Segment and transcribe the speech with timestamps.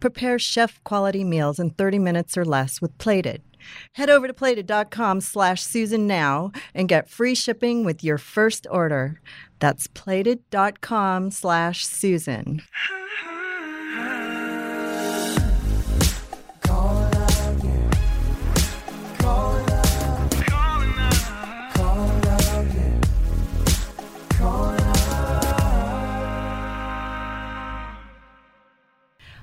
[0.00, 3.42] Prepare chef quality meals in 30 minutes or less with Plated.
[3.92, 9.20] Head over to plated.com slash Susan now and get free shipping with your first order.
[9.58, 12.62] That's plated.com slash Susan.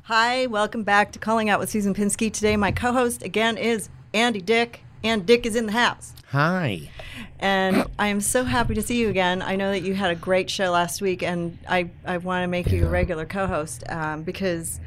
[0.08, 2.32] Hi, welcome back to Calling Out with Susan Pinsky.
[2.32, 6.14] Today, my co host again is Andy Dick, and Dick is in the house.
[6.28, 6.92] Hi.
[7.40, 9.42] And I am so happy to see you again.
[9.42, 12.48] I know that you had a great show last week, and I, I want to
[12.48, 14.80] make you a regular co host um, because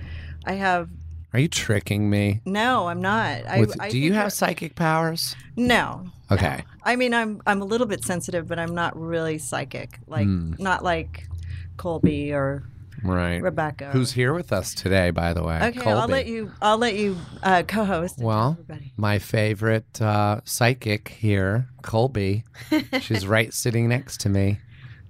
[0.46, 0.89] I have.
[1.33, 2.41] Are you tricking me?
[2.44, 3.44] No, I'm not.
[3.46, 5.34] I, With- I do you have psychic powers?
[5.56, 6.06] No.
[6.30, 6.62] Okay.
[6.84, 9.98] I mean, I'm I'm a little bit sensitive, but I'm not really psychic.
[10.06, 10.55] Like Hmm.
[10.61, 11.27] not like
[11.77, 12.62] Colby or
[13.02, 13.41] Right.
[13.42, 13.91] Rebecca.
[13.91, 15.58] Who's here with us today, by the way?
[15.62, 16.52] Okay, I'll let you.
[16.60, 18.18] I'll let you uh, co-host.
[18.18, 18.58] Well,
[18.96, 22.44] my favorite uh, psychic here, Colby.
[23.00, 24.58] She's right sitting next to me.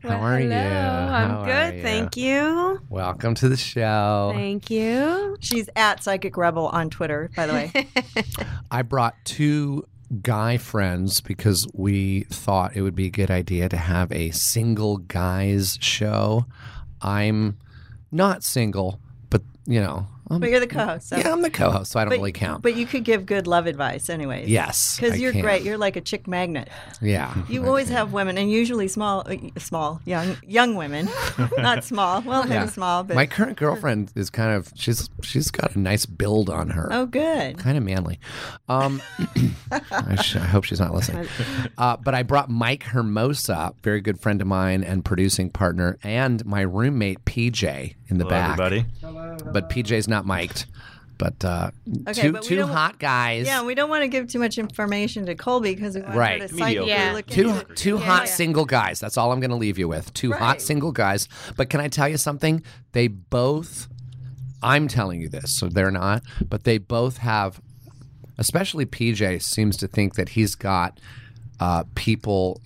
[0.02, 0.52] How Well, are you?
[0.52, 1.82] I'm How good, you?
[1.82, 2.80] thank you.
[2.88, 4.30] Welcome to the show.
[4.34, 5.36] Thank you.
[5.40, 7.88] She's at Psychic Rebel on Twitter, by the way.
[8.70, 9.88] I brought two
[10.22, 14.98] guy friends because we thought it would be a good idea to have a single
[14.98, 16.46] guys show.
[17.02, 17.58] I'm
[18.10, 21.08] not single, but you know, I'm, but you're the co-host.
[21.08, 21.16] So.
[21.16, 22.62] yeah, I'm the co-host, so I don't but, really count.
[22.62, 24.48] But you could give good love advice, anyways.
[24.48, 25.40] yes, Because you're can.
[25.40, 25.62] great.
[25.62, 26.68] You're like a chick magnet.
[27.00, 27.96] Yeah, You I always can.
[27.96, 31.08] have women, and usually small, uh, small, young, young women,
[31.58, 32.20] not small.
[32.22, 36.04] Well, maybe small, but My current girlfriend is kind of she's she's got a nice
[36.06, 36.88] build on her.
[36.92, 37.58] oh, good.
[37.58, 38.20] kind of manly.
[38.68, 39.00] Um,
[39.90, 41.26] I, sh- I hope she's not listening.
[41.78, 46.44] Uh, but I brought Mike Hermosa, very good friend of mine and producing partner, and
[46.44, 48.58] my roommate PJ in the Hello, back.
[48.58, 48.86] everybody.
[49.52, 50.66] But PJ's not mic'd.
[51.18, 51.70] But uh,
[52.06, 53.44] Okay, two but two hot guys.
[53.46, 56.40] Yeah, we don't want to give too much information to Colby because we want Right.
[56.40, 57.12] her to psychically Yeah.
[57.12, 57.76] look Two into it.
[57.76, 59.00] two hot single guys.
[59.00, 60.14] That's all I'm going to leave you with.
[60.14, 61.28] Two hot single guys.
[61.56, 62.62] But can I tell you something?
[62.92, 63.88] They both.
[64.62, 66.22] I'm telling you this, so they're not.
[66.48, 67.60] But they both have.
[68.40, 71.00] Especially PJ seems to think that he's got
[71.58, 72.60] uh, people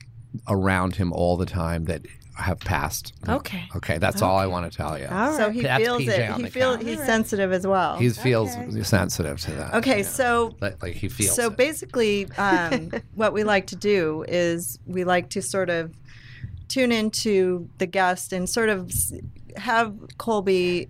[0.46, 2.02] around him all the time that
[2.34, 3.12] have passed.
[3.28, 3.65] Okay.
[3.76, 5.06] Okay, that's all I want to tell you.
[5.10, 6.41] All So he That's feels PJ it.
[6.41, 6.87] He feels couch.
[6.87, 7.97] he's sensitive as well.
[7.97, 8.56] He feels
[8.87, 9.75] sensitive to that.
[9.75, 10.06] okay, yeah.
[10.06, 11.34] so like, like he feels.
[11.34, 11.56] So it.
[11.56, 15.94] basically, um, what we like to do is we like to sort of
[16.69, 18.91] tune into the guest and sort of
[19.56, 20.88] have Colby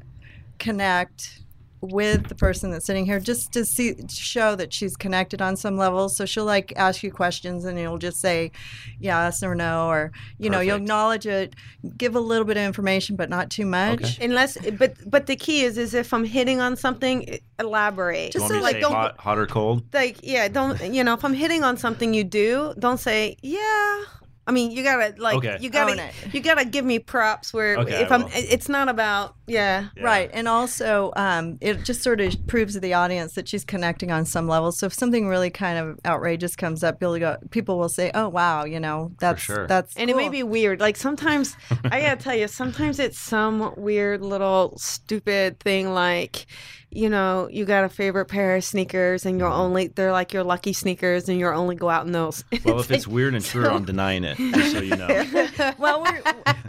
[0.58, 1.41] connect
[1.82, 5.56] with the person that's sitting here just to see to show that she's connected on
[5.56, 8.50] some level so she'll like ask you questions and you'll just say
[8.98, 11.54] yes or no or you know you'll acknowledge it
[11.96, 15.62] give a little bit of information but not too much Unless, but but the key
[15.62, 18.32] is, is if I'm hitting on something, elaborate.
[18.32, 19.84] Just You want me to like don't hot, hot or cold?
[19.92, 24.02] like yeah, don't you know if I'm hitting on something you do, don't say yeah.
[24.46, 25.58] I mean, you gotta like Okay.
[25.60, 29.36] you gotta you gotta give me props where Okay, if I I'm it's not about
[29.46, 29.88] yeah.
[29.96, 30.04] Yeah.
[30.04, 30.30] Right.
[30.32, 34.24] And also, um, it just sort of proves to the audience that she's connecting on
[34.24, 34.72] some level.
[34.72, 38.28] So if something really kind of outrageous comes up, you'll go, people will say, oh,
[38.28, 39.66] wow, you know, that's, sure.
[39.66, 40.80] that's, And it may be weird.
[40.80, 46.46] Like sometimes, I gotta tell you, sometimes it's some weird little stupid thing like,
[46.94, 50.44] you know, you got a favorite pair of sneakers and you're only, they're like your
[50.44, 52.44] lucky sneakers and you're only go out in those.
[52.64, 54.36] Well, if it's weird and true, I'm denying it.
[54.36, 55.08] Just so you know.
[55.78, 56.22] well, we're,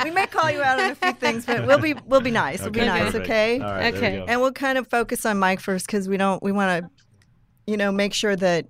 [0.03, 2.61] we may call you out on a few things, but we'll be, we'll be nice.
[2.61, 3.03] We'll be Okay, nice.
[3.11, 3.25] perfect.
[3.25, 3.59] Okay.
[3.59, 4.25] All right, there we Okay.
[4.29, 6.89] And we'll kind of focus on Mike first because we don't, we want to,
[7.67, 8.65] you know, make sure that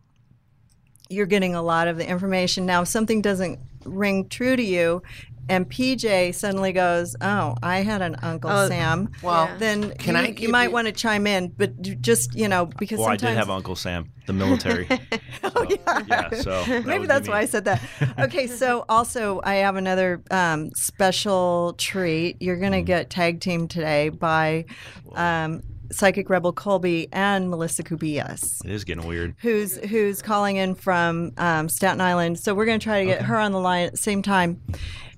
[1.09, 2.65] you're getting a lot of the information.
[2.65, 5.03] Now, if something doesn't ring true to you,
[5.49, 9.57] and PJ suddenly goes, "Oh, I had an Uncle Oh, Sam." Well, Yeah.
[9.57, 12.65] then Can you, I you might you- want to chime in, but just you know
[12.65, 14.87] because Well, I did have Uncle Sam, the military.
[15.43, 15.99] oh yeah.
[16.07, 16.29] Yeah.
[16.31, 17.81] So that Maybe that's why I said that.
[18.19, 22.41] Okay, so also I have another um, special treat.
[22.41, 22.85] You're going to Mm.
[22.85, 24.65] get tag team today by
[25.13, 25.61] um,
[25.91, 28.65] Psychic Rebel Colby and Melissa Kubias.
[28.65, 29.35] It is getting weird.
[29.39, 32.39] Who's who's calling in from um, Staten Island?
[32.39, 34.59] So we're going to try to get her on the line at the same time.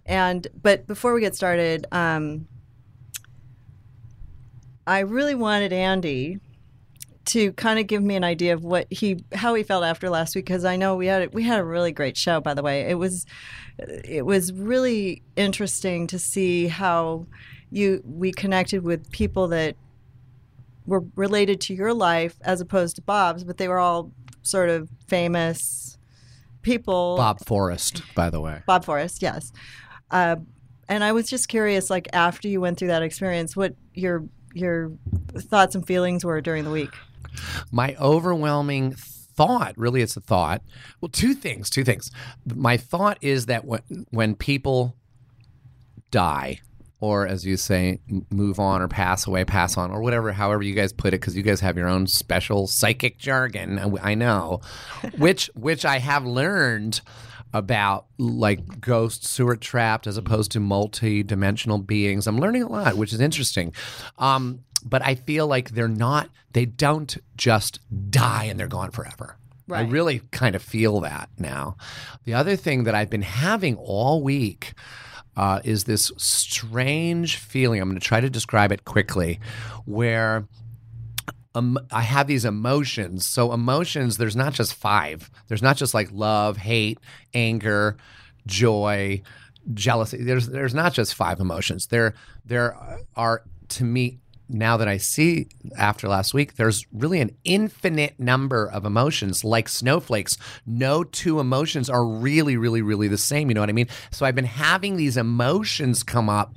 [0.06, 2.48] And but before we get started, um,
[4.86, 6.40] I really wanted Andy
[7.26, 10.36] to kind of give me an idea of what he how he felt after last
[10.36, 12.82] week because I know we had we had a really great show by the way.
[12.82, 13.26] It was
[13.80, 17.26] it was really interesting to see how
[17.72, 19.76] you we connected with people that
[20.86, 24.12] were related to your life as opposed to Bob's, but they were all
[24.44, 25.98] sort of famous
[26.62, 27.18] people.
[27.18, 28.62] Bob Forrest, by the way.
[28.68, 29.52] Bob Forrest, yes.
[30.12, 30.38] Uh,
[30.88, 34.24] and I was just curious, like after you went through that experience, what your
[34.54, 34.92] your
[35.38, 36.92] thoughts and feelings were during the week.
[37.72, 40.62] My overwhelming thought, really, it's a thought.
[41.02, 41.70] Well, two things.
[41.70, 42.10] Two things.
[42.46, 43.82] My thought is that when
[44.12, 44.96] when people
[46.12, 46.62] die,
[47.00, 48.00] or as you say,
[48.30, 51.36] move on or pass away, pass on, or whatever, however you guys put it, because
[51.36, 53.98] you guys have your own special psychic jargon.
[54.02, 54.62] I- know,
[55.18, 57.02] which which I have learned
[57.56, 62.28] about like ghosts who are trapped as opposed to multi-dimensional beings.
[62.28, 63.74] I'm learning a lot, which is interesting.
[64.18, 66.30] Um, but I feel like they're not.
[66.52, 67.80] They don't just
[68.12, 69.38] die and they're gone forever.
[69.72, 71.78] I really kind of feel that now.
[72.26, 74.74] The other thing that I've been having all week
[75.38, 77.82] uh, is this strange feeling.
[77.82, 79.40] I'm going to try to describe it quickly,
[79.86, 80.48] where
[81.56, 83.26] um, I have these emotions.
[83.26, 85.32] So emotions, there's not just five.
[85.48, 87.00] There's not just like love, hate,
[87.34, 87.98] anger,
[88.46, 89.22] joy,
[89.74, 90.24] jealousy.
[90.24, 91.88] There's there's not just five emotions.
[91.88, 92.14] There
[92.46, 92.78] there
[93.16, 98.70] are to me now that I see after last week, there's really an infinite number
[98.70, 100.38] of emotions like snowflakes.
[100.68, 103.50] No two emotions are really, really, really the same.
[103.50, 103.90] You know what I mean?
[104.12, 106.54] So I've been having these emotions come up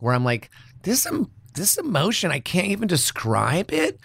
[0.00, 0.50] where I'm like,
[0.82, 1.06] this
[1.54, 4.00] this emotion, I can't even describe it,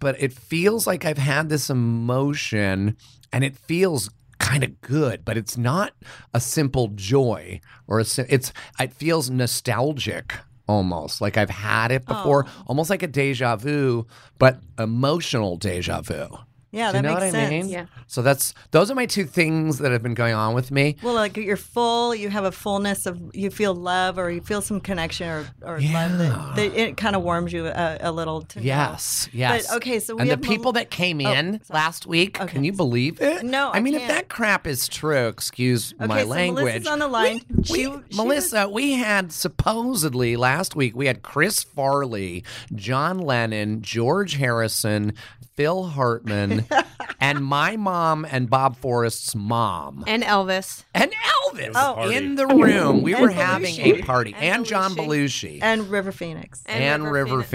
[0.00, 2.96] but it feels like I've had this emotion
[3.32, 5.92] and it feels kind of good, but it's not
[6.32, 10.34] a simple joy or a it's it feels nostalgic
[10.68, 12.64] almost like I've had it before, oh.
[12.66, 14.06] almost like a deja vu,
[14.38, 16.28] but emotional deja vu.
[16.70, 17.50] Yeah, Do you that know makes what I sense.
[17.50, 17.68] mean?
[17.68, 17.86] Yeah.
[18.06, 20.96] So that's those are my two things that have been going on with me.
[21.02, 24.60] Well, like you're full, you have a fullness of, you feel love or you feel
[24.60, 28.42] some connection or, or love that, that it kind of warms you a, a little
[28.42, 28.64] to know.
[28.66, 29.66] Yes, yes.
[29.68, 31.78] But, okay, so we and the have Mel- people that came Oh, in sorry.
[31.80, 32.52] last week, Okay.
[32.52, 33.44] can you believe it?
[33.44, 34.12] No, I I mean, if can't.
[34.12, 36.64] that crap is true, excuse Okay, my so language.
[36.64, 37.40] Melissa's on the line.
[37.48, 42.44] We- She- we- she Melissa, we had supposedly last week we had Chris Farley,
[42.74, 45.12] John Lennon, George Harrison,
[45.58, 46.64] Phil Hartman,
[47.20, 50.04] and my mom and Bob Forrest's mom.
[50.06, 50.84] And Elvis.
[50.94, 52.08] And Elvis Oh.
[52.08, 53.02] in the room.
[53.02, 54.34] We And were having a party.
[54.34, 55.08] And, And John Belushi.
[55.08, 56.62] Belushi and River Phoenix.
[56.66, 57.48] And and River River, Phoenix.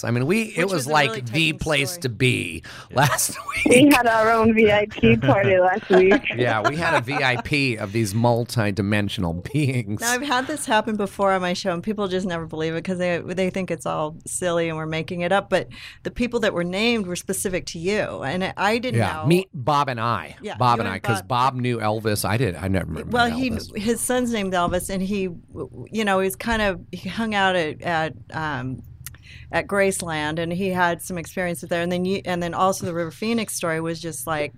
[0.00, 0.04] Phoenix.
[0.04, 2.02] I mean, we it was, was like really the place story.
[2.02, 2.62] to be
[2.92, 3.66] last week.
[3.66, 6.22] We had our own VIP party last week.
[6.36, 10.00] yeah, we had a VIP of these multi-dimensional beings.
[10.00, 12.84] Now I've had this happen before on my show, and people just never believe it
[12.84, 15.50] because they they think it's all silly and we're making it up.
[15.50, 15.66] But
[16.04, 19.26] the people that were named were specific to you, and I didn't yeah, know.
[19.26, 20.36] meet Bob and I.
[20.42, 22.24] Yeah, Bob and and I, because Bob- Bob knew Elvis.
[22.24, 22.54] I did.
[22.54, 23.10] I never remember.
[23.10, 23.76] well, he Elvis.
[23.76, 25.28] his son's named Elvis, and he,
[25.90, 28.82] you know, he's kind of he hung out at at um,
[29.50, 31.82] at Graceland, and he had some experiences there.
[31.82, 34.52] And then you, and then also the River Phoenix story was just like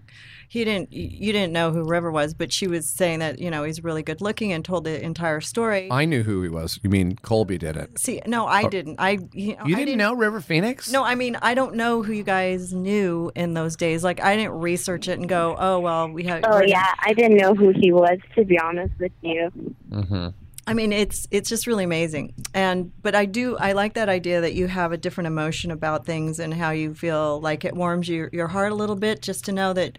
[0.48, 3.62] he didn't you didn't know who River was, but she was saying that you know
[3.62, 5.88] he's really good looking and told the entire story.
[5.92, 6.80] I knew who he was.
[6.82, 7.98] You mean Colby did it?
[8.00, 8.96] See, no, I didn't.
[8.98, 10.90] I you, know, You I didn't, know River Phoenix?
[10.90, 14.02] No, I mean I don't know who you guys knew in those days.
[14.02, 16.44] Like I didn't research it and go, oh well, we had.
[16.48, 19.52] Oh yeah, I didn't know who he was to be honest with you.
[19.88, 20.28] Mm-hmm.
[20.70, 24.40] I mean, it's it's just really amazing, and but I do I like that idea
[24.42, 28.08] that you have a different emotion about things and how you feel like it warms
[28.08, 29.98] your, your heart a little bit just to know that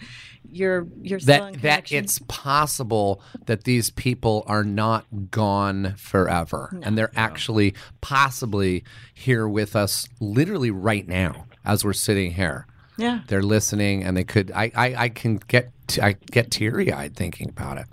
[0.50, 6.80] you're you're still in That that it's possible that these people are not gone forever,
[6.84, 12.66] and they're actually possibly here with us, literally right now as we're sitting here.
[12.98, 13.20] yeah.
[13.28, 17.50] they're listening and they could i i, I can get t- i get teary-eyed thinking
[17.50, 17.88] about it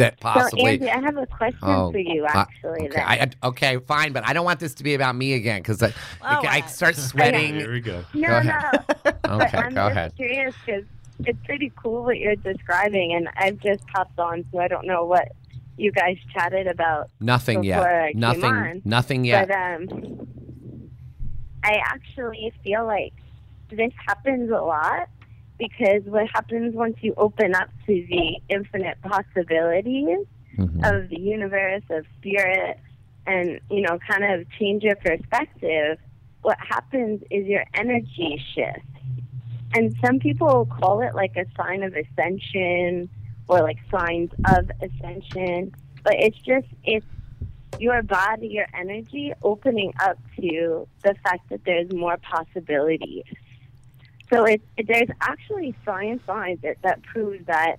[0.00, 2.88] that So Andy, I have a question oh for you uh, actually.
[2.88, 3.00] okay.
[3.00, 5.82] I, I- okay fine but i don't want this to be about me again because
[5.82, 5.92] I,
[6.22, 8.04] Oh, I uh, start sweating Here we go.
[8.14, 8.54] no, Go ahead.
[9.04, 9.12] no.
[9.22, 10.84] But okay I'm go just ahead curious because
[11.26, 15.04] it's pretty cool what you're describing, and I've just popped on, so I don't know
[15.04, 15.28] what
[15.76, 17.10] you guys chatted about.
[17.20, 18.82] nothing before I yet came nothing on.
[18.86, 20.28] nothing yet But um,
[21.62, 23.12] I actually feel like
[23.70, 25.08] this happens a lot
[25.60, 30.26] because what happens once you open up to the infinite possibilities
[30.56, 30.90] Mhm.
[30.90, 32.80] of the universe, of spirit,
[33.26, 35.98] and you know, kind of change your perspective,
[36.42, 38.86] what happens is your energy shifts.
[39.76, 43.08] And some people call it like a sign of ascension
[43.46, 47.06] or like signs of ascension, but it's just it's
[47.78, 53.24] your body, your energy opening up to the fact that there's more possibilities.
[54.32, 57.76] So it, it there's actually science behind it that proves that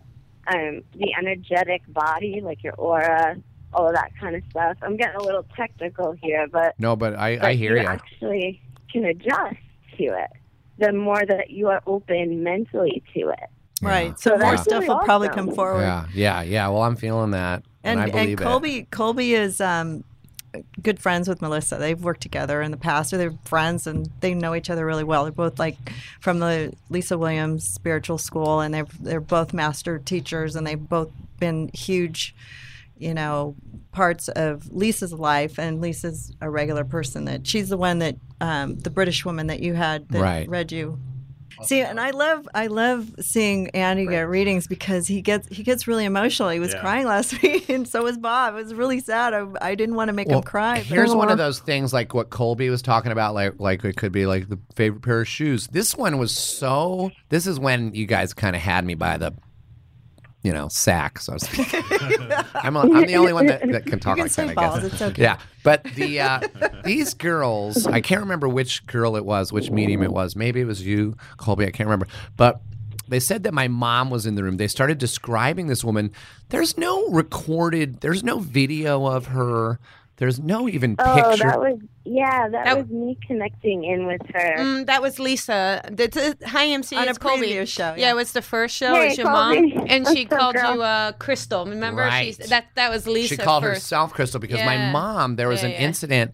[0.47, 3.37] um, the energetic body, like your aura,
[3.73, 4.77] all of that kind of stuff.
[4.81, 7.87] I'm getting a little technical here, but No, but I, I hear you.
[7.87, 9.55] actually can adjust
[9.97, 10.29] to it.
[10.77, 13.49] The more that you are open mentally to it.
[13.81, 14.19] Right.
[14.19, 15.81] So, So more that's stuff really will probably come forward.
[15.81, 16.67] Yeah, yeah, yeah.
[16.67, 18.43] Well, I'm feeling that, and, And I and, believe it.
[18.43, 20.03] Colby Colby is um,
[20.81, 21.77] good friends with Melissa.
[21.77, 25.03] They've worked together in the past, or they're friends, and they know each other really
[25.03, 25.23] well.
[25.23, 25.77] They're both like
[26.19, 31.09] from the Lisa Williams Spiritual School, and they're they're both master teachers, and they've both
[31.39, 32.35] been huge,
[32.97, 33.55] you know,
[33.91, 35.57] parts of Lisa's life.
[35.59, 37.25] And Lisa's a regular person.
[37.25, 40.49] That she's the one that um, the British woman that you had that Right.
[40.49, 40.99] read you.
[41.63, 45.87] See, and I love I love seeing Andy get readings because he gets he gets
[45.87, 46.49] really emotional.
[46.49, 46.81] He was Yeah.
[46.81, 48.53] crying last week, and so was Bob.
[48.55, 49.33] It was really sad.
[49.33, 50.79] I, I didn't want to make Well, him cry.
[50.79, 54.11] Here's one of those things like what Colby was talking about, like like it could
[54.11, 55.67] be like the favorite pair of shoes.
[55.67, 57.11] This one was so.
[57.29, 59.33] This is when you guys kind of had me by the,
[60.43, 61.67] you know, sack, so to speak.
[62.55, 64.57] I'm, the only one that, that can talk can like that.
[64.57, 65.01] I guess.
[65.01, 65.21] Okay.
[65.21, 66.39] Yeah, but the uh,
[66.83, 70.35] these girls, I can't remember which girl it was, which medium it was.
[70.35, 71.65] Maybe it was you, Colby.
[71.65, 72.07] I can't remember,
[72.37, 72.61] but.
[73.07, 74.55] They said that my mom was in the room.
[74.55, 76.13] They started describing this woman.
[76.47, 79.79] There's no recorded, there's no video of her.
[80.15, 81.43] There's no even Oh, picture.
[81.49, 84.55] that was yeah, that, That- was me connecting in with her.
[84.57, 85.81] Mm, that was Lisa.
[85.91, 86.95] That's uh, hi MC.
[86.95, 87.39] On a it's Colby.
[87.39, 88.07] previous show, Yeah.
[88.07, 88.11] yeah.
[88.11, 88.93] it was the first show.
[88.95, 89.73] Hey, it's your Colby.
[89.75, 90.75] mom, and she What's called girl?
[90.75, 91.65] you uh, Crystal.
[91.65, 92.01] Remember?
[92.01, 92.35] Right.
[92.35, 93.35] She's, that that was Lisa.
[93.35, 93.81] she called first.
[93.83, 95.81] herself Crystal because my mom, there was Yeah, an yeah.
[95.87, 96.31] incident.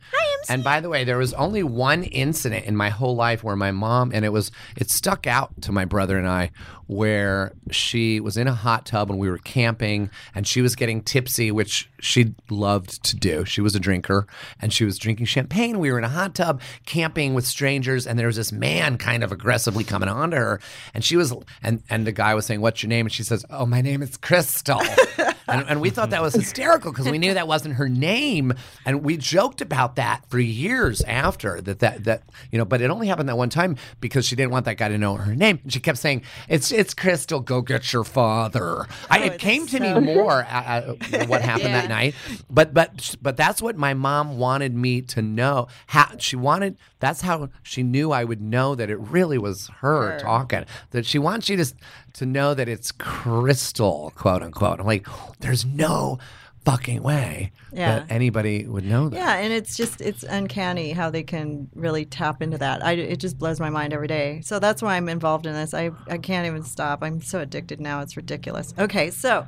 [0.50, 3.72] And by the way, there was only one incident in my whole life where my
[3.72, 6.52] mom, and it was, it stuck out to my brother and I,
[6.86, 11.02] where she was in a hot tub and we were camping and she was getting
[11.02, 13.44] tipsy, which she loved to do.
[13.44, 14.26] She was a drinker
[14.62, 15.57] and she was drinking champagne.
[15.58, 19.24] We were in a hot tub camping with strangers and there was this man kind
[19.24, 20.60] of aggressively coming on to her.
[20.94, 21.34] And she was,
[21.64, 23.06] and, and the guy was saying, What's your name?
[23.06, 24.82] And she says, Oh, my name is Crystal.
[25.48, 28.54] and, and we thought that was hysterical because we knew that wasn't her name.
[28.86, 32.90] And we joked about that for years after that, that, that, you know, but it
[32.90, 35.60] only happened that one time because she didn't want that guy to know her name.
[35.64, 38.86] And she kept saying, It's, it's Crystal, go get your father.
[39.10, 42.16] I, it came to me so- more uh, uh, what happened that night.
[42.50, 45.47] But, but, but that's what my mom wanted me to know.
[45.88, 50.12] How she wanted, that's how she knew I would know that it really was her,
[50.13, 50.20] Her.
[50.20, 50.66] talking.
[50.92, 51.74] That she wants you to,
[52.13, 54.80] to know that it's Crystal, quote unquote.
[54.80, 55.08] I'm like,
[55.39, 56.18] there's no
[56.66, 58.00] fucking way Yeah.
[58.00, 59.16] that anybody would know that.
[59.16, 62.84] Yeah, and it's just it's uncanny how they can really tap into that.
[62.86, 64.42] I, it just blows my mind every day.
[64.44, 65.74] So that's why I'm involved in this.
[65.74, 67.04] I I can't even stop.
[67.04, 68.01] I'm so addicted now.
[68.01, 68.74] It's ridiculous.
[68.77, 69.46] Okay, so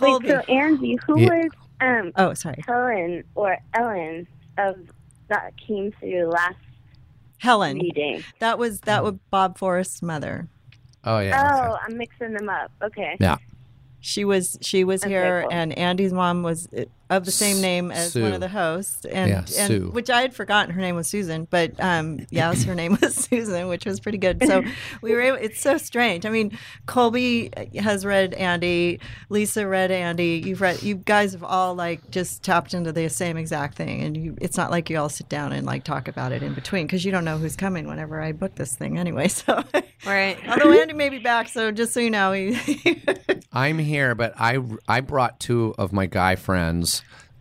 [0.00, 1.28] Wait, so Angie, who Yeah.
[1.28, 1.50] was
[1.82, 4.26] um oh, sorry, Helen or Ellen
[4.58, 4.76] of
[5.28, 6.56] that came through last
[7.38, 7.78] Helen.
[7.78, 8.22] reading?
[8.38, 10.48] That was that was Bob Forrest's mother.
[11.04, 11.68] Oh yeah.
[11.70, 12.70] Oh, I'm mixing them up.
[12.82, 13.16] Okay.
[13.20, 13.36] Yeah.
[14.00, 15.52] She was she was Okay, here, cool.
[15.52, 16.68] and Andy's mom was
[17.08, 19.90] of the same name as one of the hosts, and, Yeah, and Sue.
[19.92, 23.68] which I had forgotten her name was Susan, but um, yes, her name was Susan,
[23.68, 24.42] which was pretty good.
[24.44, 24.64] So
[25.02, 25.38] we were able.
[25.38, 26.26] It's so strange.
[26.26, 28.98] I mean, Colby has read Andy,
[29.28, 30.42] Lisa read Andy.
[30.44, 30.82] You've read.
[30.82, 34.36] You guys have all like just tapped into the same exact thing, and you.
[34.40, 37.04] It's not like you all sit down and like talk about it in between because
[37.04, 39.28] you don't know who's coming whenever I book this thing anyway.
[39.36, 39.62] So.
[40.06, 40.38] Right.
[40.48, 43.02] Although Andy may be back, so just so you know, he,
[43.52, 44.58] I'm here, but I
[44.88, 46.95] I brought two of my guy friends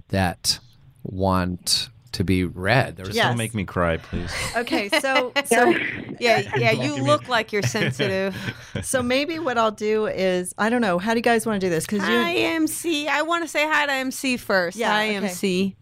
[0.09, 0.59] that
[1.03, 2.95] want to be read.
[2.95, 3.27] There's Yes.
[3.27, 4.31] Don't make me cry, please.
[4.55, 5.69] Okay, so so
[6.19, 6.71] Yeah, yeah.
[6.71, 8.35] You look like you're sensitive.
[8.83, 10.97] so maybe what I'll do is I don't know.
[10.97, 11.85] How do you guys want to do this?
[11.85, 13.07] Because hi, you MC.
[13.07, 14.77] I want to say hi to MC first.
[14.77, 15.15] Yeah, hi, okay.
[15.17, 15.75] MC.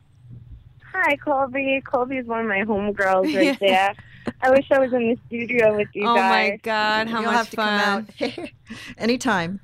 [0.91, 1.81] Hi, Colby.
[1.85, 3.93] Colby is one of my homegirls right there.
[4.41, 6.49] I wish I was in the studio with you Oh guys.
[6.49, 8.07] Oh my God, how you'll much have to fun!
[8.17, 8.49] come out
[8.97, 9.59] anytime.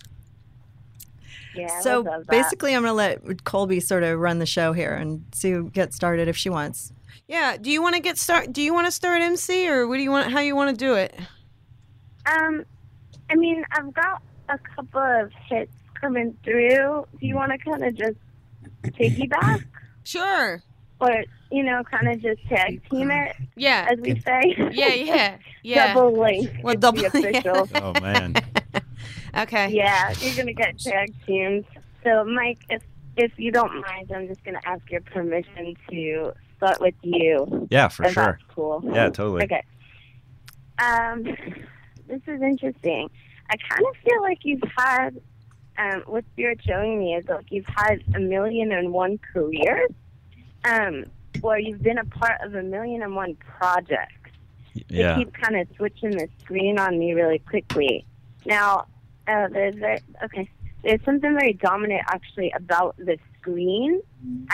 [1.61, 2.31] Yeah, so would love that.
[2.31, 2.93] basically, I'm going to
[3.27, 6.49] let Colby sort of run the show here and see who gets started if she
[6.49, 6.91] wants.
[7.27, 7.57] Yeah.
[7.57, 8.51] Do you want to get start?
[8.53, 10.31] Do you want to start MC, or what do you want?
[10.31, 11.13] How you want to do it?
[12.25, 12.65] Um,
[13.29, 17.05] I mean, I've got a couple of hits coming through.
[17.19, 18.17] Do you want to kind of just
[18.83, 19.63] piggyback,
[20.03, 20.61] Sure.
[21.01, 23.87] or you know, kind of just tag team it, Yeah.
[23.91, 24.55] as we say?
[24.71, 24.93] Yeah.
[24.93, 25.37] Yeah.
[25.61, 25.93] Yeah.
[25.93, 26.49] double link.
[26.63, 27.67] Well, double- the official.
[27.75, 28.33] Oh man.
[29.37, 29.69] Okay.
[29.69, 31.65] yeah, you're gonna get tag teamed.
[32.03, 32.81] So, Mike, if
[33.17, 37.67] if you don't mind, I'm just gonna ask your permission to start with you.
[37.69, 38.39] Yeah, for if sure.
[38.39, 38.81] That's cool.
[38.85, 39.43] Yeah, totally.
[39.43, 39.63] Okay.
[40.79, 41.23] Um,
[42.07, 43.09] this is interesting.
[43.49, 45.19] I kind of feel like you've had,
[45.77, 49.91] um, what Spirit showing me is like you've had a million and one careers,
[50.63, 51.05] um,
[51.41, 54.13] or you've been a part of a million and one projects.
[54.87, 55.15] Yeah.
[55.15, 58.05] They keep kind of switching the screen on me really quickly.
[58.45, 58.85] Now,
[59.29, 60.49] uh, there's very, okay.
[60.83, 63.99] There's something very dominant actually about the screen,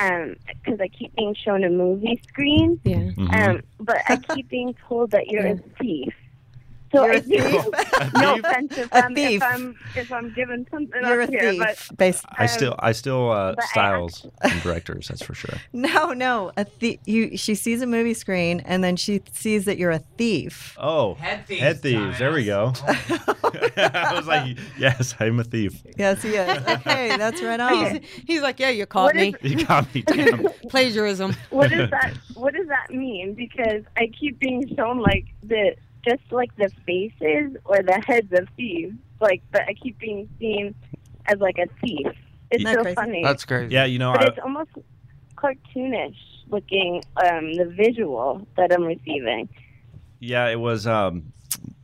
[0.02, 3.12] um, because I keep being shown a movie screen, Yeah.
[3.18, 3.34] Mhm.
[3.36, 6.14] um, but I keep being told that you're a thief.
[6.96, 8.14] So You're I a think, thief?
[8.16, 9.42] no offense if A I'm, thief.
[9.42, 11.98] if I'm if I'm giving something You're a up here, but thief.
[11.98, 12.26] Based.
[12.38, 15.08] I still, I still uh, but I styles and directors.
[15.10, 15.56] That's for sure.
[15.74, 16.52] No, no.
[16.58, 17.36] A thie- you.
[17.38, 20.76] She sees a movie screen and then she sees that you're a thief.
[20.80, 22.20] Oh, Head thieves, Head thieves.
[22.20, 22.74] There we go.
[23.78, 25.82] I was like, yes, I'm a thief.
[25.98, 26.66] Yes, he is.
[26.68, 28.00] Okay, that's right on.
[28.26, 29.34] He's like, yeah, you caught What me.
[29.42, 30.02] is- You got me.
[30.02, 30.48] Damn.
[30.70, 31.36] Plagiarism.
[31.50, 33.34] what does that what does that mean?
[33.34, 35.76] Because I keep being shown like the
[36.08, 40.76] just like the faces or the heads of thieves, like but I keep being seen
[41.28, 42.08] as like a thief.
[42.52, 42.96] It's Isn't so crazy?
[42.96, 43.24] funny.
[43.24, 43.74] That's crazy.
[43.74, 44.70] Yeah, you know, but I, it's almost
[45.36, 46.16] cartoonish
[46.48, 49.50] looking um the visual that I'm receiving.
[50.20, 51.34] yeah, it was um,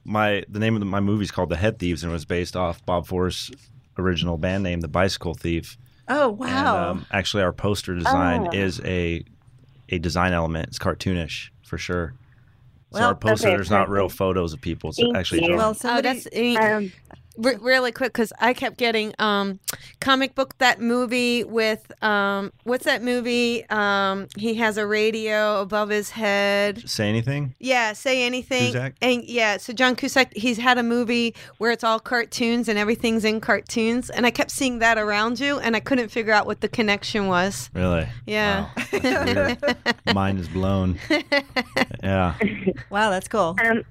[0.06, 2.26] my the name of the, my movie is called The Head Thieves, and it was
[2.26, 3.52] based off Bob Forrest's
[3.98, 5.78] original band name, The Bicycle Thief.
[6.08, 6.92] Oh And, wow.
[6.92, 8.58] um, actually, our poster design Oh.
[8.58, 9.24] is a
[9.90, 10.68] a design element.
[10.70, 12.14] It's cartoonish for sure.
[12.94, 14.90] So Well, our poster, okay, there's not real photos of people.
[14.90, 15.48] It's Thank actually you.
[15.48, 15.58] drawn.
[15.60, 16.20] well, Oh, somebody.
[16.22, 16.92] that's Um
[17.38, 19.60] Re- really quick because I kept getting um,
[20.00, 23.68] comic book that movie with um, what's that movie?
[23.70, 26.88] Um, he has a radio above his head.
[26.90, 27.56] Say anything?
[27.60, 28.74] Yeah, say anything.
[28.74, 28.96] Cusack?
[29.02, 33.24] And yeah, so John Cusack, he's had a movie where it's all cartoons and everything's
[33.24, 36.62] in cartoons, and I kept seeing that around you, and I couldn't figure out what
[36.62, 37.70] the connection was.
[37.74, 38.08] Really?
[38.26, 38.70] Yeah.
[38.92, 39.78] Wow.
[40.14, 41.00] Mind is blown.
[42.04, 42.36] Yeah.
[42.90, 43.56] wow, that's cool.
[43.64, 43.84] um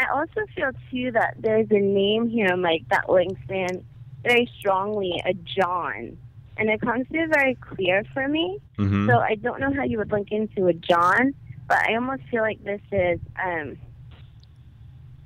[0.00, 3.84] I also feel too that there's a name here, Mike, that links in
[4.22, 6.16] very strongly a John.
[6.56, 8.58] And it comes through very clear for me.
[8.76, 11.34] hmm So I don't know how you would link into a John,
[11.68, 13.76] but I almost feel like this is um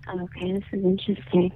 [0.08, 1.52] okay, this is interesting.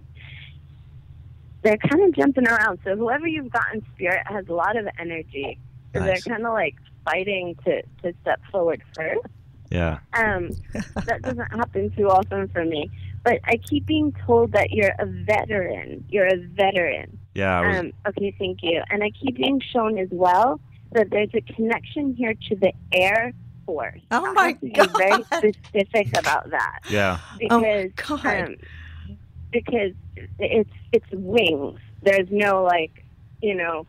[1.62, 2.78] They're kind of jumping around.
[2.84, 5.58] So whoever you've got in spirit has a lot of energy.
[5.92, 6.24] So Nice.
[6.24, 9.26] they're kind of like fighting to, to step forward first.
[9.70, 9.98] Yeah.
[10.14, 10.50] Um,
[11.04, 12.90] that doesn't happen too often for me.
[13.28, 16.02] But I keep being told that you're a veteran.
[16.08, 17.18] You're a veteran.
[17.34, 17.60] Yeah.
[17.60, 18.82] I was, Um, okay, thank you.
[18.90, 20.60] And I keep being shown as well
[20.92, 23.34] that there's a connection here to the Air
[23.66, 24.00] Force.
[24.10, 27.18] Oh I my have to be very specific about that yeah.
[27.50, 27.90] Oh, because
[28.22, 28.26] God.
[28.26, 28.56] um,
[29.52, 29.92] because
[30.38, 31.78] it's it's wings.
[32.02, 33.04] There's no like
[33.42, 33.86] you know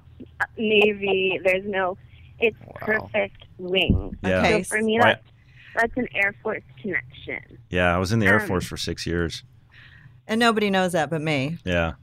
[0.58, 1.39] navy.
[1.41, 1.97] There's no.
[2.41, 4.17] It's perfect wings.
[4.21, 4.39] Yeah.
[4.39, 4.63] Okay.
[4.63, 5.25] So for me, that's
[5.80, 7.58] that's an Air Force connection.
[7.70, 7.94] Yeah.
[7.96, 9.44] I was in the Air Um, Force for six years.
[10.28, 11.58] And nobody knows that but me.
[11.65, 11.94] Yeah.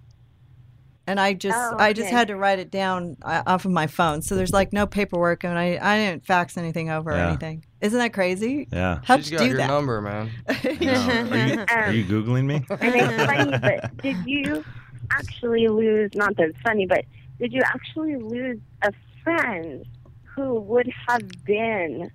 [1.09, 3.87] And I just, Oh, I just had to write it down uh, off of my
[3.87, 4.23] phone.
[4.23, 7.65] So there's like no paperwork, and I, I didn't fax anything over or anything.
[7.81, 8.67] Isn't that crazy?
[8.73, 8.99] Yeah.
[9.05, 9.69] How'd She's you got do your that?
[9.69, 10.31] number, man.
[10.49, 10.91] Are you,
[11.71, 12.57] are you googling me?
[12.71, 14.65] And it's funny, but did you
[15.13, 16.11] actually lose?
[16.17, 17.05] Not that it's funny, but
[17.39, 19.85] did you actually lose a friend
[20.25, 22.11] who would have been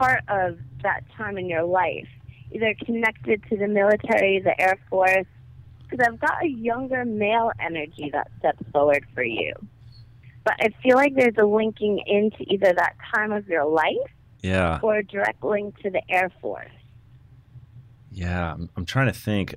[0.00, 2.08] part of that time in your life,
[2.52, 5.26] either connected to the military, the Air Force?
[5.88, 9.52] Because I've got a younger male energy that steps forward for you.
[10.44, 14.10] But I feel like there's a linking into either that time of your life
[14.42, 14.78] Yeah.
[14.82, 16.70] or a direct link to the Air Force.
[18.10, 18.54] Yeah.
[18.54, 19.56] I'm, I'm trying to think.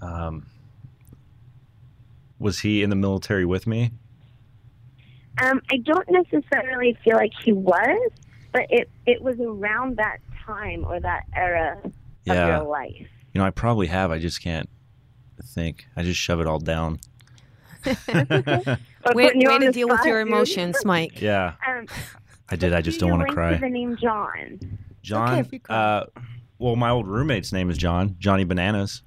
[0.00, 0.46] Um,
[2.38, 3.90] was he in the military with me?
[5.42, 8.10] Um, I don't necessarily feel like he was,
[8.54, 11.92] but it it was around that time or that era of
[12.26, 13.06] your life.
[13.34, 14.10] You know, I probably have.
[14.10, 14.68] I just can't
[15.44, 15.84] think.
[15.96, 16.98] I just shove it all down.
[19.14, 20.32] Way way to the deal with spot, your dude.
[20.32, 21.20] emotions, Mike.
[21.20, 21.54] Yeah.
[21.68, 21.86] Um,
[22.48, 22.72] I did.
[22.72, 23.54] I just do don't want to cry.
[23.54, 24.58] To the name John.
[25.02, 25.38] John.
[25.38, 25.76] if you cry.
[25.76, 26.06] uh,
[26.58, 28.16] well, my old roommate's name is John.
[28.18, 29.02] Johnny Bananas.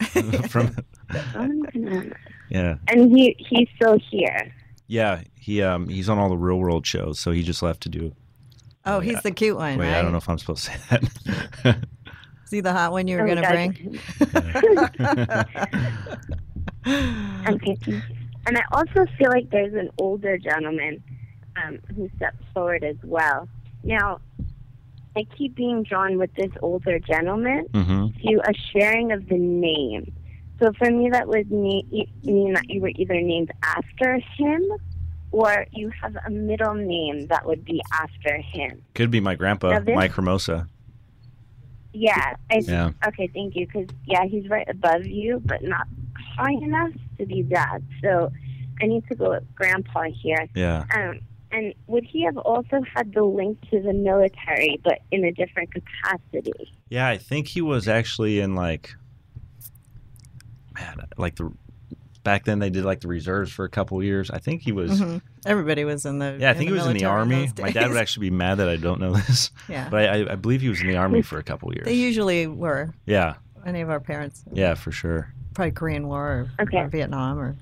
[0.48, 0.76] From
[1.32, 2.12] John Bananas.
[2.50, 4.52] yeah, And he he's still here.
[4.86, 5.22] yeah.
[5.34, 8.14] He um he's on all the real world shows, so he just left to do.
[8.90, 9.98] Oh, he's the cute one, Wait, right?
[9.98, 11.02] I don't know if I'm supposed to say that.
[12.44, 13.72] Is he the hot one you were Oh, going to gotcha.
[13.72, 14.00] bring?
[16.86, 17.58] Okay.
[17.64, 18.02] thank you.
[18.46, 21.02] And I also feel like there's an older gentleman
[21.56, 23.48] um, who steps forward as well.
[23.84, 24.20] Now,
[25.16, 30.12] I keep being drawn with this older gentleman hmm to a sharing of the name.
[30.60, 31.88] So for me, that would mean,
[32.22, 34.62] mean that you were either named after him
[35.32, 38.82] or you have a middle name that would be after him.
[38.94, 40.68] Could be my grandpa, this- Mike Hermosa.
[41.92, 42.34] Yeah.
[42.50, 42.90] I, Yeah.
[43.06, 43.66] Okay, thank you.
[43.66, 45.86] Because, yeah, he's right above you, but not
[46.36, 47.84] high enough to be dad.
[48.02, 48.30] So
[48.80, 50.46] I need to go with grandpa here.
[50.54, 50.84] Yeah.
[50.94, 51.20] Um,
[51.52, 55.70] And would he have also had the link to the military, but in a different
[55.74, 56.52] capacity?
[56.88, 58.94] Yeah, I think he was actually in like,
[60.76, 61.52] man, like the
[62.22, 64.30] back then they did like the reserves for a couple years.
[64.30, 65.00] I think he was.
[65.00, 65.22] Mhm.
[65.46, 66.36] Everybody was in the.
[66.38, 67.46] Yeah, I think he was in the army.
[67.46, 70.20] those My dad would actually be mad that I don't know this, Yeah, but I,
[70.22, 71.84] I, I believe he was in the army for a couple years.
[71.86, 72.92] they usually were.
[73.06, 75.32] yeah, Any of our parents, yeah, for sure.
[75.54, 76.78] probably Korean War or, Okay.
[76.78, 77.56] or Vietnam or.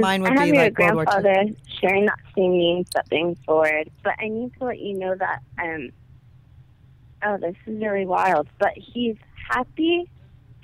[0.00, 1.06] Mine would I have be your like World War II.
[1.22, 1.44] grandfather
[1.80, 5.90] sharing that same name stepping forward, but I need to let you know that um
[7.24, 9.16] oh this is really wild, but he's
[9.50, 10.08] happy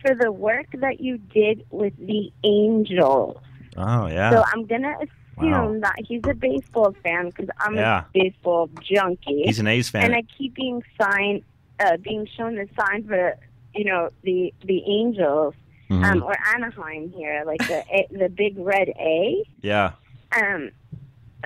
[0.01, 3.37] for the work that you did with the Angels.
[3.77, 4.31] Oh yeah.
[4.31, 5.79] So I'm gonna assume Wow.
[5.83, 8.01] that he's a baseball fan because I'm Yeah.
[8.01, 10.05] a baseball junkie, He's an A's fan.
[10.05, 11.43] and I keep being signed,
[11.79, 13.37] uh, being shown the sign for
[13.75, 15.55] you know the the Angels
[15.91, 16.05] Mhm.
[16.05, 19.43] um, or Anaheim here, like the A, the big red A.
[19.63, 19.93] yeah,
[20.37, 20.71] Um,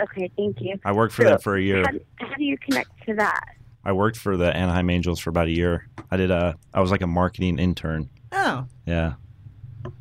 [0.00, 0.80] okay, thank you.
[0.84, 1.84] I worked for So, them for a year.
[2.18, 3.44] How, how do you connect to that?
[3.84, 5.86] I worked for the Anaheim Angels for about a year.
[6.10, 6.56] I did a.
[6.72, 8.08] I was like a marketing intern.
[8.32, 9.14] Oh, Yeah,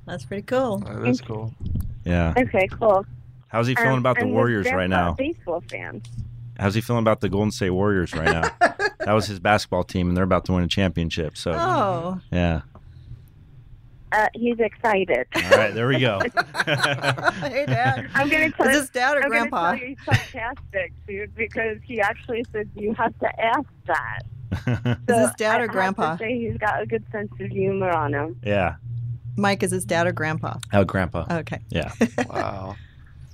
[0.06, 0.78] that's pretty cool.
[0.80, 1.54] That is cool.
[2.06, 2.34] yeah.
[2.38, 3.06] Okay, cool.
[3.50, 5.12] How's he feeling Um, about the and his Warriors right grandpa now?
[5.12, 6.02] a Baseball fan.
[6.58, 8.50] How's he feeling about the Golden State Warriors right now?
[9.00, 11.36] that was his basketball team, and they're about to win a championship.
[11.36, 12.62] So Oh, yeah.
[14.13, 15.26] Uh, he's excited.
[15.36, 16.20] All right, there we go.
[16.65, 18.10] hey, Dad.
[18.13, 19.72] I'm gonna tell Is this Dad or I'm Grandpa?
[19.72, 24.20] gonna tell you he's sarcastic, dude, because he actually said you have to ask that.
[24.68, 26.18] Is this Dad I or have to Grandpa?
[26.18, 28.40] say he's got a good sense of humor on him.
[28.44, 28.76] yeah.
[29.38, 30.58] Mike, is his dad or Grandpa?
[30.74, 31.26] Oh, Grandpa.
[31.32, 31.60] Okay.
[31.70, 31.92] Yeah.
[32.30, 32.76] Wow.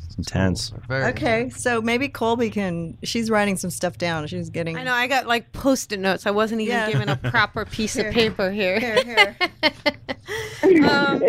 [0.05, 0.71] It's intense.
[0.87, 2.97] Very Okay, so maybe Colby can.
[3.03, 4.27] She's writing some stuff down.
[4.27, 4.77] She's getting.
[4.77, 6.25] I know I got like post-it notes.
[6.27, 6.91] I wasn't even Yeah.
[6.91, 8.09] given a proper piece Here.
[8.09, 8.79] of paper here.
[8.79, 9.35] Here, here.
[10.89, 11.23] um,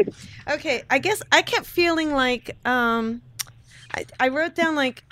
[0.50, 3.22] okay, I guess I kept feeling like um,
[3.94, 5.02] I, I wrote down like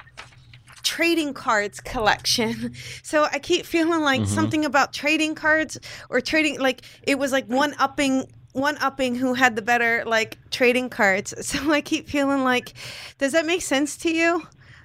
[0.87, 2.73] trading cards collection.
[3.03, 4.27] So I keep feeling like Mhm.
[4.39, 5.79] something about trading cards
[6.11, 10.39] or trading like it was like one upping one upping who had the better like
[10.51, 11.35] trading cards.
[11.51, 12.73] So I keep feeling like
[13.19, 14.43] does that make sense to you?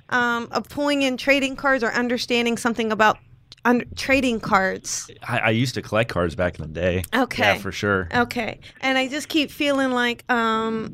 [0.10, 3.18] Um, of pulling in trading cards or understanding something about
[3.64, 5.10] un- trading cards.
[5.26, 7.04] I, I used to collect cards back in the day.
[7.16, 7.44] Okay.
[7.44, 8.10] Yeah, for sure.
[8.14, 8.60] Okay.
[8.82, 10.92] And I just keep feeling like um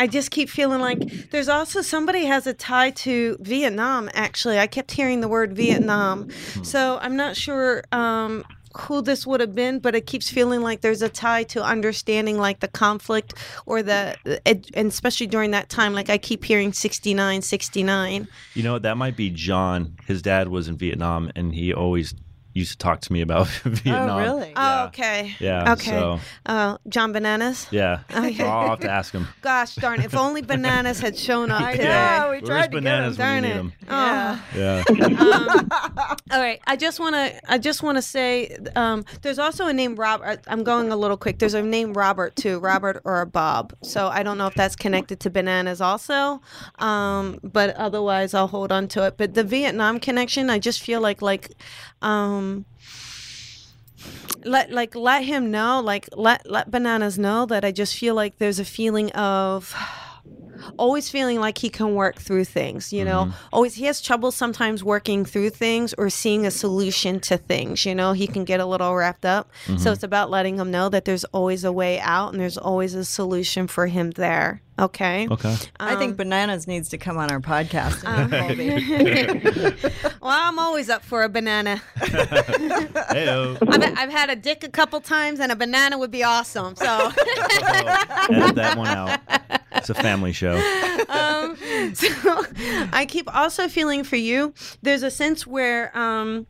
[0.00, 4.58] I just keep feeling like there's also somebody has a tie to Vietnam actually.
[4.58, 6.30] I kept hearing the word Vietnam.
[6.62, 8.44] So I'm not sure um
[8.78, 12.38] who this would have been, but it keeps feeling like there's a tie to understanding
[12.38, 13.34] like the conflict
[13.66, 18.28] or the, and especially during that time, like I keep hearing 69, 69.
[18.54, 18.78] You know?
[18.78, 19.96] That might be John.
[20.06, 22.14] His dad was in Vietnam, and he always
[22.52, 24.08] used to talk to me about Vietnam.
[24.10, 24.50] Oh, really?
[24.50, 24.82] Yeah.
[24.82, 25.34] Oh, okay.
[25.38, 25.72] Yeah.
[25.72, 25.90] Okay.
[25.90, 27.66] So, Uh, John Bananas.
[27.70, 28.00] yeah.
[28.12, 28.34] Okay.
[28.34, 29.28] So I'll have to ask him.
[29.42, 30.00] Gosh darn!
[30.00, 31.84] If only Bananas had shown up I today.
[31.88, 32.28] know.
[32.30, 33.42] We Where's tried to bananas get him.
[33.42, 33.54] Darn need it.
[33.54, 33.72] them?
[33.88, 34.38] Yeah.
[34.56, 34.84] Yeah.
[35.20, 35.68] Um,
[36.32, 36.60] all right.
[36.66, 37.50] I just want to.
[37.52, 38.56] I just want to say.
[38.76, 40.40] Um, there's also a name Robert.
[40.48, 41.38] I'm going a little quick.
[41.38, 42.58] There's a name Robert too.
[42.58, 43.72] Robert or a Bob.
[43.82, 46.40] So I don't know if that's connected to bananas also.
[46.78, 49.16] Um, but otherwise, I'll hold on to it.
[49.16, 51.50] But the Vietnam connection, I just feel like like.
[52.02, 52.64] Um, Um,
[54.44, 58.38] let like let him know like let let bananas know that i just feel like
[58.38, 59.74] there's a feeling of
[60.78, 63.24] always feeling like he can work through things you know?
[63.24, 63.46] Mm-hmm.
[63.52, 67.94] Always he has trouble sometimes working through things or seeing a solution to things you
[67.94, 68.12] know?
[68.12, 69.50] He can get a little wrapped up.
[69.66, 69.88] So mm-hmm.
[69.88, 73.04] it's about letting him know that there's always a way out and there's always a
[73.04, 75.54] solution for him there okay Okay.
[75.78, 78.04] I think Um, Bananas needs to come on our podcast.
[78.04, 78.30] Um,
[80.20, 83.56] well i'm always up for a banana Heyo.
[83.68, 87.12] I've, I've had a dick a couple times and a banana would be awesome so
[88.30, 89.20] Edit that one out.
[89.72, 90.54] It's a family show.
[91.08, 91.56] um,
[91.94, 92.08] so
[92.92, 94.52] I keep also feeling for you.
[94.82, 96.46] There's a sense where um,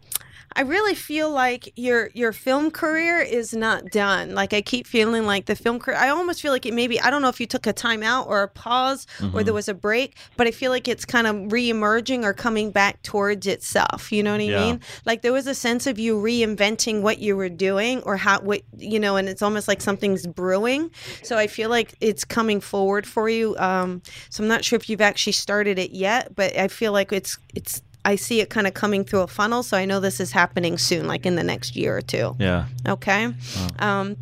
[0.57, 4.35] I really feel like your your film career is not done.
[4.35, 5.97] Like I keep feeling like the film career.
[5.97, 8.27] I almost feel like it maybe I don't know if you took a time out
[8.27, 11.37] or a pause or there was a break, but I feel like it's kind of
[11.51, 14.11] reemerging or coming back towards itself.
[14.11, 14.61] You know what I Yeah.
[14.61, 14.81] mean?
[15.07, 18.63] Like there was a sense of you reinventing what you were doing or how what
[18.77, 20.91] you know, and it's almost like something's brewing.
[21.23, 23.57] So I feel like it's coming forward for you.
[23.59, 27.13] Um, so I'm not sure if you've actually started it yet, but I feel like
[27.13, 27.83] it's it's.
[28.05, 30.79] I see it kind of coming through a funnel, so I know this is happening
[30.79, 32.35] soon, like in the next year or two.
[32.39, 32.67] Yeah.
[32.89, 33.33] Okay.
[33.79, 34.17] Um,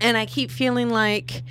[0.00, 1.42] and I keep feeling like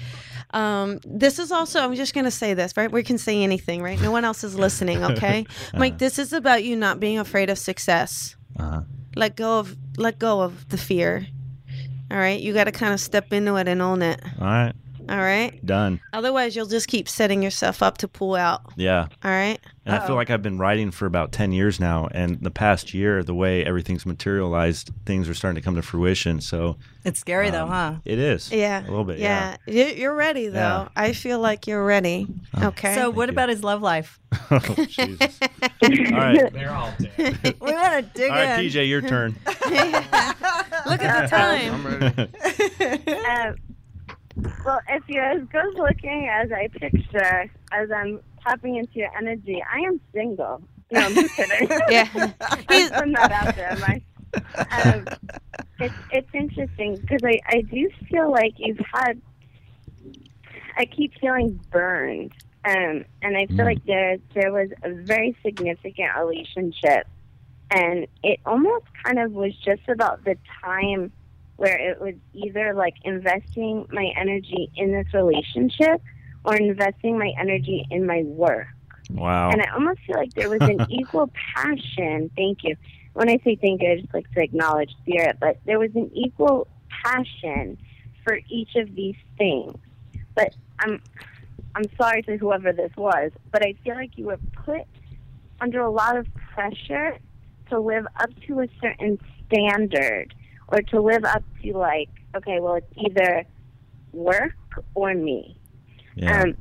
[0.52, 2.92] um, this is also, I'm just going to say this, right?
[2.92, 4.00] We can say anything, right?
[4.02, 5.46] No one else is listening, okay?
[5.74, 8.36] Mike, this is about you not being afraid of success.
[8.60, 8.82] Uh-huh.
[9.16, 11.28] Let go of, let go of the fear.
[12.10, 12.40] All right.
[12.40, 14.22] You got to kind of step into it and own it.
[14.40, 14.74] All right.
[15.10, 15.63] All right.
[15.65, 16.00] Done.
[16.13, 18.62] Otherwise, you'll just keep setting yourself up to pull out.
[18.76, 19.08] Yeah.
[19.24, 19.60] All right.
[19.86, 22.10] And I feel like I've been writing for about 10 years now.
[22.12, 26.41] And the past year, the way everything's materialized, things are starting to come to fruition.
[26.41, 27.96] So It's scary though, um, huh?
[28.04, 28.52] it is.
[28.52, 28.82] Yeah.
[28.82, 29.17] A little bit.
[29.20, 29.56] Yeah.
[29.65, 29.86] Yeah.
[29.88, 30.60] You- You're ready, though.
[30.60, 30.88] Yeah.
[30.98, 32.28] I feel like you're ready.
[32.62, 32.96] Okay.
[32.96, 33.32] So, what you.
[33.34, 34.20] about his love life?
[34.52, 35.39] oh, Jesus.
[35.41, 36.52] All right.
[36.54, 37.56] They're all dead.
[37.62, 38.65] We want to dig All right, in.
[38.70, 39.36] PJ, your turn.
[40.86, 42.30] look at the time.
[43.50, 43.56] Um,
[44.65, 49.63] well, if you're as good looking as I picture, as I'm tapping into your energy,
[49.71, 50.62] I am single.
[50.91, 51.69] No, I'm just kidding.
[51.89, 52.08] Yeah.
[52.69, 54.02] I'm, I'm not out there, am I?
[54.71, 55.10] Um,
[55.80, 59.21] it's it's interesting because I I do feel like you've had.
[60.78, 62.32] I keep feeling burned,
[62.65, 63.65] um, and I feel Mm.
[63.65, 67.08] like there there was a very significant relationship,
[67.71, 71.12] and it almost kind of was just about the time
[71.58, 76.02] where it was either like investing my energy in this relationship
[76.46, 78.67] or investing my energy in my work.
[79.12, 79.50] Wow.
[79.50, 82.30] And I almost feel like there was an equal passion.
[82.36, 82.76] Thank you.
[83.13, 86.12] When I say thank you, I just like to acknowledge spirit, but there was an
[86.13, 86.67] equal
[87.04, 87.78] passion
[88.24, 89.74] for each of these things.
[90.36, 91.02] But I'm
[91.76, 94.82] I'm sorry to whoever this was, but I feel like you were put
[95.60, 97.17] under a lot of pressure
[97.70, 100.34] to live up to a certain standard
[100.70, 103.46] or to live up to like, okay, well it's either
[104.14, 104.54] work
[104.96, 105.58] or me.
[106.16, 106.42] yeah.
[106.44, 106.58] Um,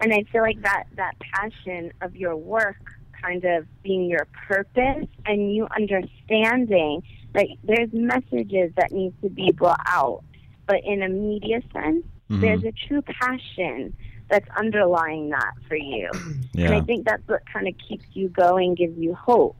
[0.00, 2.76] and I feel like that that passion of your work
[3.22, 9.50] kind of being your purpose and you understanding that there's messages that need to be
[9.52, 10.22] brought out,
[10.66, 12.40] but in a media sense, Mhm.
[12.40, 13.94] there's a true passion
[14.28, 16.10] that's underlying that for you.
[16.56, 19.56] And I think that's what kind of keeps you going, gives you hope.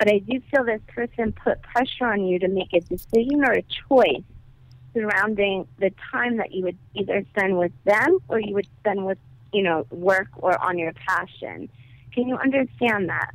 [0.00, 3.52] But I do feel this person put pressure on you to make a decision or
[3.52, 4.22] a choice
[4.94, 9.18] surrounding the time that you would either spend with them or you would spend with,
[9.52, 11.68] you know, work or on your passion.
[12.14, 13.32] Can you understand that?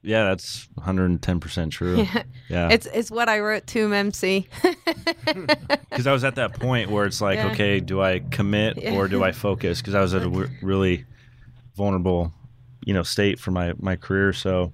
[0.00, 1.98] Yeah, that's 110% true.
[1.98, 2.22] Yeah.
[2.48, 2.68] Yeah.
[2.70, 4.48] It's it's what I wrote to him, MC.
[5.90, 7.50] Because I was at that point where it's like, Yeah.
[7.52, 8.94] okay, do I commit Yeah.
[8.96, 9.80] or do I focus?
[9.82, 11.04] Because I was at a w- really
[11.76, 12.32] vulnerable,
[12.84, 14.32] you know, state for my my career.
[14.32, 14.72] So,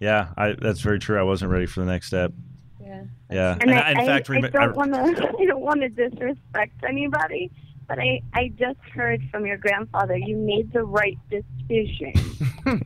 [0.00, 1.18] yeah, I, that's very true.
[1.18, 2.32] I wasn't ready for the next step.
[2.80, 3.04] Yeah.
[3.30, 5.28] Yeah, And, and, I, I, in I, fact, I rem- don't want to.
[5.38, 7.52] I don't want to disrespect anybody,
[7.86, 12.12] but I, I just heard from your grandfather you made the right decision.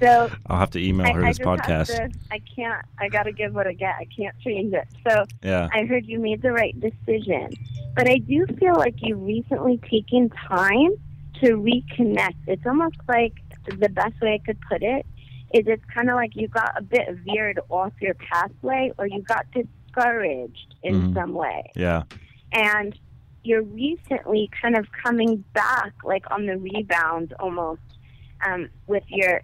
[0.00, 1.86] So I'll have to email I, her I this just podcast.
[1.96, 2.84] To, I can't.
[2.98, 3.94] I got to give what I get.
[3.98, 4.86] I can't change it.
[5.06, 7.50] So Yeah, I heard you made the right decision,
[7.94, 10.96] but I do feel like you've recently taken time
[11.42, 12.36] to reconnect.
[12.46, 13.34] It's almost like
[13.66, 15.04] the best way I could put it
[15.54, 19.22] is it's kind of like you got a bit veered off your pathway, or you
[19.22, 21.14] got discouraged in Mhm.
[21.14, 22.02] some way yeah,
[22.52, 22.98] and
[23.44, 27.80] you're recently kind of coming back like on the rebound almost
[28.46, 29.40] um, with your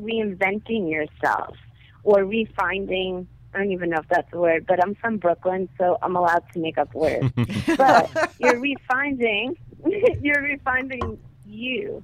[0.00, 1.56] reinventing yourself
[2.02, 5.96] or refinding I don't even know if that's a word, but I'm from Brooklyn, so
[6.02, 7.32] I'm allowed to make up words.
[7.76, 9.56] but you're refinding
[10.20, 12.02] you're refinding you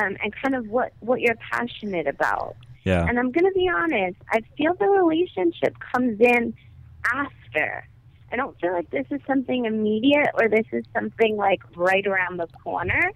[0.00, 2.56] um, and kind of what, what you're passionate about.
[2.84, 6.54] yeah, And I'm going to be honest, I feel the relationship comes in
[7.12, 7.86] after.
[8.32, 12.38] I don't feel like this is something immediate or this is something like right around
[12.38, 13.12] the corner,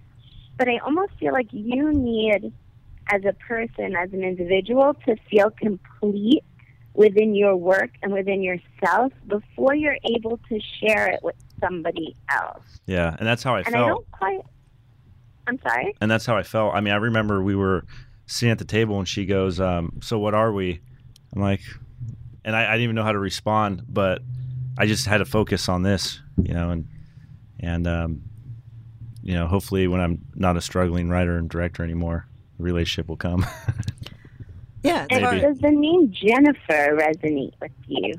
[0.57, 2.53] but I almost feel like you need,
[3.11, 6.43] as a person, as an individual, to feel complete
[6.93, 12.63] within your work and within yourself before you're able to share it with somebody else.
[12.85, 13.87] yeah, and that's how I And I felt.
[13.87, 14.41] don't quite.
[15.47, 15.95] I'm sorry?
[16.01, 16.73] and that's how I felt.
[16.75, 17.85] I mean, I remember we were
[18.25, 20.79] sitting at the table and she goes, um, "So what are we?"
[21.35, 21.61] I'm like,
[22.45, 24.21] and I, I didn't even know how to respond, but
[24.77, 26.87] I just had to focus on this, you know, and
[27.59, 28.21] and um,
[29.23, 32.25] you know, hopefully, when I'm not a struggling writer and director anymore,
[32.57, 33.45] the relationship will come.
[34.83, 35.41] Yeah, And Maybe.
[35.41, 38.15] does the name Jennifer resonate with you?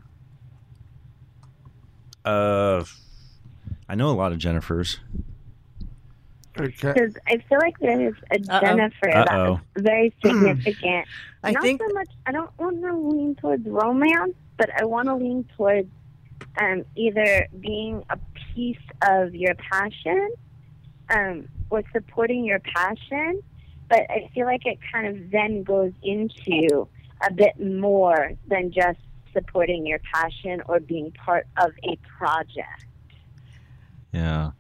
[2.24, 2.84] uh,
[3.88, 4.98] I know a lot of Jennifers.
[6.58, 6.92] Okay.
[6.92, 8.60] Because I feel like there's a Uh-oh.
[8.60, 9.60] Jennifer Uh-oh.
[9.74, 11.06] that's very significant.
[11.42, 12.08] I Not think so much.
[12.26, 15.88] I don't want to lean towards romance, but I want to lean towards
[16.60, 18.18] um, either being a
[18.54, 18.76] piece
[19.08, 20.30] of your passion
[21.08, 23.42] um, or supporting your passion.
[23.88, 26.86] But I feel like it kind of then goes into
[27.26, 28.98] a bit more than just
[29.32, 32.84] supporting your passion or being part of a project.
[34.12, 34.50] Yeah.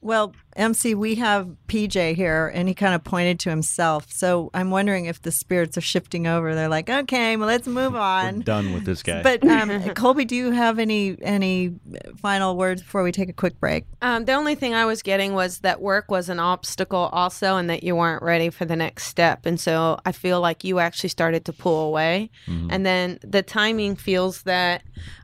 [0.00, 4.06] Well, MC, we have PJ here, and he kind of pointed to himself.
[4.10, 6.54] So I'm wondering if the spirits are shifting over.
[6.54, 8.40] They're like, okay, well, let's move We're on.
[8.40, 9.22] done with this guy.
[9.22, 11.74] But um, Colby, do you have any any
[12.20, 13.84] final words before we take a quick break?
[14.02, 17.68] Um, the only thing I was getting was that work was an obstacle also, and
[17.70, 19.46] that you weren't ready for the next step.
[19.46, 22.30] And so I feel like you actually started to pull away.
[22.46, 24.82] And then the timing feels that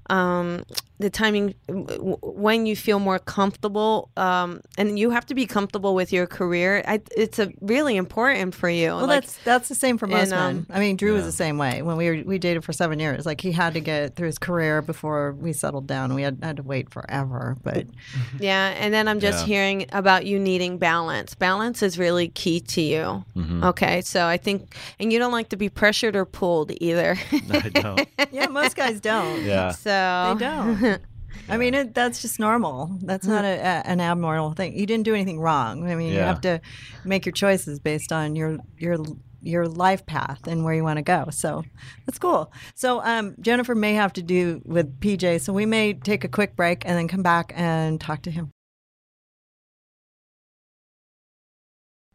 [0.09, 0.65] um,
[0.99, 5.95] the timing w- when you feel more comfortable, um, and you have to be comfortable
[5.95, 6.83] with your career.
[6.87, 8.89] I, it's a really important for you.
[8.89, 10.67] Well, Like, that's that's the same for most and, um, men.
[10.71, 11.83] I mean, Drew was the same way.
[11.83, 14.39] When we were we dated for seven years, like he had to get through his
[14.39, 16.15] career before we settled down.
[16.15, 17.57] We had had to wait forever.
[17.63, 17.87] But
[18.41, 19.47] Yeah, and then I'm just Yeah.
[19.47, 21.35] hearing about you needing balance.
[21.35, 23.25] Balance is really key to you.
[23.37, 23.65] Mm-hmm.
[23.65, 27.17] Okay, so I think, and you don't like to be pressured or pulled either.
[27.51, 28.09] I don't.
[28.33, 29.43] yeah, most guys don't.
[29.45, 29.71] Yeah.
[29.73, 31.01] so They don't.
[31.49, 32.99] I mean, it, that's just normal.
[33.03, 34.79] That's not a, a, an abnormal thing.
[34.79, 35.89] You didn't do anything wrong.
[35.91, 36.61] I mean, you have to
[37.05, 38.99] make your choices based on your your
[39.43, 41.29] your life path and where you want to go.
[41.31, 41.65] So
[42.07, 42.53] that's cool.
[42.75, 45.41] So um, Jennifer may have to do with PJ.
[45.41, 48.51] So we may take a quick break and then come back and talk to him.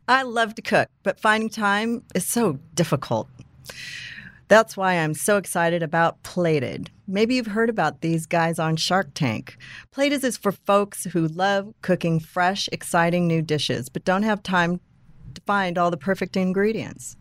[0.08, 3.28] I love to cook, but finding time is so difficult.
[4.48, 6.92] That's why I'm so excited about Plated.
[7.08, 9.58] Maybe you've heard about these guys on Shark Tank.
[9.92, 14.80] Plated is for folks who love cooking fresh, exciting new dishes, but don't have time
[15.34, 17.18] to find all the perfect ingredients.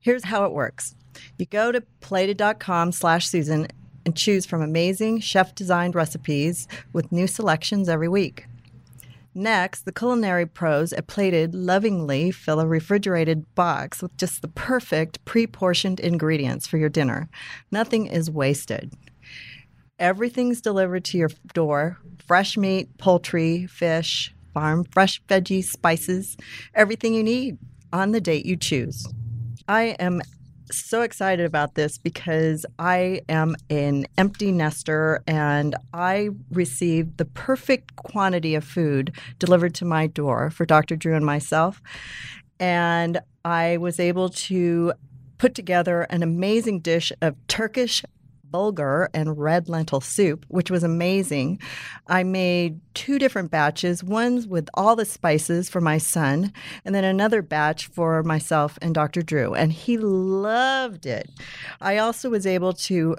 [0.00, 0.94] Here's how it works.
[1.38, 3.66] You go to plated.com slash Susan
[4.04, 8.46] and choose from amazing chef-designed recipes with new selections every week.
[9.34, 15.24] Next, the culinary pros at Plated lovingly fill a refrigerated box with just the perfect
[15.24, 17.28] pre portioned ingredients for your dinner.
[17.70, 18.92] Nothing is wasted.
[20.00, 26.36] Everything's delivered to your door fresh meat, poultry, fish, farm fresh veggies, spices,
[26.74, 27.58] everything you need
[27.92, 29.06] on the date you choose.
[29.68, 30.22] I am
[30.72, 37.96] so excited about this because I am an empty nester and I received the perfect
[37.96, 40.96] quantity of food delivered to my door for Dr.
[40.96, 41.82] Drew and myself.
[42.58, 44.92] And I was able to
[45.38, 48.04] put together an amazing dish of Turkish
[48.50, 51.58] bulgur and red lentil soup, which was amazing.
[52.06, 56.52] I made two different batches, one with all the spices for my son,
[56.84, 59.22] and then another batch for myself and Dr.
[59.22, 61.30] Drew, and he loved it.
[61.80, 63.16] I also was able to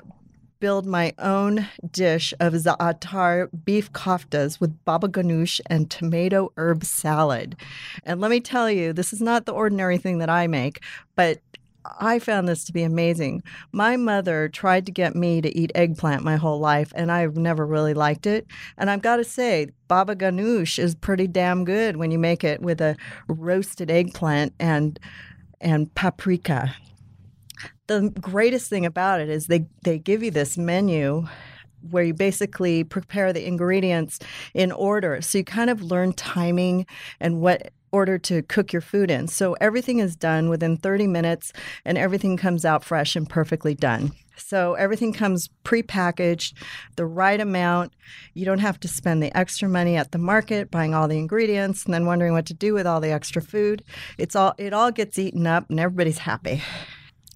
[0.62, 7.58] build my own dish of za'atar beef koftas with baba ganoush and tomato herb salad.
[8.06, 10.82] And let me tell you, this is not the ordinary thing that I make,
[11.16, 11.40] but
[11.86, 13.44] I found this to be amazing.
[13.72, 17.66] My mother tried to get me to eat eggplant my whole life, and I've never
[17.66, 18.48] really liked it.
[18.78, 22.62] And I've got to say, baba ganoush is pretty damn good when you make it
[22.62, 22.96] with a
[23.28, 25.00] roasted eggplant and
[25.60, 26.76] and paprika.
[27.88, 31.28] The greatest thing about it is they they give you this menu
[31.90, 34.20] where you basically prepare the ingredients
[34.54, 35.22] in order.
[35.22, 36.86] So you kind of learn timing
[37.20, 39.28] and what order to cook your food in.
[39.28, 41.54] So everything is done within 30 minutes
[41.86, 44.12] and everything comes out fresh and perfectly done.
[44.38, 46.54] So everything comes prepackaged,
[46.96, 47.94] the right amount.
[48.34, 51.86] You don't have to spend the extra money at the market buying all the ingredients
[51.86, 53.84] and then wondering what to do with all the extra food.
[54.18, 56.62] It's all it all gets eaten up and everybody's happy.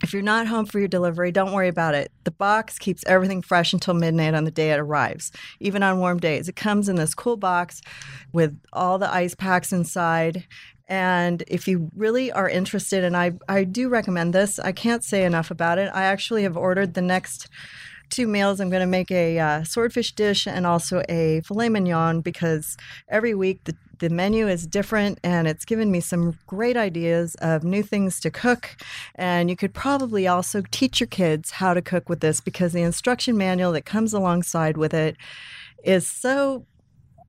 [0.03, 2.11] If you're not home for your delivery, don't worry about it.
[2.25, 6.19] The box keeps everything fresh until midnight on the day it arrives, even on warm
[6.19, 6.49] days.
[6.49, 7.81] It comes in this cool box
[8.33, 10.45] with all the ice packs inside.
[10.87, 15.23] And if you really are interested, and I, I do recommend this, I can't say
[15.23, 15.89] enough about it.
[15.93, 17.47] I actually have ordered the next
[18.09, 18.59] two meals.
[18.59, 22.77] I'm going to make a uh, swordfish dish and also a filet mignon because
[23.09, 27.63] every week the, the menu is different and it's given me some great ideas of
[27.63, 28.75] new things to cook.
[29.15, 32.81] And you could probably also teach your kids how to cook with this because the
[32.81, 35.17] instruction manual that comes alongside with it
[35.83, 36.65] is so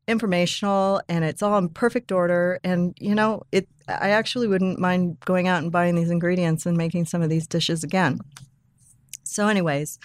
[0.09, 5.19] informational and it's all in perfect order and you know it i actually wouldn't mind
[5.25, 8.21] going out and buying these ingredients and making some of these dishes again
[9.25, 9.99] so anyways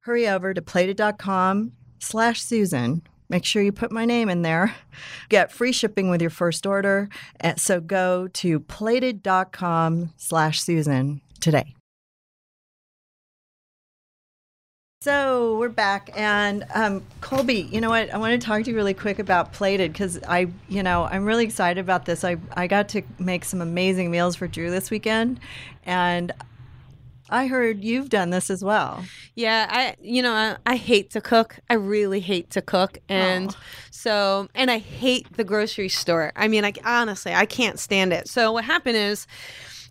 [0.00, 3.00] hurry over to plated.com slash susan
[3.32, 4.74] make sure you put my name in there.
[5.30, 7.08] Get free shipping with your first order.
[7.56, 11.74] So go to plated.com slash susan today.
[15.00, 18.14] So we're back, and um, Colby, you know what?
[18.14, 21.24] I want to talk to you really quick about plated because I, you know, I'm
[21.24, 22.22] really excited about this.
[22.22, 25.40] I I got to make some amazing meals for Drew this weekend,
[25.84, 26.30] and
[27.32, 29.04] I heard you've done this as well.
[29.34, 31.58] Yeah, I you know I, I hate to cook.
[31.70, 33.58] I really hate to cook, and Aw.
[33.90, 36.32] so and I hate the grocery store.
[36.36, 38.28] I mean, I honestly I can't stand it.
[38.28, 39.26] So what happened is,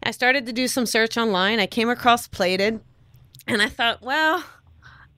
[0.04, 1.60] I started to do some search online.
[1.60, 2.80] I came across Plated,
[3.48, 4.44] and I thought, well.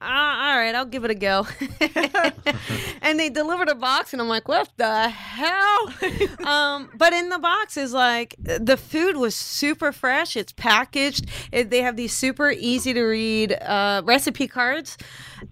[0.06, 1.48] Ah, all right, I'll give it a go.
[3.02, 5.94] and they delivered a box, and I'm like, what the hell?
[6.46, 10.36] um, but in the box is like the food was super fresh.
[10.36, 11.28] It's packaged.
[11.54, 14.98] It, they have these super easy to read uh, recipe cards.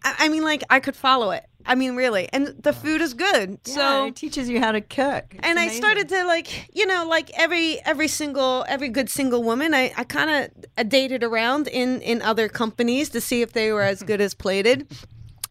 [0.04, 1.45] I, I mean, like I could follow it.
[1.66, 3.59] I mean, really, and the food is good.
[3.66, 5.26] Yeah, so it teaches you how to cook.
[5.32, 9.43] It's and I started to like, you know, like every every single every good single
[9.43, 13.72] woman, I, I kind of dated around in in other companies to see if they
[13.72, 14.88] were as good as plated.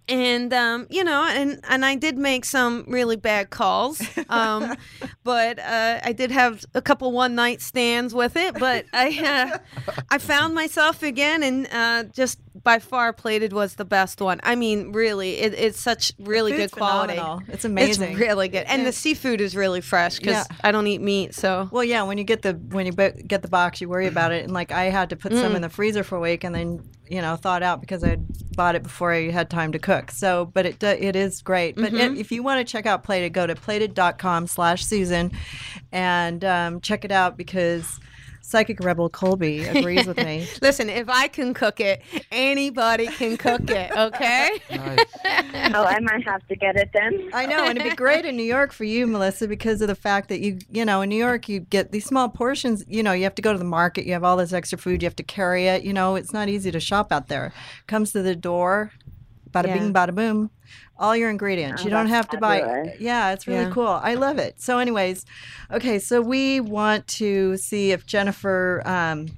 [0.08, 4.74] And um, you know, and and I did make some really bad calls, um,
[5.22, 8.58] but uh, I did have a couple one night stands with it.
[8.58, 13.84] But I uh, I found myself again, and uh, just by far plated was the
[13.84, 14.40] best one.
[14.42, 17.14] I mean, really, it, it's such really good quality.
[17.14, 17.42] phenomenal.
[17.52, 18.10] It's amazing.
[18.12, 20.56] It's really good, and the seafood is really fresh because Yeah.
[20.64, 21.34] I don't eat meat.
[21.34, 24.32] So Well, yeah, when you get the when you get the box, you worry about
[24.32, 25.56] it, and like I had to put some Mm.
[25.56, 28.16] in the freezer for a week, and then you know thawed out because I
[28.56, 30.10] bought it before I had time to cook.
[30.10, 31.76] So, but it do- it is great.
[31.76, 32.16] But Mm-hmm.
[32.16, 35.32] it, if you want to check out Plated, go to plated.com/susan
[35.92, 37.98] and um, check it out because
[38.50, 40.48] Psychic Rebel Colby agrees with me.
[40.60, 43.92] listen, if I can cook it, anybody can cook it.
[43.92, 44.60] Okay.
[45.72, 47.30] Oh, I might have to get it then.
[47.32, 49.94] I know, and it'd be great in New York for you, Melissa, because of the
[49.94, 52.84] fact that you, you know, in New York, you get these small portions.
[52.88, 54.04] You know, you have to go to the market.
[54.04, 55.02] You have all this extra food.
[55.02, 55.84] You have to carry it.
[55.84, 57.52] You know, it's not easy to shop out there.
[57.86, 58.92] Comes to the door,
[59.52, 59.78] bada Yeah.
[59.78, 60.50] bing, bada boom,
[60.98, 61.82] all your ingredients.
[61.82, 62.94] Oh, you don't have to buy.
[62.98, 63.70] Yeah, it's really Yeah.
[63.70, 64.00] cool.
[64.02, 64.60] I love it.
[64.60, 65.24] So, anyways,
[65.70, 68.82] okay, so we want to see if Jennifer.
[68.84, 69.28] Um,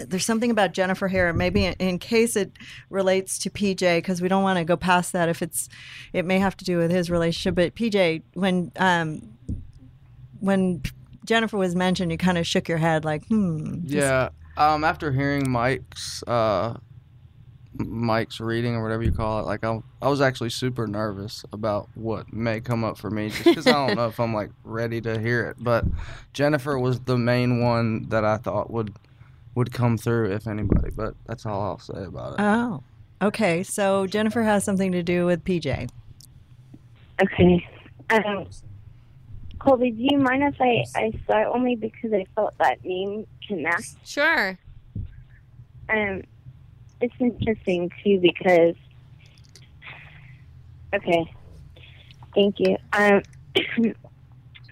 [0.00, 2.50] there's something about Jennifer here, maybe in, in case it
[2.90, 5.28] relates to PJ, because we don't want to go past that.
[5.28, 5.68] If it's,
[6.12, 7.54] it may have to do with his relationship.
[7.54, 9.36] But PJ, when um,
[10.40, 10.82] when
[11.24, 13.80] Jennifer was mentioned, you kind of shook your head, like, hmm.
[13.84, 14.30] Yeah.
[14.56, 16.78] Um, after hearing Mike's uh,
[17.74, 21.88] Mike's reading or whatever you call it, like I, I was actually super nervous about
[21.94, 25.00] what may come up for me, just because I don't know if I'm like ready
[25.02, 25.56] to hear it.
[25.58, 25.84] But
[26.32, 28.94] Jennifer was the main one that I thought would
[29.54, 30.90] would come through if anybody.
[30.90, 32.36] But that's all I'll say about it.
[32.40, 32.82] Oh,
[33.22, 33.62] okay.
[33.62, 35.88] So Jennifer has something to do with PJ.
[37.22, 37.66] Okay.
[38.10, 38.46] Um,
[39.58, 43.94] Colby, do you mind if I, I start only because I felt that name connect?
[44.04, 44.58] Sure.
[45.88, 46.22] Um,
[47.02, 48.74] it's interesting too because.
[50.94, 51.34] Okay.
[52.34, 52.76] Thank you.
[52.92, 53.22] Um,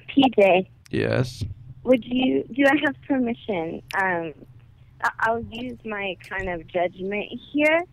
[0.08, 1.44] PJ, yes.
[1.84, 2.44] would you?
[2.52, 3.82] Do I have permission?
[3.94, 4.32] Um,
[5.20, 7.84] I'll use my kind of judgment here,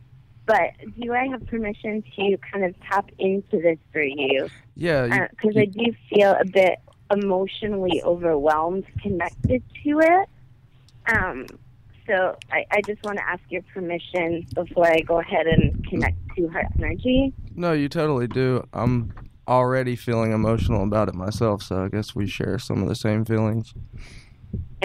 [0.46, 4.50] but do I have permission to kind of tap into this for you?
[4.76, 5.28] Yeah.
[5.30, 6.80] because Uh, I do feel a bit
[7.12, 10.30] emotionally overwhelmed connected to it.
[11.14, 11.46] Um,
[12.08, 16.18] so I, I just want to ask your permission before I go ahead and connect
[16.36, 17.34] to her energy.
[17.56, 18.66] no, you totally do.
[18.74, 19.14] I'm
[19.48, 23.26] already feeling emotional about it myself, so I guess we share some of the same
[23.26, 23.74] feelings.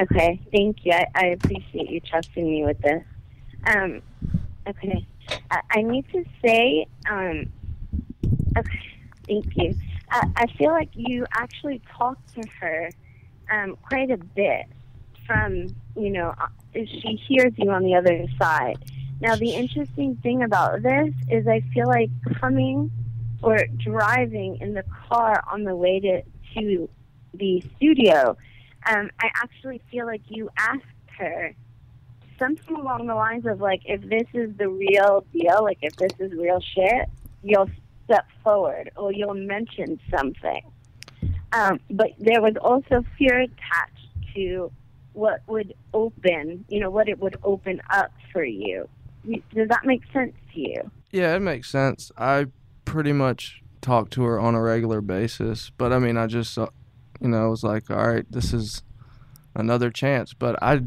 [0.00, 0.92] Okay, thank you.
[0.92, 3.04] I, I appreciate you trusting me with this.
[3.66, 4.02] Um,
[4.66, 5.06] okay,
[5.50, 7.52] I, I need to say, um,
[8.56, 8.80] okay,
[9.26, 9.74] thank you.
[10.10, 12.90] I, I feel like you actually talked to her
[13.50, 14.66] um, quite a bit
[15.26, 18.78] from, you know, uh, she hears you on the other side.
[19.20, 22.90] Now, the interesting thing about this is I feel like coming
[23.42, 26.22] or driving in the car on the way to,
[26.54, 26.88] to
[27.34, 28.36] the studio,
[28.86, 30.84] um, I actually feel like you asked
[31.18, 31.54] her
[32.38, 36.12] something along the lines of like, if this is the real deal, like if this
[36.18, 37.08] is real shit,
[37.42, 37.70] you'll
[38.04, 40.62] step forward or you'll mention something.
[41.52, 44.72] Um, but there was also fear attached to
[45.12, 48.88] what would open, you know, what it would open up for you.
[49.54, 50.90] Does that make sense to you?
[51.10, 52.10] Yeah, it makes sense.
[52.16, 52.46] I
[52.84, 56.68] pretty much talk to her on a regular basis, but I mean, I just, uh,
[57.20, 58.82] you know, was like, all right, this is
[59.54, 60.32] another chance.
[60.34, 60.80] But I,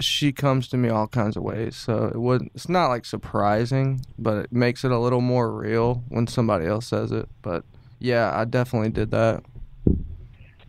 [0.00, 2.52] she comes to me all kinds of ways, so it wouldn't.
[2.54, 6.86] It's not like surprising, but it makes it a little more real when somebody else
[6.86, 7.28] says it.
[7.42, 7.64] But
[7.98, 9.44] yeah, I definitely did that.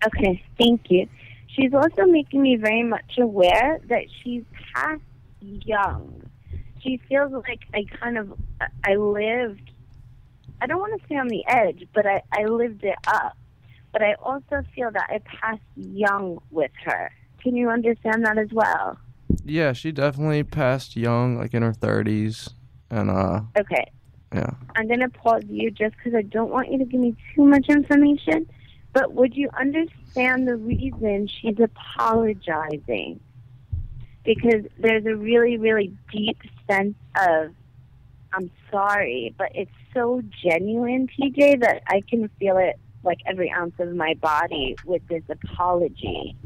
[0.05, 1.07] Okay, thank you.
[1.55, 4.43] She's also making me very much aware that she's
[4.73, 5.01] past
[5.41, 6.21] young.
[6.81, 8.33] She feels like I kind of
[8.83, 9.71] I lived
[10.61, 13.37] I don't want to say on the edge, but I, I lived it up.
[13.91, 17.11] But I also feel that I passed young with her.
[17.41, 18.97] Can you understand that as well?
[19.43, 22.49] Yeah, she definitely passed young, like in her 30s,
[22.89, 23.91] and uh, Okay.
[24.33, 24.51] yeah.
[24.75, 27.45] I'm going to pause you just because I don't want you to give me too
[27.45, 28.47] much information.
[28.95, 33.19] But would you understand the reason she's apologizing?
[34.23, 37.53] Because there's a really, really deep sense of,
[38.31, 43.75] I'm sorry, but it's so genuine, TJ, that I can feel it like every ounce
[43.79, 46.37] of my body with this apology.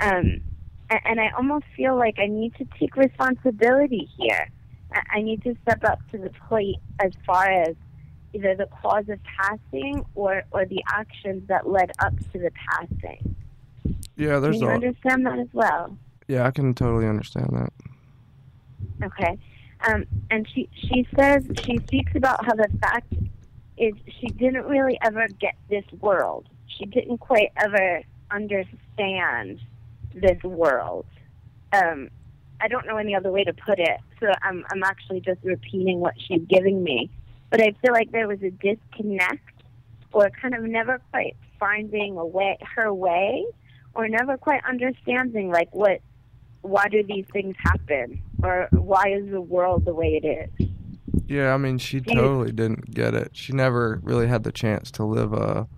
[0.00, 0.40] Um,
[0.88, 4.48] and, and I almost feel like I need to take responsibility here.
[4.94, 7.76] I- I need to step up to the plate as far as
[8.36, 13.34] either the cause of passing or, or the actions that led up to the passing.
[14.16, 14.56] Yeah, there's.
[14.56, 14.74] Can you a.
[14.74, 15.96] understand that as well?
[16.28, 17.72] Yeah, I can totally understand that.
[19.04, 19.38] Okay.
[19.86, 23.12] Um, and she she says she speaks about how the fact
[23.76, 26.48] is she didn't really ever get this world.
[26.66, 29.60] She didn't quite ever understand
[30.14, 31.06] this world.
[31.72, 32.08] Um,
[32.60, 36.00] I don't know any other way to put it, so I'm I'm actually just repeating
[36.00, 37.10] what she's giving me.
[37.50, 39.62] But I feel like there was a disconnect,
[40.12, 43.44] or kind of never quite finding a way her way,
[43.94, 46.00] or never quite understanding like what
[46.62, 50.68] why do these things happen or why is the world the way it is
[51.28, 53.30] Yeah, I mean, she totally didn't get it.
[53.34, 55.68] She never really had the chance to live a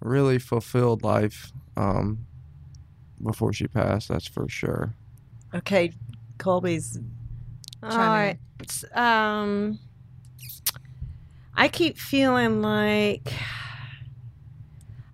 [0.00, 2.26] really fulfilled life um,
[3.24, 4.08] before she passed.
[4.08, 4.94] That's for sure.
[5.54, 5.92] Okay,
[6.38, 6.98] Colby's.
[7.82, 8.10] All Chime in.
[8.10, 8.38] right.
[8.68, 9.78] S- Um,
[11.58, 13.32] I keep feeling like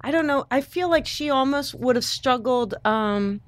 [0.02, 0.44] I don't know.
[0.50, 2.74] I feel like she almost would have struggled.
[2.84, 3.40] Um,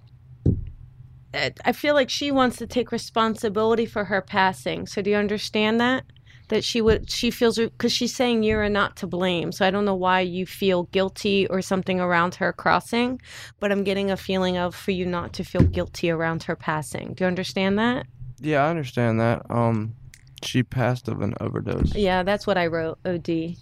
[1.34, 4.86] I I feel like she wants to take responsibility for her passing.
[4.86, 6.04] So do you understand that?
[6.48, 9.52] That she would, she feels because she's saying you're not to blame.
[9.52, 13.20] So I don't know why you feel guilty or something around her crossing,
[13.60, 17.12] but I'm getting a feeling of for you not to feel guilty around her passing.
[17.12, 18.06] Do you understand that?
[18.40, 19.42] Yeah, I understand that.
[19.50, 19.96] Um,
[20.42, 21.94] she passed of an overdose.
[21.94, 22.98] Yeah, that's what I wrote.
[23.04, 23.56] OD.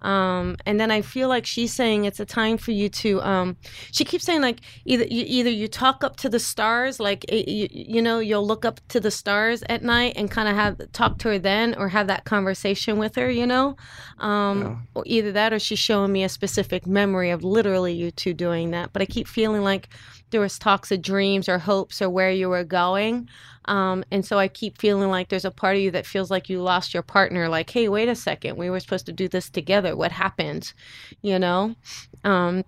[0.00, 3.22] Um, and then I feel like she's saying it's a time for you to.
[3.22, 3.56] Um,
[3.92, 7.48] she keeps saying like either you, either you talk up to the stars, like it,
[7.48, 10.90] you, you know you'll look up to the stars at night and kind of have
[10.92, 13.30] talk to her then, or have that conversation with her.
[13.30, 13.76] You know,
[14.18, 14.76] um, Yeah.
[14.94, 18.72] or either that or she's showing me a specific memory of literally you two doing
[18.72, 18.92] that.
[18.92, 19.88] But I keep feeling like
[20.32, 23.28] there was talks of dreams or hopes or where you were going.
[23.66, 26.48] Um, and so I keep feeling like there's a part of you that feels like
[26.48, 27.48] you lost your partner.
[27.48, 29.94] Like, hey, wait a second, we were supposed to do this together.
[29.94, 30.72] What happened?
[31.22, 31.76] You know.
[32.24, 32.64] Um,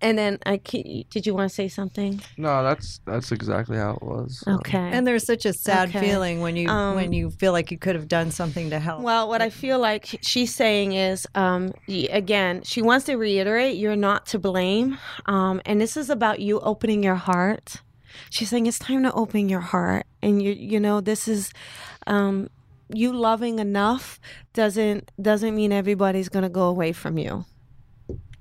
[0.00, 2.20] and then I did you want to say something?
[2.36, 4.40] No, that's that's exactly how it was.
[4.44, 4.52] so.
[4.56, 4.90] Okay.
[4.92, 6.00] And there's such a sad Okay.
[6.00, 9.02] feeling when you Um, when you feel like you could have done something to help.
[9.02, 11.72] Well, what I feel like she's saying is, um,
[12.10, 14.98] again, she wants to reiterate you're not to blame.
[15.26, 17.82] Um, and this is about you opening your heart.
[18.30, 20.06] She's saying it's time to open your heart.
[20.22, 21.50] And you, you know, this is,
[22.06, 22.48] um,
[22.88, 24.20] you loving enough
[24.54, 27.44] doesn't doesn't mean everybody's gonna go away from you.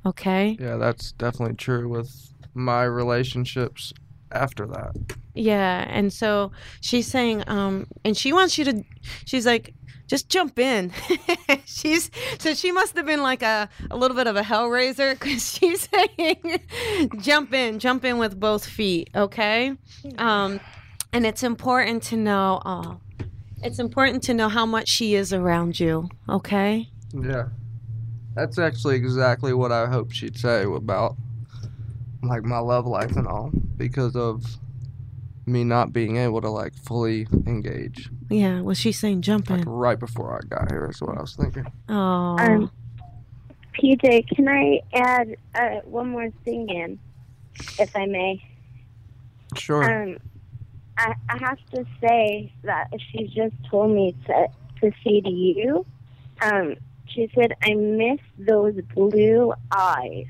[0.06, 0.58] Okay.
[0.60, 3.94] Yeah, that's definitely true with my relationships
[4.32, 4.96] after that.
[5.34, 6.52] Yeah, and so
[6.82, 8.84] she's saying, um, and she wants you to.
[9.26, 9.74] She's like,
[10.08, 10.94] just jump in.
[11.66, 15.52] she's so she must have been like a a little bit of a hellraiser because
[15.54, 16.62] she's saying,
[17.20, 19.74] jump in, jump in with both feet, okay?
[20.18, 20.60] Um,
[21.12, 22.62] and it's important to know.
[22.66, 23.00] Oh,
[23.64, 26.90] it's important to know how much she is around you, okay?
[27.14, 27.48] Yeah.
[28.36, 31.16] That's actually exactly what I hoped she'd say about
[32.22, 34.44] like my love life and all because of
[35.46, 38.10] me not being able to like fully engage.
[38.30, 38.62] Yeah.
[38.62, 39.58] Was she saying jumping?
[39.58, 41.66] Like right before I got here is what I was thinking.
[41.88, 42.38] Oh.
[42.40, 42.72] Um,
[43.80, 47.00] PJ, can I add uh, one more thing in,
[47.78, 48.44] if I may?
[49.56, 49.84] Sure.
[49.84, 50.18] Um,
[50.98, 54.48] I, I have to say that she just told me to
[54.82, 55.86] to say to you.
[56.42, 56.76] Um,
[57.16, 60.26] she said, "I miss those blue eyes."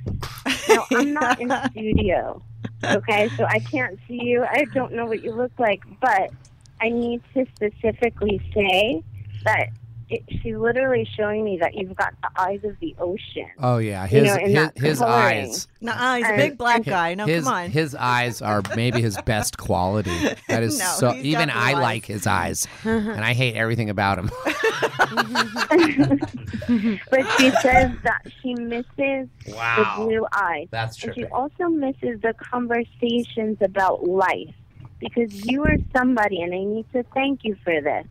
[0.69, 2.41] Now I'm not in studio,
[2.83, 4.43] okay, so I can't see you.
[4.43, 6.29] I don't know what you look like, but
[6.81, 9.03] I need to specifically say
[9.43, 9.69] that
[10.09, 13.49] it, she's literally showing me that you've got the eyes of the ocean.
[13.59, 15.45] Oh yeah, You his know, in his, his coloring.
[15.45, 15.67] eyes.
[15.81, 17.13] Nah, he's a big black and- guy.
[17.15, 17.69] No, his, come on.
[17.71, 20.15] his eyes are maybe his best quality.
[20.47, 21.13] That is No, so.
[21.15, 21.77] Even I eyes.
[21.77, 24.29] like his eyes, and I hate everything about him.
[27.09, 30.67] but she says that she misses the blue eyes.
[30.71, 34.53] that's And she also misses the conversations about life
[34.99, 38.05] because you are somebody, and I need to thank you for this.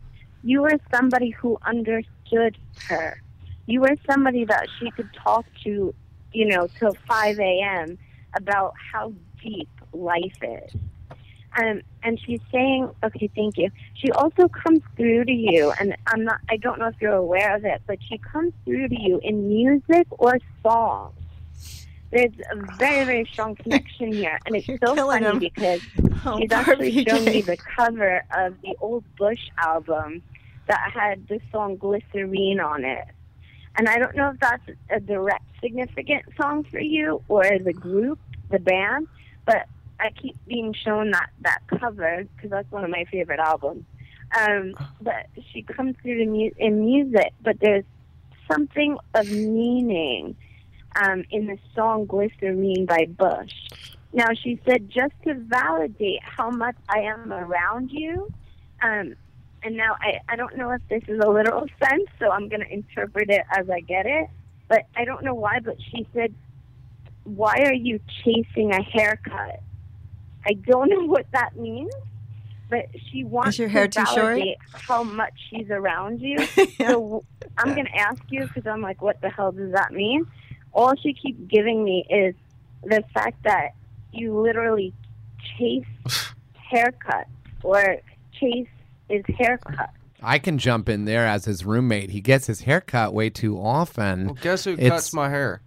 [0.45, 2.55] You were somebody who understood
[2.87, 3.19] her.
[3.65, 5.93] You were somebody that she could talk to,
[6.33, 7.97] you know, till 5 a.m.
[8.35, 10.71] about how deep life is.
[11.57, 13.71] Um, and she's saying, okay, thank you.
[13.95, 17.55] She also comes through to you, and I'm not, I don't know if you're aware
[17.55, 21.13] of it, but she comes through to you in music or song.
[22.11, 25.39] There's a very, very strong connection here, and it's You're so funny him.
[25.39, 25.81] because
[26.27, 30.23] Oh, she's actually shown me the cover of the old Bush album
[30.67, 33.05] that had the song Glycerine on it.
[33.77, 38.19] And I don't know if that's a direct significant song for you or the group,
[38.49, 39.07] the band,
[39.45, 39.67] but
[39.99, 43.85] I keep being shown that, that cover because that's one of my favorite albums.
[44.37, 47.85] Um, but she comes through mu- in music, but there's
[48.51, 50.35] something of meaning
[50.95, 53.53] um, in the song Glycerine by Bush.
[54.13, 58.29] Now, she said, just to validate how much I am around you.
[58.81, 59.15] Um,
[59.65, 62.61] and now I, I don't know if this is a literal sense, so I'm going
[62.61, 64.29] to interpret it as I get it.
[64.67, 66.33] But I don't know why, but she said,
[67.23, 69.61] Why are you chasing a haircut?
[70.45, 71.91] I don't know what that means,
[72.69, 74.15] but she wants is your hair to too short?
[74.15, 76.37] validate how much she's around you.
[76.85, 77.23] So
[77.57, 80.27] I'm going to ask you because I'm like, what the hell does that mean?
[80.71, 82.35] All she keeps giving me is
[82.83, 83.69] the fact that
[84.11, 84.93] you literally
[85.57, 85.85] chase
[86.71, 87.25] haircuts
[87.63, 87.97] or
[88.39, 88.67] chase
[89.09, 89.89] is haircut.
[90.21, 92.09] I can jump in there as his roommate.
[92.09, 94.25] He gets his hair cut way too often.
[94.27, 95.61] Well, guess who It's- cuts my hair?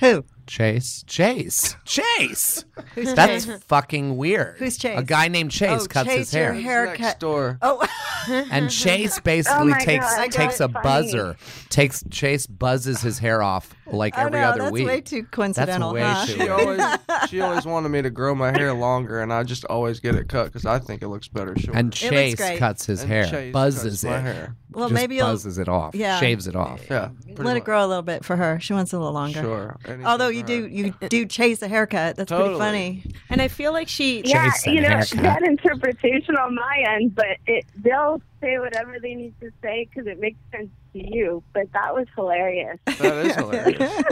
[0.00, 0.24] Who?
[0.46, 1.02] Chase.
[1.08, 1.76] Chase.
[1.84, 2.64] Chase.
[2.94, 3.62] Who's That's Chase?
[3.66, 4.56] fucking weird.
[4.58, 4.98] Who's Chase?
[4.98, 6.54] A guy named Chase Oh, cuts Chase, his hair.
[6.54, 7.20] your hair- Next Haircut.
[7.20, 7.58] door.
[7.60, 7.84] Oh,
[8.50, 10.82] And Chase Oh basically my takes God, takes a funny.
[10.84, 11.36] buzzer.
[11.68, 14.86] Takes Chase buzzes his hair off like oh every no, other that's week.
[14.86, 15.92] That's way too coincidental.
[15.92, 16.26] way huh?
[16.26, 16.80] too- She always
[17.28, 20.28] she always wanted me to grow my hair longer, and I just always get it
[20.28, 21.76] cut because I think it looks better short.
[21.76, 24.22] and looks Chase cuts his And hair, Chase buzzes cuts my it.
[24.22, 24.56] hair.
[24.70, 25.94] Well, Just maybe you'll buzzes it off.
[25.94, 26.20] Yeah.
[26.20, 26.82] Shaves it off.
[26.90, 28.60] Yeah, pretty let it grow a little bit for her.
[28.60, 29.40] She wants a little longer.
[29.40, 29.76] Sure.
[29.86, 32.16] Anything Although you do you do chase a haircut.
[32.16, 33.02] That's pretty funny.
[33.30, 34.22] And I feel like she.
[34.24, 35.22] Yeah, Chase you know, haircut.
[35.22, 40.06] that interpretation on my end, but it, they'll say whatever they need to say because
[40.06, 40.68] it makes sense
[41.02, 41.42] to you.
[41.52, 42.78] But that was hilarious.
[42.86, 44.04] That is hilarious.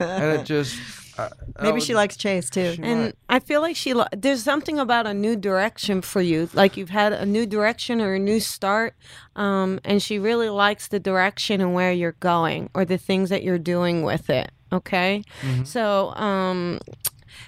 [0.00, 0.78] and it just
[1.18, 1.28] I- I
[1.64, 2.74] Maybe would- she likes Chase too.
[2.82, 3.14] And might.
[3.28, 3.92] I feel like she.
[3.92, 6.48] li- There's something about a new direction for you.
[6.54, 8.94] Like you've had a new direction or a new start,
[9.36, 13.42] um, and she really likes the direction and where you're going or the things that
[13.42, 14.50] you're doing with it.
[14.72, 15.22] Okay,
[15.64, 16.78] so um,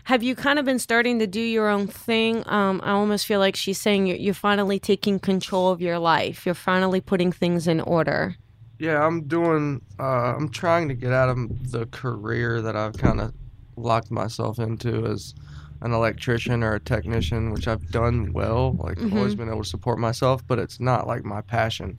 [0.05, 2.43] have you kind of been starting to do your own thing?
[2.47, 6.45] Um, I almost feel like she's saying you're, you're finally taking control of your life.
[6.45, 8.37] You're finally putting things in order.
[8.79, 9.81] Yeah, I'm doing.
[9.99, 13.33] Uh, I'm trying to get out of the career that I've kind of
[13.77, 15.35] locked myself into as
[15.81, 18.72] an electrician or a technician, which I've done well.
[18.79, 21.99] Like I've always been able to support myself, but it's not like my passion.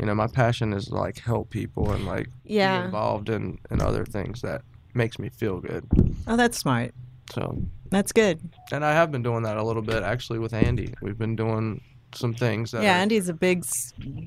[0.00, 2.84] You know, my passion is like help people and like be Yeah.
[2.86, 4.62] involved in in other things that
[4.94, 5.84] makes me feel good.
[6.26, 6.92] Oh, that's smart.
[7.32, 7.56] So,
[7.90, 8.40] That's good.
[8.72, 10.92] and I have been doing that a little bit actually with Andy.
[11.00, 11.80] We've been doing
[12.16, 13.64] some things that Yeah, are- Andy's a big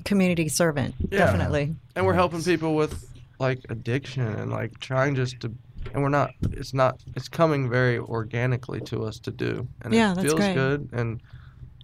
[0.04, 0.94] community servant.
[1.10, 1.18] Yeah.
[1.18, 1.74] Definitely.
[1.96, 3.04] and we're helping people with
[3.38, 5.52] like addiction and like trying just to
[5.94, 10.12] and we're not it's not it's coming very organically to us to do and Yeah,
[10.12, 10.54] it that's feels great.
[10.54, 11.20] good and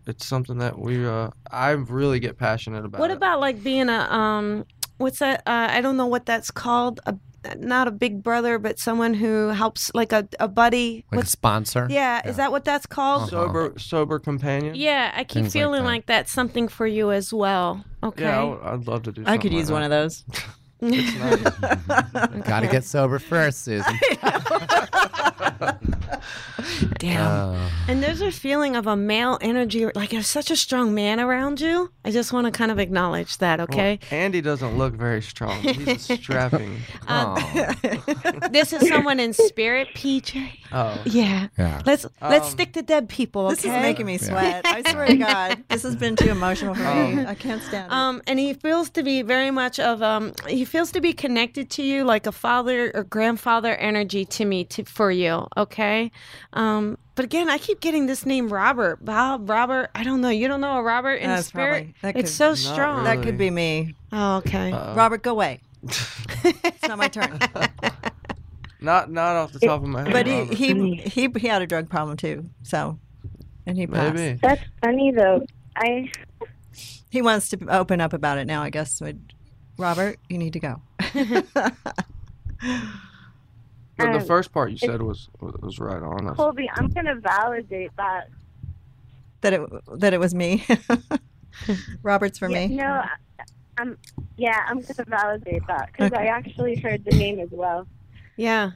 [0.07, 3.17] it's something that we uh i really get passionate about What it.
[3.17, 4.67] about like being a um
[4.99, 7.17] what's that uh, I don't know what that's called a
[7.59, 11.87] not a big brother but someone who helps like a, a buddy Like a sponsor.
[11.91, 13.23] yeah, is that what that's called?
[13.23, 13.31] Uh-huh.
[13.47, 15.89] sober sober companion Yeah, I keep Things like feeling that.
[15.89, 17.85] like, that's something for you as well.
[18.03, 18.25] Okay.
[18.25, 20.25] yeah I would- i'd love to do I could use one of those.
[20.81, 22.43] it's nice.
[22.47, 23.99] Got to get sober first, Susan.
[27.05, 27.55] Damn.
[27.55, 31.21] Uh, and there's a feeling of a male energy like there's such a strong man
[31.21, 31.91] around you.
[32.05, 33.99] I just want to kind of acknowledge that, okay?
[34.11, 36.79] well, andy doesn't look very strong he's a strapping
[37.09, 37.35] aw.
[38.51, 40.51] this is someone in spirit, PJ.
[40.73, 41.49] oh Yeah.
[41.59, 41.83] Yeah.
[41.85, 43.55] Let's let's Um, stick to dead people, okay?
[43.57, 44.63] This is making me sweat.
[44.65, 47.25] I swear to God, this has been too emotional for me.
[47.27, 47.93] I can't stand it.
[47.93, 51.71] Um, and he feels to be very much of um, he feels to be connected
[51.71, 55.47] to you like a father or grandfather energy to me to for you.
[55.57, 56.11] Okay,
[56.53, 59.91] um, but again, I keep getting this name Robert, Bob, Robert.
[59.95, 60.31] I don't know.
[60.31, 61.95] You don't know a Robert in That's spirit.
[62.01, 63.05] probably- that it's so Not strong.
[63.05, 63.95] that could be me.
[64.13, 64.73] Oh, okay.
[64.73, 64.95] Uh-oh.
[64.95, 65.61] Robert, go away.
[65.83, 67.39] it's not my turn.
[68.81, 71.67] not not off the top of my head But he, he he he had a
[71.67, 72.49] drug problem too.
[72.63, 72.99] So,
[73.67, 74.15] and he passed.
[74.15, 75.45] maybe That's funny though.
[75.77, 76.11] I
[77.11, 78.63] He wants to open up about it now.
[78.63, 78.93] I guess.
[78.93, 79.13] So
[79.77, 80.81] Robert, you need to go.
[83.97, 87.15] but the Um, first part you said was was right on That's- Colby, I'm gonna
[87.17, 88.29] validate that.
[89.43, 89.61] that it
[90.01, 90.65] that it was me.
[92.03, 92.77] Robert's for Yeah, me.
[92.77, 93.09] No, I-
[93.79, 93.99] I'm.
[94.37, 97.87] Yeah, I'm gonna validate that because I actually heard the name as well.
[98.37, 98.73] Yeah.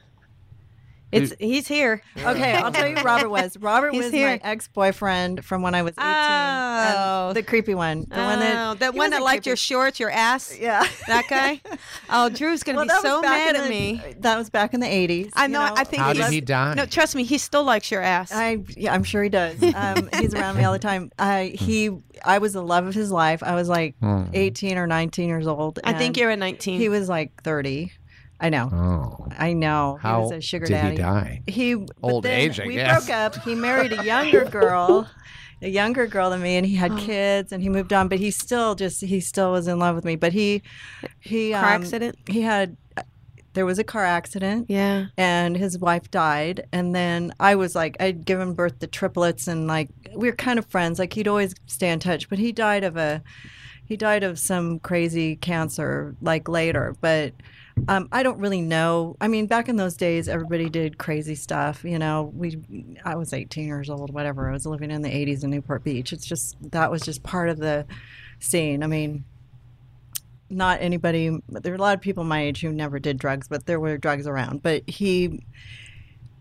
[1.11, 2.01] It's he's here.
[2.17, 3.57] Okay, I'll tell you Robert was.
[3.59, 4.27] Robert He's was here.
[4.27, 6.05] my ex-boyfriend from when I was 18.
[6.07, 7.31] Oh.
[7.33, 8.01] the creepy one.
[8.09, 9.61] The one Oh, that that one that wasn't liked your creepy.
[9.61, 10.57] shorts, your ass.
[10.57, 10.85] Yeah.
[11.07, 11.61] That guy.
[12.11, 14.01] Oh, Drew's gonna Well, be so mad at the- me.
[14.19, 15.29] That was back in the 80s.
[15.35, 15.61] I you know.
[15.61, 16.73] I think How he did loves- he die?
[16.73, 18.31] No, trust me, he still likes your ass.
[18.31, 19.57] I yeah, I'm sure he does.
[19.79, 21.11] Um, he's around me all the time.
[21.19, 21.91] I he
[22.25, 23.41] I was the love of his life.
[23.43, 24.23] I was like Hmm.
[24.33, 25.79] 18 or 19 years old.
[25.83, 26.79] I think you're at 19.
[26.79, 27.91] He was like 30.
[28.39, 28.69] I know.
[28.71, 29.27] Oh.
[29.37, 29.97] I know.
[30.01, 30.89] How he was a sugar did daddy.
[30.91, 31.41] he die?
[31.47, 33.05] He Old age, I we guess.
[33.05, 33.35] broke up.
[33.43, 35.09] He married a younger girl,
[35.61, 38.07] a younger girl than me, and he had kids, and he moved on.
[38.07, 40.15] But he still just he still was in love with me.
[40.15, 40.61] But he
[41.19, 42.17] he Car um, accident?
[42.27, 42.77] He had
[43.53, 45.07] there was a car accident yeah.
[45.17, 49.67] and his wife died and then i was like i'd given birth to triplets and
[49.67, 52.83] like we were kind of friends like he'd always stay in touch but he died
[52.83, 53.21] of a
[53.85, 57.33] he died of some crazy cancer like later but
[57.87, 59.15] um, i don't really know.
[59.21, 62.31] I mean back in those days everybody did crazy stuff you know?
[62.33, 62.59] We
[63.05, 64.49] i was 18 years old whatever.
[64.49, 66.13] I was living in the 80s in newport beach.
[66.13, 67.85] It's just that was just part of the
[68.39, 68.83] scene.
[68.83, 69.23] I mean
[70.49, 73.65] not anybody there were a lot of people my age who never did drugs but
[73.65, 74.63] there were drugs around.
[74.63, 75.43] But he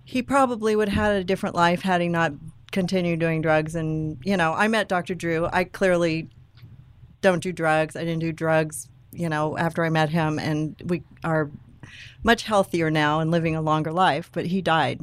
[0.05, 2.32] he probably would have had a different life had he not
[2.72, 3.74] continued doing drugs.
[3.74, 5.49] And you know i met dr drew.
[5.53, 6.28] I clearly
[7.20, 7.97] don't do drugs.
[7.97, 11.51] I didn't do drugs you know after i met him and we are
[12.23, 15.01] much healthier now and living a longer life but he died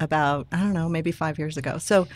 [0.00, 2.06] about i don't know maybe five years ago so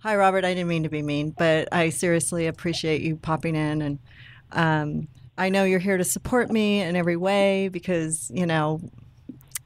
[0.00, 3.82] hi robert i didn't mean to be mean but i seriously appreciate you popping in
[3.82, 3.98] and
[4.52, 8.80] um, I know you're here to support me in every way because you know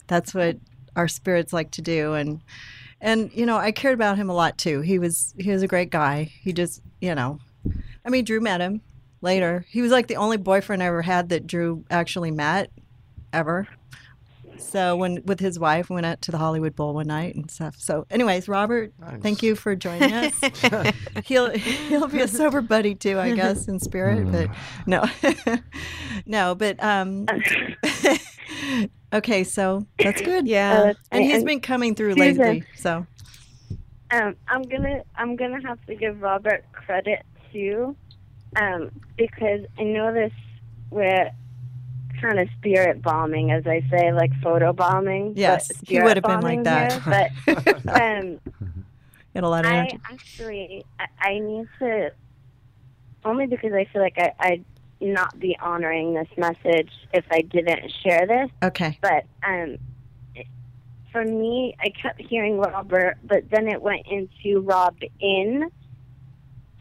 [0.07, 0.59] that's what
[0.95, 2.43] our spirits like to do, and
[3.01, 4.83] and you know I cared about him a lot too.
[4.83, 6.31] He was he was a great guy.
[6.43, 7.39] He just you know,
[8.05, 8.83] I mean Drew met him
[9.23, 9.65] later.
[9.69, 12.71] He was like the only boyfriend I ever had that Drew actually met
[13.33, 13.69] ever.
[14.59, 17.51] So when with his wife we went out to the Hollywood Bowl one night and
[17.51, 17.77] stuff.
[17.79, 20.41] So anyways, Robert, thank you for joining us.
[21.25, 24.31] he'll he'll be a sober buddy too, I guess, in spirit.
[24.31, 24.51] But
[24.87, 25.05] no,
[26.27, 26.55] no.
[26.55, 27.27] But um,
[29.13, 30.47] okay, so that's good.
[30.47, 30.93] Yeah.
[31.11, 32.39] and he's and been coming through Susan.
[32.39, 32.65] lately.
[32.77, 33.07] So
[34.11, 37.97] um, I'm gonna I'm gonna have to give Robert credit too,
[38.57, 40.33] um, because I know this
[40.91, 41.31] we're
[42.21, 45.35] kind of spirit bombing, as I say, like photo bombing.
[45.37, 46.93] Yes, he would have been like that.
[47.03, 48.41] here, but um,
[49.35, 50.01] get a lot of I energy.
[50.11, 52.13] actually I, I need to
[53.25, 54.65] only because I feel like I, I'd
[55.01, 58.51] not be honoring this message if I didn't share this.
[58.63, 58.99] Okay.
[59.01, 59.79] But um,
[61.11, 65.71] for me, I kept hearing Robert, but then it went into Rob in.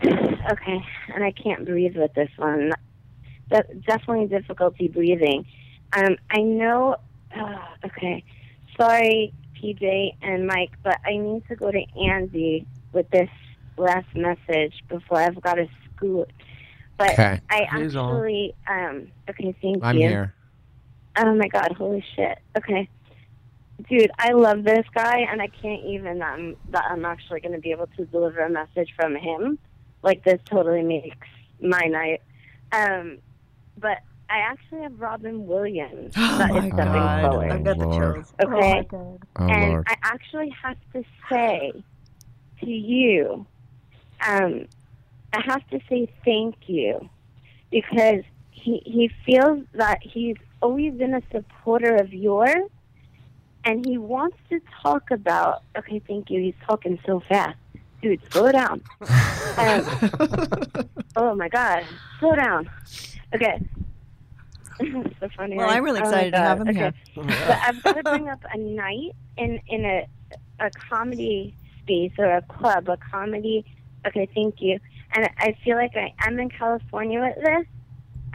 [0.06, 2.72] Okay, and I can't breathe with this one.
[3.50, 5.46] That definitely difficulty breathing.
[5.94, 6.98] Um, I know.
[7.36, 8.24] Uh, okay,
[8.80, 13.30] sorry, PJ and Mike, but I need to go to Andy with this
[13.78, 16.30] last message before I've got to scoot.
[16.98, 17.40] But Okay.
[17.50, 18.14] I He's on.
[18.14, 20.08] actually, um, okay, thank I'm you.
[20.08, 20.34] here.
[21.18, 22.40] Oh my god, holy shit.
[22.58, 22.90] Okay.
[23.90, 27.72] Dude, I love this guy and I can't even um that I'm actually gonna be
[27.72, 29.58] able to deliver a message from him.
[30.04, 31.28] Like this totally makes
[31.62, 32.22] my night.
[32.72, 33.20] Um
[33.78, 33.98] but
[34.30, 37.22] I actually have Robin Williams Oh that my is stepping God.
[37.22, 37.52] forward.
[37.52, 38.16] I've got the Lord.
[38.16, 38.34] chills.
[38.42, 38.88] Okay.
[39.40, 39.86] Oh, and Lord.
[39.88, 41.74] I actually have to say
[42.62, 43.46] to you,
[44.26, 44.68] um,
[45.34, 47.10] I have to say thank you
[47.72, 52.70] because he he feels that he's always been a supporter of yours,
[53.66, 55.64] and he wants to talk about.
[55.78, 56.42] Okay, thank you.
[56.42, 57.58] He's talking so fast,
[58.02, 58.22] dude.
[58.32, 58.82] Slow down.
[59.58, 59.86] Um,
[61.16, 61.86] oh my god,
[62.20, 62.70] slow down.
[63.34, 63.62] Okay.
[65.20, 65.58] so funny.
[65.58, 65.78] Well, right?
[65.78, 66.80] I'm really Oh excited to have him okay.
[66.80, 66.94] here.
[67.16, 70.08] But I've got to bring up a night in in a
[70.60, 73.66] a comedy space or a club, a comedy.
[74.08, 74.80] Okay, thank you.
[75.14, 77.66] And I feel like I am in California with this,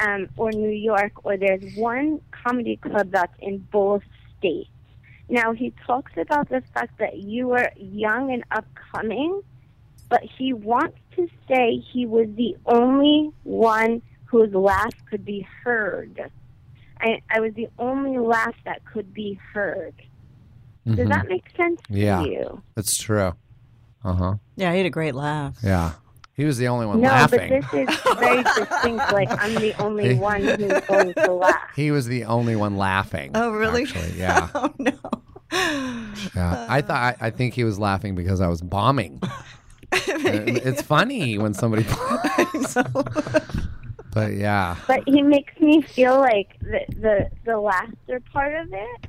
[0.07, 4.03] um, or New York, or there's one comedy club that's in both
[4.39, 4.71] states.
[5.29, 9.43] Now he talks about the fact that you were young and upcoming,
[10.09, 16.31] but he wants to say he was the only one whose laugh could be heard.
[17.01, 19.95] I, I was the only laugh that could be heard.
[20.87, 21.09] Does Mhm.
[21.09, 22.23] that make sense Yeah.
[22.23, 22.63] to you?
[22.75, 23.35] That's true.
[24.05, 24.35] Uh huh.
[24.57, 25.57] Yeah, he had a great laugh.
[25.63, 25.93] Yeah.
[26.35, 27.61] He was the only one no, laughing.
[27.63, 29.13] but this is very distinct.
[29.13, 31.55] Like I'm the only one who's going to laugh.
[31.75, 33.31] He was the only one laughing.
[33.35, 33.83] Oh, really?
[33.85, 34.49] Actually, yeah.
[34.55, 34.93] oh no.
[36.35, 36.67] Yeah.
[36.69, 39.21] I thought I, I think he was laughing because I was bombing.
[39.93, 41.85] It's funny when somebody
[44.13, 44.77] But yeah.
[44.87, 49.07] But he makes me feel like the the the laughter part of it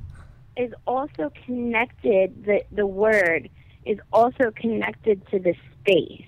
[0.56, 2.44] is also connected.
[2.44, 3.48] The the word
[3.86, 6.26] is also connected to the space.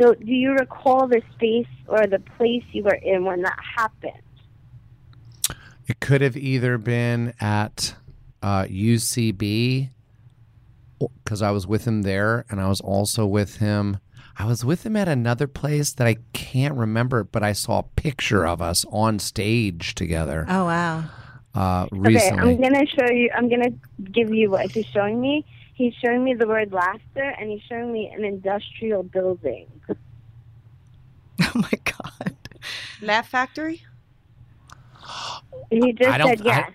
[0.00, 4.12] So, do you recall the space or the place you were in when that happened?
[5.86, 7.94] It could have either been at
[8.42, 9.90] uh, UCB
[11.24, 13.98] because I was with him there, and I was also with him.
[14.38, 17.82] I was with him at another place that I can't remember, but I saw a
[17.82, 21.04] picture of us on stage together Oh wow.
[21.54, 22.28] uh, Okay.
[22.30, 23.30] I'm gonna show you.
[23.34, 23.70] I'm gonna
[24.12, 25.44] give you what he's showing me.
[25.74, 29.66] He's showing me the word laughter, and he's showing me an industrial building.
[31.38, 32.34] Oh my god.
[33.02, 33.82] Laugh Factory?
[35.70, 36.70] He just I don't- said yes.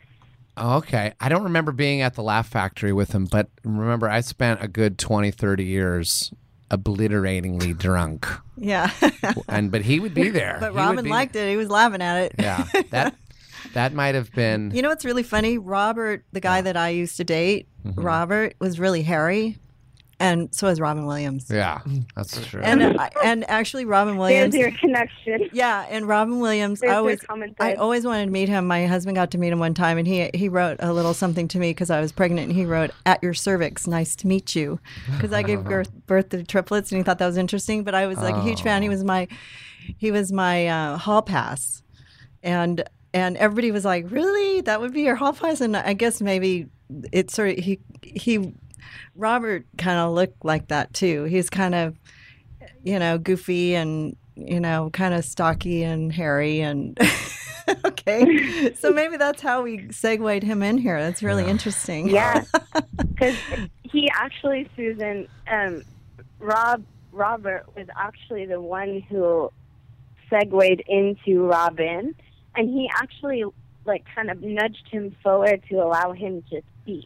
[0.58, 1.14] Okay.
[1.20, 4.68] I don't remember being at the Laugh Factory with him, but remember, I spent a
[4.68, 6.34] good 20, 30 years
[6.70, 8.28] obliteratingly drunk.
[8.58, 8.92] Yeah.
[9.48, 10.58] And but he would be there.
[10.60, 11.50] but He Robin liked it.
[11.50, 12.36] He was laughing at it.
[12.40, 12.66] Yeah.
[12.92, 13.16] That
[13.74, 15.58] that might have been You know what's really funny?
[15.58, 18.00] Robert, the guy that I used to date, Mm-hmm.
[18.02, 19.58] Robert was really hairy,
[20.22, 21.48] and so is Robin Williams.
[21.50, 21.80] Yeah,
[22.16, 22.62] that's true.
[22.62, 24.56] And I- and actually, Robin There's Williams.
[24.56, 25.50] your connection.
[25.52, 26.80] Yeah, and Robin Williams.
[26.80, 27.20] There's I always,
[27.60, 28.68] I always wanted to meet him.
[28.68, 31.48] My husband got to meet him one time, and he he wrote a little something
[31.50, 34.56] to me because I was pregnant, and he wrote, "At your cervix, nice to meet
[34.56, 34.80] you,"
[35.12, 37.84] because I gave birth, birth to triplets, and he thought that was interesting.
[37.84, 38.82] But I was like a huge fan.
[38.82, 39.28] He was my,
[39.98, 41.82] he was my uh, hall pass,
[42.44, 44.62] and and everybody was like, "Really?
[44.62, 46.68] That would be your hall pass?" And I guess maybe
[47.12, 48.54] it sort of he he
[49.16, 51.26] Robert kind of looked like that too.
[51.26, 51.98] He's kind of
[52.84, 56.98] you know goofy and you know kind of stocky and hairy and
[57.86, 58.74] okay.
[58.76, 61.02] So maybe that's how we segued him in here.
[61.02, 62.10] That's really interesting.
[62.10, 62.44] Yeah,
[62.98, 63.36] because
[63.84, 65.84] he actually, Susan, um,
[66.40, 69.52] Rob, Robert was actually the one who
[70.30, 72.16] segued into Robin,
[72.56, 73.44] and he actually
[73.86, 77.06] like kind of nudged him forward to allow him to speak.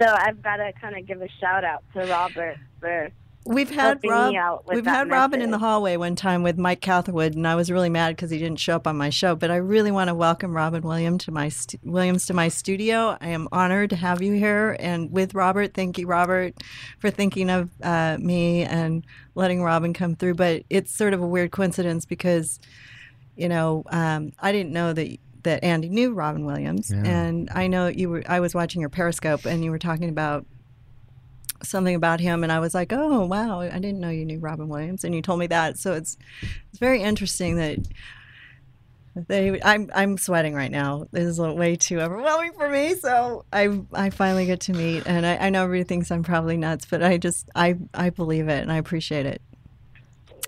[0.00, 3.10] So I've got to kind of give a shout out to Robert for
[3.46, 4.30] We've had helping Rob.
[4.30, 7.54] me out We've had Robin in the hallway one time with Mike Catherwood, and I
[7.54, 9.36] was really mad because he didn't show up on my show.
[9.36, 13.18] But I really want to welcome Robin William to my stu- Williams to my studio.
[13.20, 15.74] I am honored to have you here, and with Robert.
[15.74, 16.54] Thank you, Robert,
[17.00, 20.34] for thinking of uh, me and letting Robin come through.
[20.34, 22.60] But it's sort of a weird coincidence because,
[23.36, 27.86] you know, um, I didn't know that that Andy knew Robin Williams, and I know
[27.86, 28.22] you were.
[28.26, 30.46] I was watching your Periscope, and you were talking about
[31.62, 34.68] something about him and I was like, "Oh, wow, I didn't know you knew Robin
[34.68, 35.78] Williams." And you told me that.
[35.78, 36.18] So it's
[36.70, 37.78] it's very interesting that
[39.16, 41.06] they I'm I'm sweating right now.
[41.12, 42.94] This is way too overwhelming for me.
[42.94, 46.56] So I I finally get to meet and I, I know everybody thinks I'm probably
[46.56, 49.40] nuts, but I just I I believe it and I appreciate it.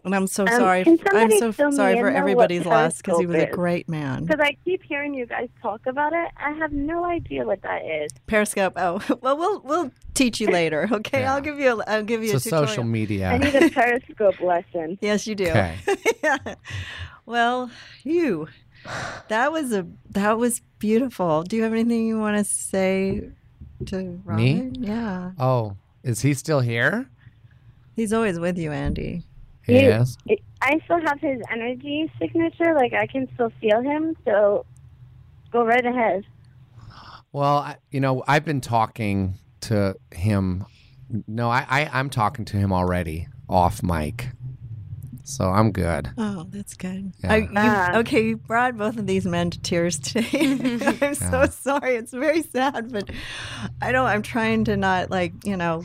[0.06, 0.84] And I'm so Um, sorry.
[0.84, 4.24] can I'm so sorry for everybody's loss because he was a great man.
[4.24, 6.28] because I keep hearing you guys talk about it.
[6.36, 8.12] I have no idea what that is.
[8.28, 8.74] Periscope.
[8.76, 10.88] Oh, well, we'll we'll teach you later.
[10.92, 11.34] Okay, Yeah.
[11.34, 12.66] I'll give you a, I'll give you it's a a tutorial.
[12.68, 13.38] social I media.
[13.38, 14.96] need a Periscope lesson.
[15.02, 15.48] Yes, you do.
[15.48, 15.76] Okay.
[16.22, 16.54] yeah.
[17.26, 17.70] Well,
[18.04, 18.46] you.
[19.28, 21.42] That was a that was beautiful.
[21.42, 23.28] Do you have anything you want to say
[23.86, 24.72] to Robin?
[24.78, 25.32] Yeah.
[25.38, 27.10] Oh, is he still here?
[27.96, 29.24] He's always with you, Andy.
[29.66, 30.16] You- Yes.
[30.26, 32.74] it- I still have his energy signature.
[32.74, 34.16] Like I can still feel him.
[34.24, 34.64] So
[35.52, 36.24] go right ahead.
[37.32, 40.64] Well, I, you know, I've been talking to him.
[41.28, 44.30] No, I, I I'm talking to him already off mic,
[45.22, 46.10] so I'm good.
[46.16, 47.12] Oh, that's good.
[47.22, 47.32] Yeah.
[47.32, 47.96] I, you, Ah.
[47.98, 50.78] okay, you brought both of these men to tears today.
[51.02, 51.96] I'm so sorry.
[51.96, 53.10] It's very sad, but
[53.82, 54.06] I don't.
[54.06, 55.84] I'm trying to not like you know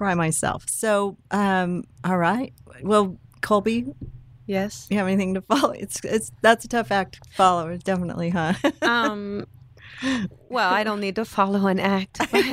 [0.00, 0.64] cry myself.
[0.66, 2.54] So, um, all right.
[2.82, 3.84] Well, Colby,
[4.46, 4.86] Yes.
[4.88, 5.72] you have anything to follow?
[5.72, 7.76] It's it's that's a tough act to follow.
[7.76, 8.54] Definitely, huh?
[8.82, 9.46] Um.
[10.48, 12.18] Well, I don't need to follow an act.
[12.32, 12.46] But,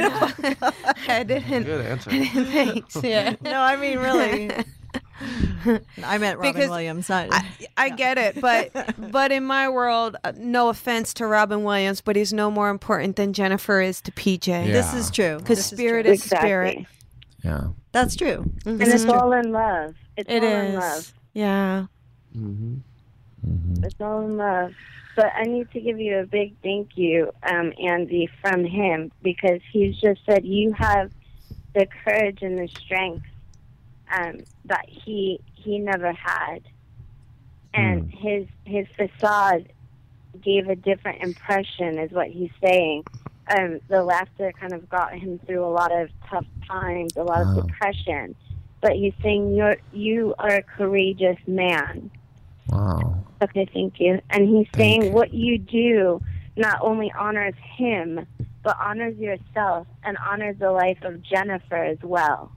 [0.61, 0.71] uh,
[1.07, 1.63] I didn't.
[1.63, 2.09] Good answer.
[2.11, 2.97] Thanks.
[3.01, 3.35] Yeah.
[3.41, 4.51] no, I mean really.
[6.03, 7.07] I meant Robin Because Williams.
[7.09, 7.45] Not, I,
[7.77, 12.15] I get it, but but in my world, uh, no offense to Robin Williams, but
[12.17, 14.47] he's no more important than Jennifer is to PJ.
[14.47, 14.65] Yeah.
[14.73, 15.37] this is true.
[15.37, 16.13] Because This is spirit true.
[16.13, 16.85] is spirit.
[17.47, 17.67] Yeah.
[17.93, 18.51] That's true.
[18.65, 19.13] And it's true.
[19.13, 19.95] all in love.
[20.17, 20.99] It's It all in love.
[20.99, 21.13] is.
[21.33, 21.85] Yeah.
[22.33, 22.75] hmm
[23.83, 24.73] It's all in love.
[25.15, 29.61] But I need to give you a big thank you, um, Andy, from him because
[29.71, 31.09] he's just said you have
[31.73, 33.25] the courage and the strength
[34.15, 36.61] um, that he he never had,
[37.73, 39.69] and his his facade
[40.41, 43.03] gave a different impression, is what he's saying.
[43.57, 47.45] Um, the laughter kind of got him through a lot of tough times, a lot
[47.45, 47.51] Wow.
[47.51, 47.61] of ah.
[47.61, 48.35] depression.
[48.81, 52.11] But he's saying you're you are a courageous man.
[52.69, 53.23] Wow.
[53.41, 54.19] Okay, thank you.
[54.29, 55.11] And he's Thank saying you.
[55.11, 56.21] what you do
[56.55, 58.25] not only honors him,
[58.63, 62.51] but honors yourself and honors the life of Jennifer as well.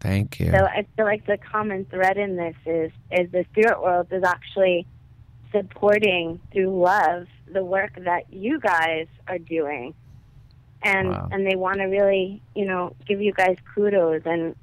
[0.00, 0.50] Thank you.
[0.50, 4.22] So I feel like the common thread in this is is the spirit world is
[4.24, 4.86] actually
[5.52, 9.94] supporting through love the work that you guys are doing.
[10.82, 11.28] And Wow.
[11.30, 14.54] and they want to really, you know, give you guys kudos and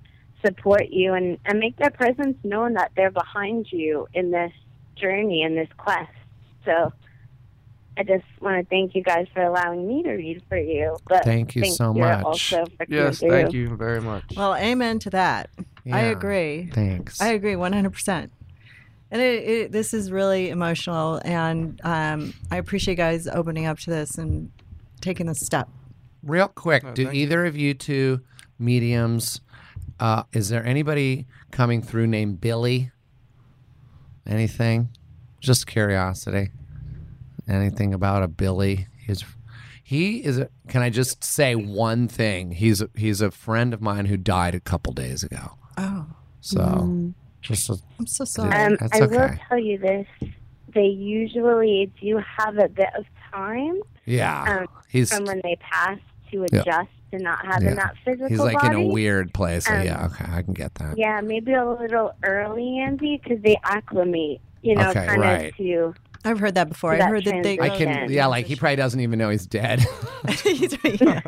[0.44, 4.52] support you and, and make their presence known that they're behind you in this
[4.96, 6.12] journey in this quest.
[6.66, 6.92] So
[7.98, 10.98] I just want to thank you guys for allowing me to read for you.
[11.08, 12.24] But Thank you so much.
[12.24, 14.24] Also for Yes, coming thank you very much.
[14.36, 15.50] Well, amen to that.
[15.92, 16.70] I agree.
[16.74, 17.22] Thanks.
[17.22, 18.30] I agree 100%.
[19.10, 23.80] And it, it, this is really emotional, and um, I appreciate you guys opening up
[23.80, 24.52] to this and
[25.00, 25.70] taking this step.
[26.28, 27.24] Real quick, Oh, do thank you.
[27.24, 28.22] either of you two
[28.60, 29.40] mediums?
[29.98, 32.92] Uh, is there anybody coming through named Billy?
[34.28, 34.90] Anything?
[35.40, 36.50] Just curiosity.
[37.48, 38.88] Anything about a Billy?
[39.00, 39.24] He's
[39.82, 40.38] he is.
[40.38, 42.52] A, can I just say one thing?
[42.52, 45.58] He's a, he's a friend of mine who died a couple days ago.
[45.78, 46.08] Oh,
[46.42, 48.54] So just a, I'm so sorry.
[48.54, 50.06] Um, That's I will tell you this:
[50.74, 54.60] they usually do have a bit of time yeah.
[54.62, 56.00] um, he's from when they pass
[56.32, 56.62] to Yeah.
[56.62, 57.76] adjust to not having Yeah.
[57.76, 58.68] that physical he's like body.
[58.68, 59.66] in a weird place.
[59.66, 60.06] So Um, yeah.
[60.08, 60.98] Okay, I can get that.
[60.98, 64.42] Yeah, maybe a little early, Andy, because they acclimate.
[64.62, 65.50] You know, Okay, kind right.
[65.52, 65.94] of to.
[66.26, 66.94] I've heard that before.
[66.94, 67.58] I that heard that they.
[67.60, 68.12] I can.
[68.12, 69.80] Yeah, like he probably doesn't even know he's dead.
[70.44, 71.22] He's- yeah.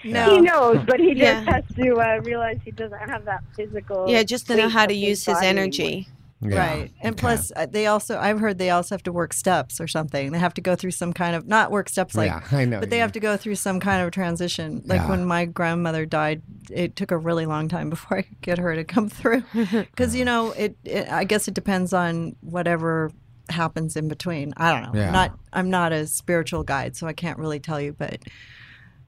[0.30, 1.40] He knows, but he just Yeah.
[1.52, 4.06] has to uh, realize he doesn't have that physical.
[4.08, 6.08] Yeah, just to know how to use his body energy.
[6.42, 6.92] Yeah, Right.
[7.00, 10.32] And plus, uh, they also, I've heard they also have to work steps or something.
[10.32, 12.80] They have to go through some kind of, not work steps like, yeah, I know.
[12.80, 14.82] but they have to go through some kind of transition.
[14.84, 18.58] Like when my grandmother died, it took a really long time before I could get
[18.58, 19.44] her to come through.
[19.54, 23.10] Because, you know, it, it, I guess it depends on whatever
[23.48, 24.52] happens in between.
[24.58, 24.98] I don't know.
[25.06, 28.18] I'm not, I'm not a spiritual guide, so I can't really tell you, but,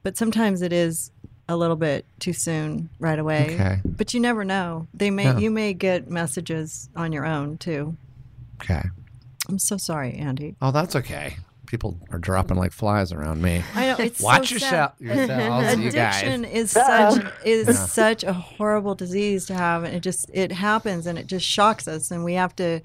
[0.01, 1.11] but sometimes it is
[1.49, 3.55] a little bit too soon right away.
[3.55, 3.79] Okay.
[3.83, 4.87] But you never know.
[4.93, 5.37] They may, Yeah.
[5.39, 7.97] you may get messages on your own too.
[8.61, 8.83] Okay.
[9.49, 10.55] I'm so sorry, Andy.
[10.61, 11.37] Oh, that's okay.
[11.65, 13.63] People are dropping like flies around me.
[13.75, 15.05] I know it's Watch so yourself, sad.
[15.05, 16.21] yourselves, you guys.
[16.21, 21.05] Addiction is such is such a horrible disease to have, and it just it happens,
[21.07, 22.79] and it just shocks us, and we have to,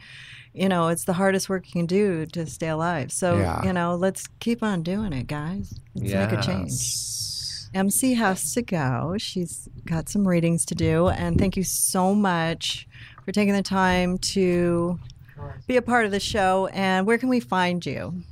[0.52, 3.10] you know, it's the hardest work you can do to stay alive.
[3.12, 3.62] So Yeah.
[3.64, 5.74] you know, let's keep on doing it, guys.
[5.94, 6.72] Let's make a change.
[7.74, 9.16] MC has to go.
[9.18, 12.88] She's got some readings to do, and thank you so much
[13.24, 14.98] for taking the time to
[15.66, 16.68] be a part of the show.
[16.68, 18.22] And where can we find you?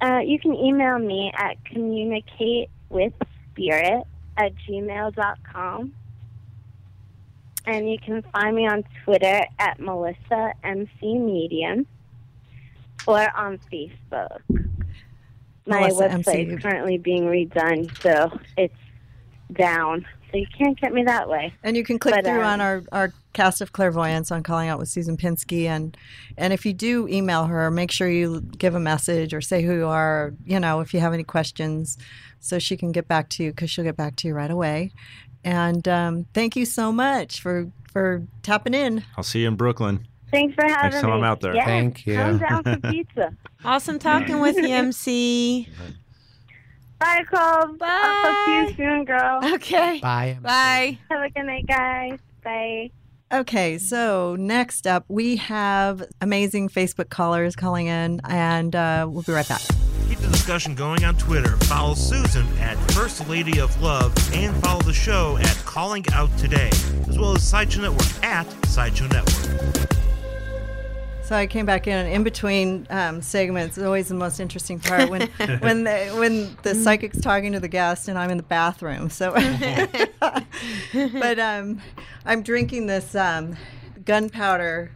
[0.00, 4.04] Uh, you can email me at communicatewithspirit
[4.38, 5.94] at gmail.com.
[7.66, 11.86] And you can find me on Twitter at Melissa MC Medium
[13.06, 14.40] or on Facebook.
[15.70, 16.30] My Melissa MC.
[16.30, 18.74] website is currently being redone, so it's
[19.52, 20.06] down.
[20.30, 21.52] So you can't get me that way.
[21.62, 24.68] And you can click But, through um, on our, our cast of clairvoyance on calling
[24.68, 25.96] out with Susan Pinsky and
[26.36, 29.74] and if you do email her, make sure you give a message or say who
[29.74, 31.98] you are, you know, if you have any questions,
[32.38, 34.92] so she can get back to you because she'll get back to you right away.
[35.42, 39.04] And um, thank you so much for for tapping in.
[39.16, 40.06] I'll see you in Brooklyn.
[40.30, 41.16] Thanks for having Next time me.
[41.16, 41.54] I'm out there.
[41.54, 42.14] Yeah, Thank you.
[42.16, 43.34] Come down for pizza.
[43.64, 45.68] Awesome talking with you, MC.
[46.98, 47.74] Bye, Cole.
[47.76, 47.86] Bye.
[47.88, 49.40] I'll talk to you soon, girl.
[49.54, 50.00] Okay.
[50.00, 50.38] Bye.
[50.40, 50.98] Bye.
[51.10, 52.18] Have a good night, guys.
[52.44, 52.90] Bye.
[53.32, 59.32] Okay, so next up we have amazing Facebook callers calling in, and uh, we'll be
[59.32, 59.60] right back.
[60.08, 61.56] Keep the discussion going on Twitter.
[61.58, 66.70] Follow Susan at First Lady of Love and follow the show at Calling Out Today,
[67.08, 69.90] as well as Sideshow Network at Sideshow Network.
[71.30, 74.80] So I came back in, and in between um, segments, it's always the most interesting
[74.80, 75.28] part when
[75.60, 79.10] when the, when the psychic's talking to the guest and I'm in the bathroom.
[79.10, 79.30] So,
[80.92, 81.80] but um,
[82.26, 83.56] I'm drinking this um,
[84.04, 84.90] gunpowder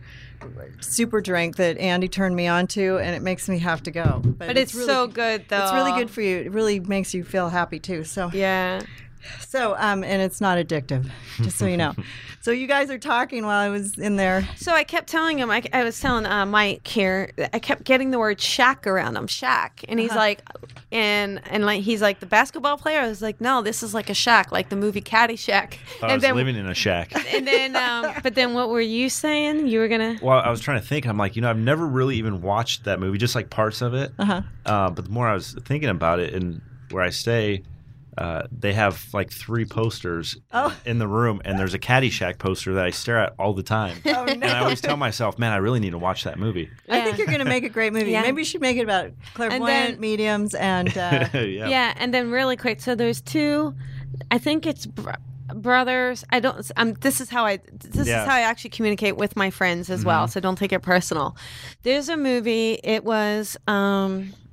[0.80, 4.20] super drink that Andy turned me on to, and it makes me have to go.
[4.24, 5.62] But it's, really, so good, though.
[5.62, 6.38] It's really good for you.
[6.38, 8.02] It really makes you feel happy too.
[8.02, 8.82] So Yeah.
[9.38, 11.08] so um, and it's not addictive,
[11.42, 11.94] just so you know.
[12.44, 14.46] so you guys are talking while I was in there.
[14.56, 18.10] So I kept telling him, I, I was telling uh, Mike here, I kept getting
[18.10, 19.82] the word shack around him, shack.
[19.88, 20.42] And he's like,
[20.92, 23.00] and and like he's like the basketball player.
[23.00, 25.78] I was like, no, this is like a shack, like the movie Caddyshack.
[26.02, 27.14] I and was then living in a shack.
[27.34, 29.66] and then um, but then what were you saying?
[29.66, 31.06] You were gonna Well, I was trying to think.
[31.06, 33.94] I'm like, you know, I've never really even watched that movie, just like parts of
[33.94, 34.12] it.
[34.18, 34.42] Uh-huh.
[34.66, 37.62] Uh, but the more I was thinking about it, and where I stay,
[38.16, 40.76] uh, they have like three posters Oh.
[40.84, 43.96] in the room, and there's a Caddyshack poster that I stare at all the time.
[44.06, 44.24] Oh, no.
[44.26, 46.70] And I always tell myself, man, I really need to watch that movie.
[46.88, 48.10] I think you're going to make a great movie.
[48.12, 48.22] Yeah.
[48.22, 51.68] Maybe you should make it about clairvoyant then- mediums and uh, yeah.
[51.68, 51.94] Yeah.
[51.96, 52.80] and then really quick.
[52.80, 53.74] So there's two.
[54.30, 55.10] I think it's br-
[55.54, 56.24] brothers.
[56.30, 56.70] I don't.
[56.76, 57.58] Um, this is how I.
[57.72, 58.22] This Yeah.
[58.22, 60.28] is how I actually communicate with my friends as well.
[60.28, 61.36] So don't take it personal.
[61.82, 62.78] There's a movie.
[62.84, 63.56] It was.
[63.66, 64.43] Um, I-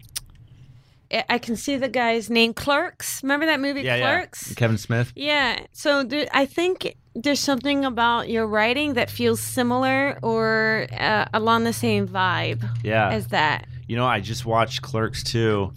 [1.30, 2.54] I can see the guy's name.
[2.54, 3.22] Clerks.
[3.24, 4.50] Remember that movie, Yeah, Clerks?
[4.50, 4.56] yeah.
[4.56, 5.12] Kevin Smith.
[5.16, 5.60] Yeah.
[5.74, 11.66] So there, I think there's something about your writing that feels similar or uh, along
[11.66, 13.10] the same vibe Yeah.
[13.10, 13.68] as that.
[13.92, 15.74] You know, I just watched Clerks 2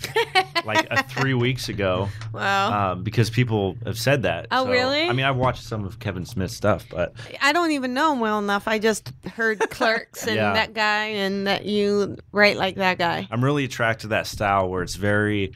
[0.64, 2.92] like uh, three weeks ago Wow.
[2.92, 4.46] um, because people have said that.
[4.52, 5.08] Oh, really?
[5.08, 7.12] I mean, I've watched some of Kevin Smith's stuff, but
[7.42, 8.68] I don't even know him well enough.
[8.68, 10.52] I just heard Clerks and Yeah.
[10.52, 13.26] that guy and that you write like that guy.
[13.32, 15.52] I'm really attracted to that style where it's very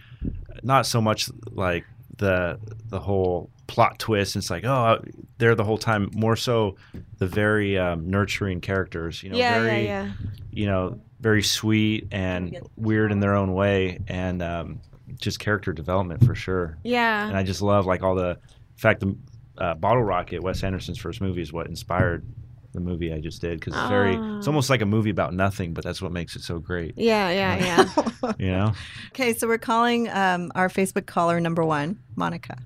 [0.65, 1.85] not so much like
[2.17, 4.35] the the whole plot twist.
[4.35, 5.01] It's like oh
[5.39, 6.11] they're the whole time.
[6.13, 6.75] More so
[7.19, 9.23] the very um, nurturing characters.
[9.23, 10.13] You know, yeah, very yeah, yeah.
[10.51, 14.81] you know very sweet and weird in their own way, and um,
[15.19, 16.79] just character development for sure.
[16.85, 17.27] Yeah.
[17.27, 19.17] And I just love like all the in fact the
[19.59, 22.25] uh, Bottle Rocket, Wes Anderson's first movie, is what inspired
[22.73, 24.51] the movie I just did because it's very it's Oh.
[24.51, 26.95] almost like a movie about nothing, but that's what makes it so great.
[26.97, 27.57] Yeah, yeah,
[27.89, 28.33] yeah.
[28.39, 28.73] You know.
[29.09, 29.33] okay.
[29.35, 32.59] So we're calling um, our Facebook caller number one, Monica.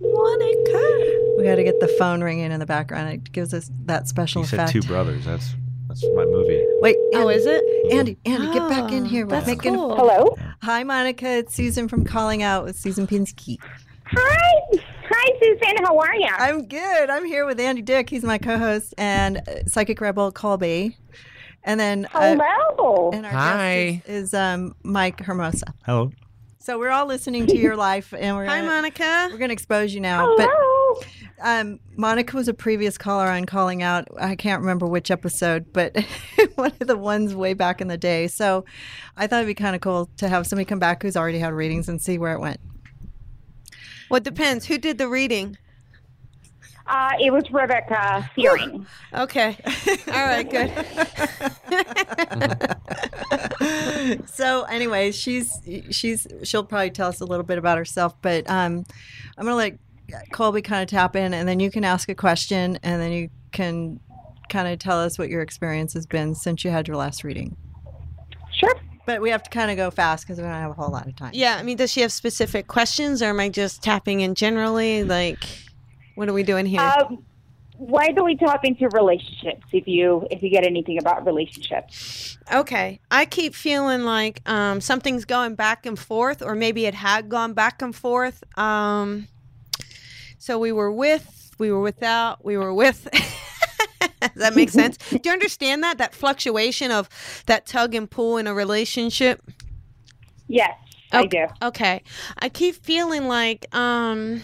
[0.00, 1.34] Monica.
[1.38, 3.10] We got to get the phone ringing in the background.
[3.12, 4.72] It gives us that special You said effect.
[4.72, 5.24] two brothers.
[5.24, 5.54] That's
[6.00, 6.64] that's my movie.
[6.80, 7.62] Wait, Oh, is it?
[7.92, 9.24] Andy, Andy, get back in Oh, here.
[9.26, 9.74] We're that's making.
[9.74, 9.96] cool.
[9.96, 10.36] Hello.
[10.62, 11.28] Hi, Monica.
[11.28, 13.58] It's Susan from Calling Out with Susan Pinsky.
[14.06, 14.52] Hi.
[15.10, 15.84] Hi, Susan.
[15.84, 16.28] How are you?
[16.30, 17.10] I'm good.
[17.10, 18.10] I'm here with Andy Dick.
[18.10, 20.96] He's my co-host and uh, Psychic Rebel Colby.
[21.62, 23.10] And then uh, Hello.
[23.12, 23.90] and our Hi.
[24.04, 25.72] guest is, is um, Mike Hermosa.
[25.86, 26.10] Hello.
[26.58, 29.28] So we're all listening to your life, and we're Hi, gonna, Monica.
[29.30, 30.24] we're going to expose you now.
[30.24, 30.36] Hello.
[30.38, 30.48] But
[31.42, 34.08] um, Monica was a previous caller on Calling Out.
[34.18, 35.96] I can't remember which episode, but
[36.54, 38.28] one of the ones way back in the day.
[38.28, 38.64] So
[39.16, 41.52] I thought it'd be kind of cool to have somebody come back who's already had
[41.52, 42.60] readings and see where it went.
[44.10, 44.66] Well, it depends.
[44.66, 45.56] Who did the reading?
[46.86, 48.86] Uh, it was Rebecca Fearing.
[49.14, 49.56] Okay.
[50.08, 50.70] All right, good.
[54.28, 58.84] so anyway, she's she's she'll probably tell us a little bit about herself, but um,
[59.38, 59.78] I'm gonna let
[60.32, 63.30] Colby kind of tap in, and then you can ask a question, and then you
[63.52, 64.00] can
[64.48, 67.56] kind of tell us what your experience has been since you had your last reading.
[68.52, 68.74] Sure.
[69.06, 71.06] But we have to kind of go fast because we don't have a whole lot
[71.06, 71.30] of time.
[71.34, 75.04] Yeah, I mean, does she have specific questions or am I just tapping in generally?
[75.04, 75.44] Like,
[76.14, 76.80] what are we doing here?
[76.80, 77.22] Um,
[77.76, 79.66] why don't we tap into relationships?
[79.72, 83.00] If you if you get anything about relationships, Okay.
[83.10, 87.54] I keep feeling like um, something's going back and forth, or maybe it had gone
[87.54, 88.44] back and forth.
[88.58, 89.28] Um,
[90.44, 93.08] so we were with, we were without, we were with.
[94.20, 94.98] Does that make sense?
[95.10, 95.96] Do you understand that?
[95.96, 97.08] That fluctuation of
[97.46, 99.40] that tug and pull in a relationship?
[100.46, 100.76] yes,
[101.12, 101.46] I do.
[101.62, 102.02] Okay.
[102.40, 104.42] I keep feeling like um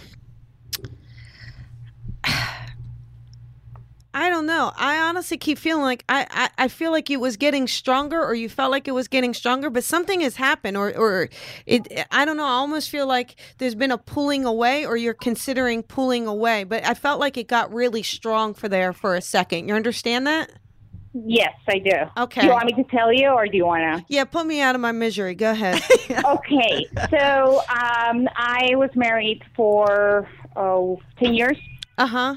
[4.12, 4.72] I don't know.
[4.76, 8.34] I honestly keep feeling like I, I, I feel like it was getting stronger or
[8.34, 11.28] you felt like it was getting stronger, but something has happened or, or
[11.66, 15.14] it I don't know, I almost feel like there's been a pulling away or you're
[15.14, 16.64] considering pulling away.
[16.64, 19.68] But I felt like it got really strong for there for a second.
[19.68, 20.50] You understand that?
[21.12, 22.22] Yes, I do.
[22.22, 22.42] Okay.
[22.42, 24.04] Do you want me to tell you, or do you want to?
[24.08, 25.34] Yeah, put me out of my misery.
[25.34, 25.82] Go ahead.
[26.24, 31.56] okay, so um, I was married for oh, 10 years.
[31.98, 32.36] Uh-huh.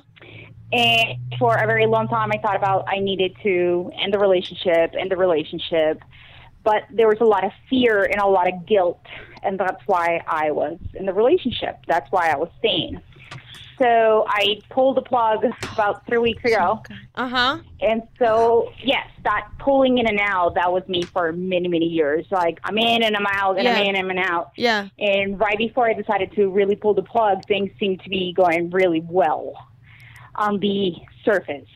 [0.73, 4.95] And for a very long time, I thought about I needed to end the relationship,
[4.99, 6.01] end the relationship.
[6.63, 9.05] But there was a lot of fear and a lot of guilt.
[9.43, 11.77] And that's why I was in the relationship.
[11.87, 13.01] That's why I was staying.
[13.79, 16.81] So I pulled the plug about three weeks ago.
[17.15, 17.59] Uh-huh.
[17.81, 22.25] And so, yes, that pulling in and out, that was me for many, many years.
[22.31, 23.75] Like, I'm in and I'm out, and Yeah.
[23.75, 24.51] I'm in and I'm out.
[24.55, 24.87] Yeah.
[24.99, 28.69] And right before I decided to really pull the plug, things seemed to be going
[28.69, 29.53] really well
[30.35, 30.93] on the
[31.23, 31.67] surface.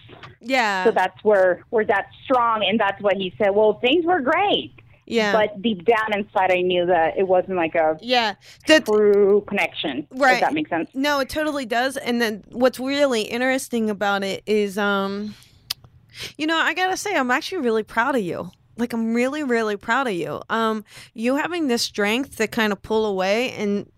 [0.41, 0.85] Yeah.
[0.85, 3.51] So that's where where that's strong, and that's what he said.
[3.51, 4.73] Well, things were great,
[5.05, 5.31] yeah.
[5.31, 8.35] but deep down inside, I knew that it wasn't like a yeah.
[8.67, 10.07] That true connection.
[10.11, 10.39] Right.
[10.41, 10.89] That makes sense.
[10.93, 11.97] No, it totally does.
[11.97, 15.35] And then what's really interesting about it is, um,
[16.37, 18.51] you know, I gotta say, I'm actually really proud of you.
[18.77, 20.39] Like, I'm really, really proud of you.
[20.51, 20.85] Um,
[21.15, 23.91] you having this strength to kind of pull away and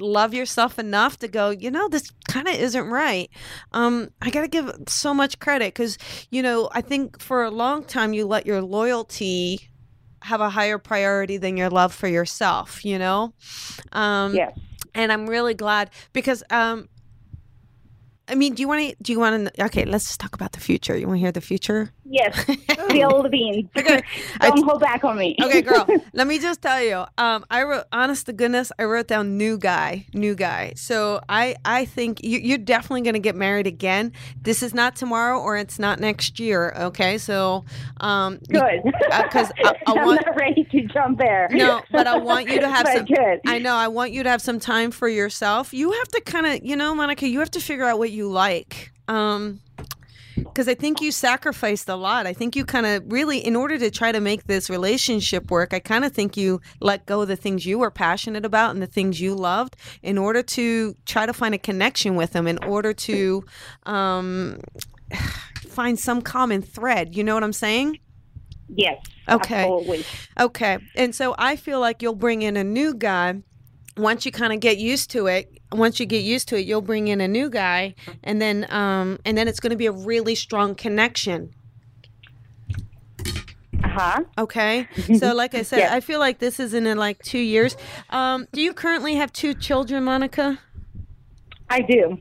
[0.00, 3.30] love yourself enough to go, you know, this kind of isn't right.
[3.72, 5.98] Um, I gotta give so much credit because,
[6.30, 9.68] you know, I think for a long time you let your loyalty
[10.22, 12.84] have a higher priority than your love for yourself.
[12.84, 13.32] You know.
[13.92, 14.58] Um, Yes.
[14.94, 16.88] and I'm really glad because um
[18.30, 18.96] I mean, do you want to?
[19.02, 19.64] Do you want to?
[19.64, 20.96] Okay, let's just talk about the future.
[20.96, 21.92] You want to hear the future?
[22.10, 23.68] Yes, the beans.
[23.76, 24.02] Okay.
[24.40, 25.36] Don't hold back on me.
[25.40, 25.86] Okay, girl.
[26.12, 27.04] let me just tell you.
[27.16, 30.72] Um, I wrote, honest to goodness, I wrote down new guy, new guy.
[30.76, 34.12] So I, I think you, you're definitely going to get married again.
[34.42, 36.74] This is not tomorrow, or it's not next year.
[36.76, 37.64] Okay, so
[38.00, 38.82] um, Good.
[38.84, 40.20] because I, I I'm want.
[40.26, 41.48] not ready to jump there.
[41.52, 43.04] No, but I want you to have some.
[43.04, 43.40] good.
[43.46, 43.74] I know.
[43.74, 45.72] I want you to have some time for yourself.
[45.72, 47.28] You have to kind of, you know, Monica.
[47.28, 48.92] You have to figure out what you like.
[49.08, 49.60] Um,
[50.36, 52.26] because I think you sacrificed a lot.
[52.26, 55.74] I think you kind of really, in order to try to make this relationship work,
[55.74, 58.82] I kind of think you let go of the things you were passionate about and
[58.82, 62.62] the things you loved in order to try to find a connection with them, in
[62.64, 63.44] order to
[63.84, 64.60] um,
[65.68, 67.14] find some common thread.
[67.14, 67.98] You know what I'm saying?
[68.68, 69.04] Yes.
[69.28, 69.62] Okay.
[69.62, 70.04] Absolutely.
[70.38, 70.78] Okay.
[70.94, 73.42] And so I feel like you'll bring in a new guy
[73.96, 75.58] once you kind of get used to it.
[75.72, 77.94] Once you get used to it, you'll bring in a new guy
[78.24, 81.54] and then um and then it's going to be a really strong connection.
[83.82, 84.20] Uh huh.
[84.38, 84.88] Okay?
[85.18, 85.92] So like I said, Yes.
[85.92, 87.76] I feel like this is in uh, like 2 years.
[88.10, 90.58] Um do you currently have two children, Monica?
[91.68, 92.18] I do.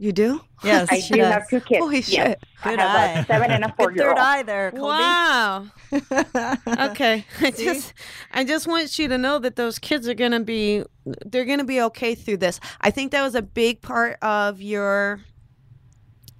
[0.00, 0.40] You do?
[0.62, 1.32] Yes, I she do does.
[1.32, 1.80] have two kids.
[1.80, 2.06] Holy Yes.
[2.08, 2.40] shit.
[2.62, 3.20] Good I have eye.
[3.20, 4.18] a seven and a four Good year third old.
[4.20, 4.82] eye there, Colby.
[4.82, 5.66] Wow.
[6.90, 7.24] okay.
[7.40, 7.94] I just
[8.32, 10.84] I just want you to know that those kids are going to be
[11.26, 12.60] they're going to be okay through this.
[12.80, 15.20] I think that was a big part of your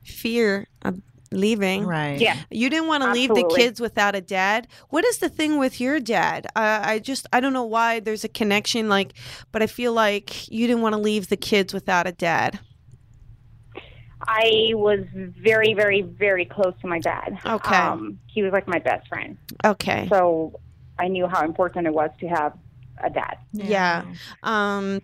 [0.05, 1.85] fear of leaving.
[1.85, 2.21] Right.
[2.21, 2.37] Yeah.
[2.51, 4.67] You didn't want to leave the kids without a dad.
[4.91, 6.47] What is the thing with your dad?
[6.57, 9.15] Uh, I just I don't know why there's a connection like
[9.53, 12.61] but I feel like you didn't want to leave the kids without a dad.
[14.27, 17.39] I was very, very, very close to my dad.
[17.47, 17.77] Okay.
[17.77, 19.36] Um, he was like my best friend.
[19.65, 20.07] Okay.
[20.11, 20.59] So
[20.99, 22.53] I knew how important it was to have
[23.03, 23.36] a dad.
[23.53, 24.05] Yeah.
[24.43, 25.01] Um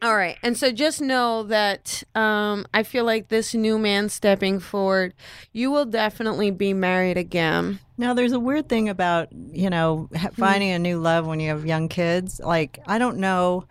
[0.00, 0.36] all right.
[0.44, 5.14] And so just know that um I feel like this new man stepping forward,
[5.52, 7.80] you will definitely be married again.
[7.96, 10.26] Now, there's a weird thing about, you know, Hmm.
[10.36, 12.38] finding a new love when you have young kids.
[12.38, 13.64] Like, I don't know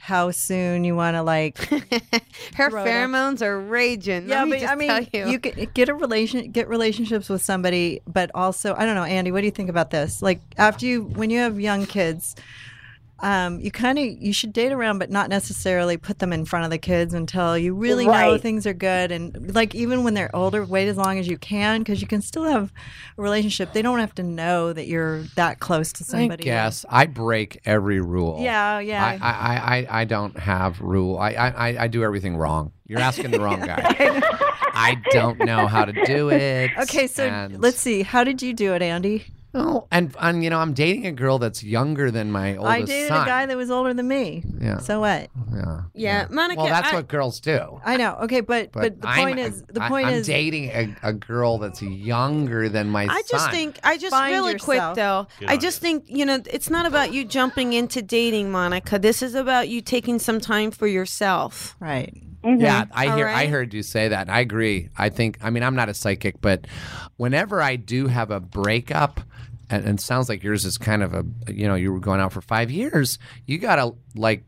[0.00, 1.58] how soon you want to, like,
[2.54, 4.28] Her pheromones are raging.
[4.28, 5.30] yeah, but just I mean, tell you.
[5.30, 9.30] you can get a relation, get relationships with somebody, but also, I don't know, Andy,
[9.30, 10.22] what do you think about this?
[10.22, 12.34] Like, after you, when you have young kids,
[13.22, 16.64] um, you kind of you should date around, but not necessarily put them in front
[16.64, 19.12] of the kids until you really know things are good.
[19.12, 22.22] And like even when they're older, wait as long as you can because you can
[22.22, 22.72] still have
[23.18, 23.72] a relationship.
[23.72, 26.44] They don't have to know that you're that close to somebody.
[26.44, 28.38] I guess I break every rule.
[28.40, 29.04] Yeah, yeah.
[29.04, 31.18] I, I, I, I don't have rule.
[31.18, 32.72] I, I, I- I do everything wrong.
[32.86, 33.78] You're asking the wrong guy.
[34.72, 36.70] I don't know how to do it.
[36.78, 38.02] Okay, so and- let's see.
[38.02, 39.24] How did you do it, Andy?
[39.52, 42.82] Oh, and and you know, I'm dating a girl that's younger than my oldest I
[42.82, 43.22] dated son.
[43.22, 44.44] a guy that was older than me.
[44.60, 44.78] Yeah.
[44.78, 45.28] So what?
[45.52, 45.80] yeah.
[45.94, 46.60] yeah, Monica.
[46.60, 47.80] Well, that's I- what girls do.
[47.84, 48.16] I know.
[48.22, 51.12] Okay, but but, the I'm- point is the I- point I'm is dating a, a
[51.12, 53.22] girl that's younger than my I son.
[53.28, 55.26] just think I just Find really quick though.
[55.40, 55.80] Good I just you.
[55.88, 58.98] think you know it's not about you jumping into dating, Monica.
[59.00, 61.74] This is about you taking some time for yourself.
[61.80, 62.14] right.
[62.44, 62.60] Mm-hmm.
[62.60, 63.28] Yeah, I All hear.
[63.28, 64.30] I heard you say that.
[64.30, 64.88] I agree.
[64.96, 65.38] I think.
[65.42, 66.66] I mean, I'm not a psychic, but
[67.16, 69.20] whenever I do have a breakup,
[69.68, 71.24] and, and it sounds like yours is kind of a.
[71.52, 73.18] You know, you were going out for five years.
[73.46, 74.44] You gotta like.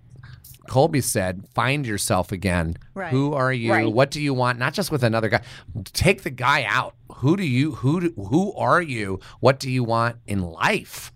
[0.69, 2.77] Colby said, "Find yourself again.
[2.95, 3.11] Right.
[3.11, 3.73] Who are you?
[3.73, 3.93] Right.
[3.93, 4.59] What do you want?
[4.59, 5.43] Not just with another guy.
[5.85, 6.95] Take the guy out.
[7.17, 7.73] Who do you?
[7.73, 8.01] Who?
[8.01, 9.21] Do, who are you?
[9.41, 11.12] What do you want in life?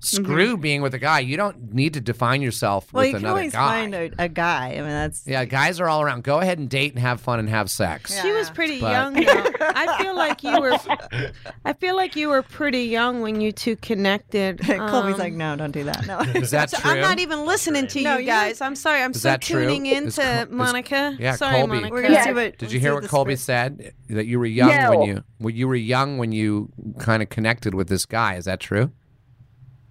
[0.00, 1.18] Screw being with a guy.
[1.20, 3.68] You don't need to define yourself Well, with you can another always guy.
[3.68, 4.68] find a, a guy.
[4.72, 6.22] I mean, that's Yeah, guys are all around.
[6.24, 8.20] Go ahead and date and have fun and have sex.
[8.22, 9.44] She was pretty But- young though.
[9.60, 10.78] I feel like you were
[11.64, 14.60] I feel like you were pretty young when you two connected.
[14.64, 16.06] Colby's Um, like, no, don't do that.
[16.06, 16.20] No.
[16.20, 16.90] Is that so true?
[16.92, 18.60] I'm not even listening to No, you you're- guys.
[18.60, 19.02] I'm sorry.
[19.02, 19.64] I'm Is so that true?
[19.64, 21.16] tuning Is into Col- is- Monica.
[21.18, 21.74] yeah, sorry, Colby.
[21.74, 21.92] Monica.
[21.94, 22.24] We're gonna Yeah.
[22.24, 22.58] see what.
[22.58, 23.46] Did you hear what what Colby script-
[23.80, 23.92] said?
[24.10, 24.90] That you were young No.
[24.90, 28.34] when you when you were young when you kind of connected with this guy.
[28.36, 28.92] Is that true?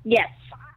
[0.10, 0.30] Yes.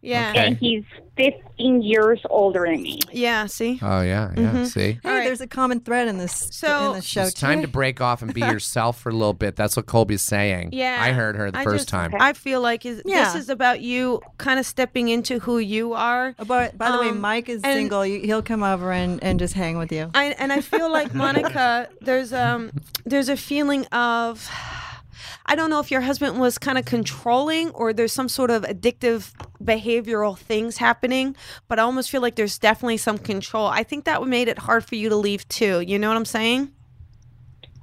[0.03, 0.31] Yeah.
[0.31, 0.47] Okay.
[0.47, 0.83] And he's
[1.19, 3.01] 15 years older than me.
[3.13, 3.79] Yeah, see?
[3.83, 4.53] Oh yeah, yeah.
[4.53, 4.67] Mhm.
[4.67, 5.25] See, Hey, All right.
[5.25, 7.25] there's a common thread in this So- in the show.
[7.25, 7.67] it's time too.
[7.67, 9.57] to break off and be yourself for a little bit.
[9.57, 10.71] That's what Colby's saying.
[10.73, 10.99] Yeah.
[11.03, 12.15] I heard her the I first just- time.
[12.19, 13.27] I feel like is, Yeah.
[13.35, 16.35] this is about you kind of stepping into who you are.
[16.39, 18.07] Oh, By, by the way, Um, Mike is and- single.
[18.07, 20.11] You, he'll come over and, and just hang with you.
[20.15, 22.71] I, and I feel like Monica, there's um
[23.05, 24.49] there's a feeling of
[25.51, 28.63] I don't know if your husband was kind of controlling or there's some sort of
[28.63, 31.35] addictive behavioral things happening,
[31.67, 33.67] but I almost feel like there's definitely some control.
[33.67, 35.81] I think that made it hard for you to leave too.
[35.81, 36.71] You know what I'm saying?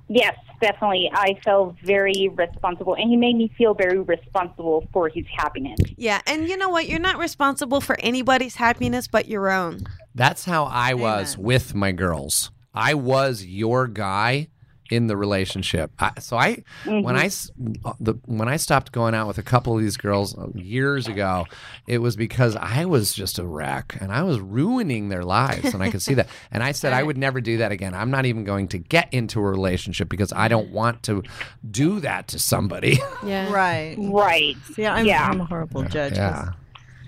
[0.08, 1.12] Yes, definitely.
[1.14, 5.78] I felt very responsible, and he made me feel very responsible for his happiness.
[5.98, 6.88] Yeah, and you know what?
[6.88, 9.82] You're not responsible for anybody's happiness but your own.
[10.16, 11.46] That's how I was Amen.
[11.46, 12.50] with my girls.
[12.74, 14.48] I was your guy
[14.90, 15.92] in the relationship.
[16.00, 17.16] I, so I when mm-hmm.
[17.16, 17.52] I s-
[17.86, 21.08] uh, the when I stopped going out with a couple of these girls uh, years
[21.08, 21.46] ago,
[21.88, 25.84] it was because I was just a wreck and I was ruining their lives and
[25.84, 26.28] I could see that.
[26.52, 27.94] And I said I would never do that again.
[27.94, 30.76] I'm not even going to get into a relationship because I don't mm-hmm.
[30.76, 31.24] want to
[31.70, 33.00] do that to somebody.
[33.26, 33.52] Yeah.
[33.52, 33.96] Right.
[33.98, 34.56] Right.
[34.74, 35.28] See, I'm, Yeah.
[35.28, 36.16] I'm a horrible judge.
[36.16, 36.52] Yeah.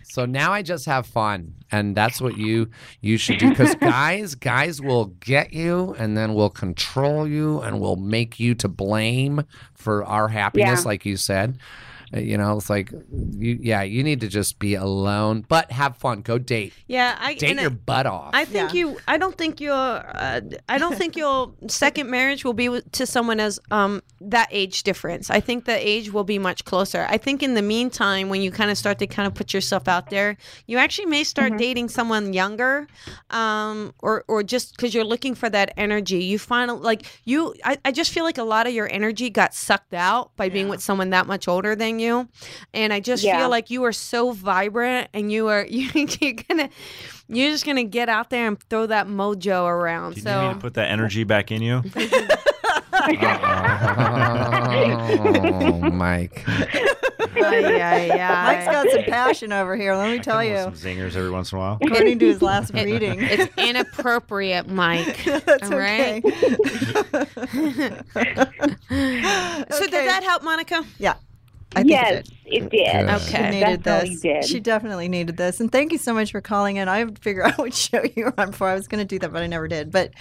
[0.09, 2.69] So now I just have fun, and that's what you
[3.01, 3.49] you should do.
[3.49, 8.55] Because guys, guys will get you, and then will control you, and will make you
[8.55, 9.43] to blame
[9.75, 10.87] for our happiness, Yeah.
[10.87, 11.59] like you said.
[12.13, 12.91] Uh, You know, it's like,
[13.37, 16.21] you, yeah, you need to just be alone, but have fun.
[16.21, 17.15] Go date, Yeah.
[17.19, 18.31] I date your I- butt off.
[18.33, 18.79] I think Yeah.
[18.79, 18.97] you.
[19.07, 19.73] I don't think your.
[19.75, 24.83] Uh, I don't think your second marriage will be to someone as um that age
[24.83, 25.29] difference.
[25.29, 27.05] I think the age will be much closer.
[27.09, 29.87] I think in the meantime, when you kind of start to kind of put yourself
[29.87, 30.35] out there,
[30.67, 32.87] you actually may start dating someone younger,
[33.29, 36.23] um, or or just because you're looking for that energy.
[36.23, 37.55] You find like you.
[37.63, 40.67] I, I just feel like a lot of your energy got sucked out by being
[40.69, 42.27] with someone that much older than you,
[42.73, 43.39] and I just Yeah.
[43.39, 46.69] feel like you are so vibrant and you are you, you're gonna
[47.27, 50.15] you're just gonna get out there and throw that mojo around.
[50.15, 51.83] Do you so need me to put that energy back in you?
[54.61, 56.43] oh, Mike.
[57.35, 58.43] yeah, yeah.
[58.45, 59.95] Mike's got some passion over here.
[59.95, 60.57] Let me I tell come you.
[60.57, 61.77] some zingers every once in a while.
[61.81, 63.19] According to his last reading.
[63.21, 65.23] It's inappropriate, Mike.
[65.45, 66.23] That's all right?
[66.25, 66.41] okay.
[69.71, 70.83] So did that help, Monica?
[70.97, 71.15] Yeah.
[71.75, 72.63] I think yes, it did.
[72.63, 73.07] it did.
[73.07, 73.21] Good.
[73.21, 74.21] She needed Definitely this.
[74.21, 74.45] did.
[74.45, 75.59] She definitely needed this.
[75.59, 76.87] And thank you so much for calling in.
[76.87, 78.69] I have to figure out which show you were on before.
[78.69, 79.91] I was going to do that, but I never did.
[79.91, 80.13] But,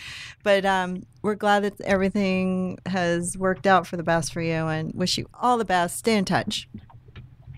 [0.43, 4.93] but um, we're glad that everything has worked out for the best for you, and
[4.95, 5.99] wish you all the best.
[5.99, 6.69] Stay in touch.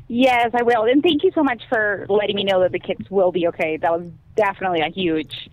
[0.07, 0.85] Yes, I will.
[0.85, 3.77] And thank you so much for letting me know that the kids will be okay.
[3.77, 5.51] That was definitely a huge,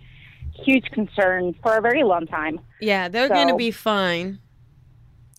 [0.64, 2.60] huge concern for a very long time.
[2.82, 4.40] Yeah, they're gonna be fine.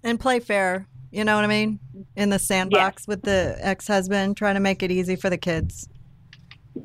[0.04, 0.86] And play fair.
[1.10, 1.78] You know what I mean?
[2.16, 5.88] In the sandbox with the ex-husband, trying to make it easy for the kids.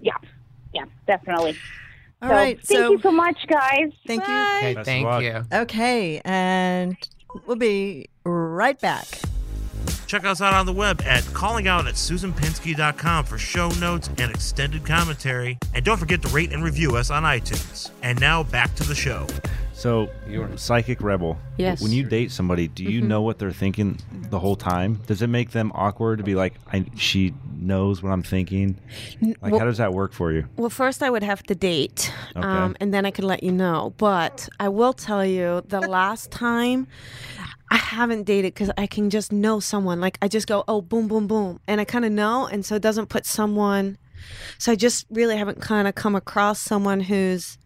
[0.02, 0.14] Yeah,
[0.74, 1.58] yeah, definitely.
[2.22, 2.58] All so right.
[2.66, 3.91] Thank so you so much, guys.
[4.08, 4.34] thank you.
[4.34, 5.24] Okay, thank luck.
[5.24, 5.44] you.
[5.52, 6.95] Okay, and
[7.45, 9.08] we'll be right back.
[10.08, 14.86] Check us out on the web at callingout at susanpinsky.com for show notes and extended
[14.86, 15.58] commentary.
[15.74, 17.90] And don't forget to rate and review us on iTunes.
[18.04, 19.28] And now back to the show.
[19.84, 21.38] So, you're psychic rebel.
[21.57, 21.81] Yes.
[21.81, 23.99] When you date somebody, do you know what they're thinking
[24.30, 25.01] the whole time?
[25.07, 28.80] Does it make them awkward to be like, I, she knows what I'm thinking?
[29.22, 30.47] Like, well- how does that work for you?
[30.55, 32.47] Well, first I would have to date, Okay.
[32.47, 33.93] um, and then I could let you know.
[33.97, 36.88] But I will tell you, the last time
[37.69, 39.99] I haven't dated because I can just know someone.
[39.99, 42.76] Like I just go, oh, boom, boom, boom, and I kind of know, and so
[42.76, 43.97] it doesn't put someone.
[44.60, 47.57] So I just really haven't kind of come across someone who's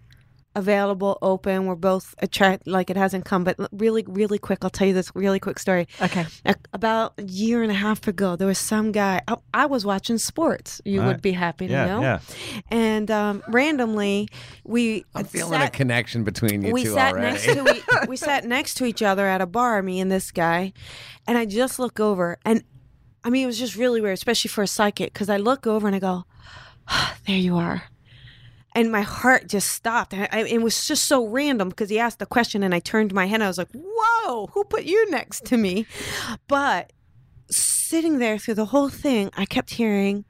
[0.57, 1.65] available, open.
[1.65, 2.67] We're both attract.
[2.67, 4.59] Like it hasn't come, but really, really quick.
[4.63, 5.87] I'll tell you this really quick story.
[6.01, 6.25] Okay.
[6.45, 9.21] A- About a year and a half ago, there was some guy.
[9.27, 10.81] I, I was watching sports.
[10.83, 11.21] You All would right.
[11.21, 12.01] be happy to Yeah, know.
[12.01, 12.19] yeah.
[12.71, 14.27] And um, randomly,
[14.65, 17.31] we I'm feeling a connection between you we two sat already.
[17.33, 20.31] next to e- we sat next to each other at a bar, me and this
[20.31, 20.73] guy,
[21.27, 22.63] and I just look over, and
[23.23, 25.85] I mean it was just really weird, especially for a psychic, because I look over
[25.87, 26.25] and I go,
[27.27, 27.83] "There you are."
[28.77, 30.13] And my heart just stopped.
[30.13, 33.11] And I, it was just so random because he asked the question, and I turned
[33.11, 33.37] my head.
[33.37, 35.87] And I was like, "Whoa, who put you next to me?"
[36.47, 36.93] But
[37.49, 40.25] sitting there through the whole thing, I kept hearing,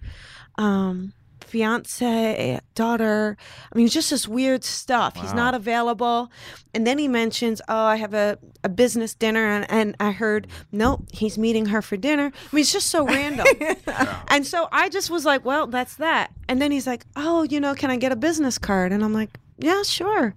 [0.57, 1.11] um,
[1.47, 3.37] fiance, daughter.
[3.71, 5.15] I mean, just this weird stuff.
[5.15, 6.31] He's not available.
[6.73, 9.45] And then he mentions, oh, I have a, a business dinner.
[9.47, 12.31] And, and I heard, nope, he's meeting her for dinner.
[12.35, 13.47] I mean, it's just so random.
[14.27, 16.31] and so I just was like, well, that's that.
[16.47, 18.91] And then he's like, oh, you know, can I get a business card?
[18.91, 20.35] And I'm like, yeah, sure.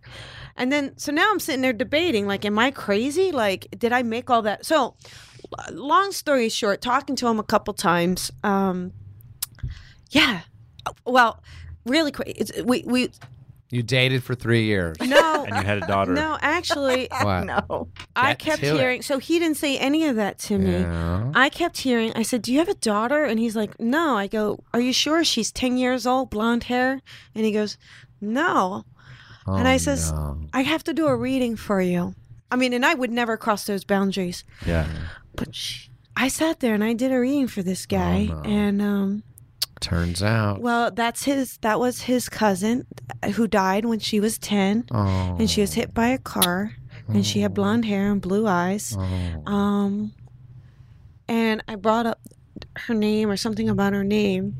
[0.56, 3.32] And then, so now I'm sitting there debating, like, am I crazy?
[3.32, 4.64] Like, did I make all that?
[4.66, 4.94] So,
[5.70, 8.92] long story short, talking to him a couple times, um,
[10.10, 10.40] yeah.
[11.06, 11.42] Well,
[11.86, 13.10] really quick, it's, we we
[13.72, 14.96] you dated for three years.
[15.00, 16.12] no And you had a daughter.
[16.12, 17.44] no actually What?
[17.44, 17.88] No.
[18.16, 18.80] I Get kept to it.
[18.80, 19.02] hearing.
[19.02, 20.72] So he didn't say any of that to me.
[20.80, 21.30] Yeah.
[21.34, 22.12] I kept hearing.
[22.16, 24.92] I said, "Do you have a daughter?" And he's like, "No." I go, "Are you
[24.92, 27.00] sure she's ten years old, blonde hair?"
[27.34, 27.78] And he goes,
[28.20, 28.84] "No."
[29.46, 30.38] and I Oh, says, no.
[30.52, 32.14] "I have to do a reading for you."
[32.50, 34.42] I mean, and I would never cross those boundaries.
[34.66, 34.86] yeah.
[35.36, 35.86] But sh
[36.16, 38.50] I sat there and I did a reading for this guy, Oh, no.
[38.50, 39.22] and um,
[39.80, 40.60] Turns out.
[40.60, 41.56] well, that's his.
[41.58, 42.86] That was his cousin,
[43.34, 45.36] who died when she was ten, oh.
[45.38, 46.72] and she was hit by a car,
[47.08, 48.94] and she had blonde hair and blue eyes.
[48.98, 49.50] Oh.
[49.50, 50.12] Um,
[51.28, 52.20] and I brought up
[52.76, 54.56] her name or something about her name.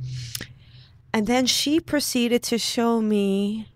[1.13, 3.69] And then she proceeded to show me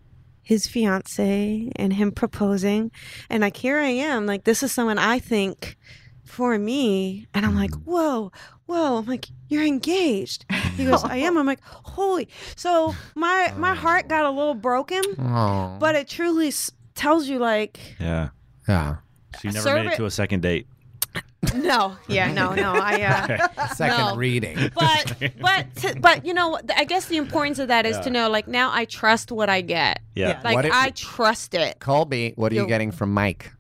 [0.43, 2.93] his fiance and him proposing.
[3.29, 5.77] And like, here I am, like, this is someone I think
[6.25, 7.27] for me.
[7.35, 7.85] And I'm like, Mm.
[7.85, 8.33] whoa,
[8.67, 8.99] whoa.
[8.99, 10.45] I'm like, you're engaged.
[10.77, 11.37] He goes, I am.
[11.39, 12.29] I'm like, holy.
[12.57, 17.39] So my, my heart got a little broken, Oh, but it truly s- tells you,
[17.39, 18.31] like, Yeah.
[18.69, 18.97] yeah.
[19.41, 20.67] She never Serve made it it- to a second date.
[21.55, 22.73] no, yeah, no, no.
[22.73, 24.17] I, uh, Second No.
[24.17, 24.57] reading.
[24.75, 28.31] but but to, but you know I guess the importance of that is to know
[28.31, 30.01] like now I trust what I get.
[30.17, 30.29] Yeah.
[30.31, 30.41] Yeah.
[30.43, 31.79] Like if- I trust it.
[31.81, 33.53] Colby, what are you Yo- getting from Mike?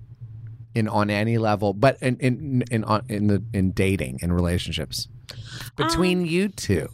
[0.74, 5.06] In on any level, but in in in on, in the in dating and relationships
[5.76, 6.88] between Um, you two,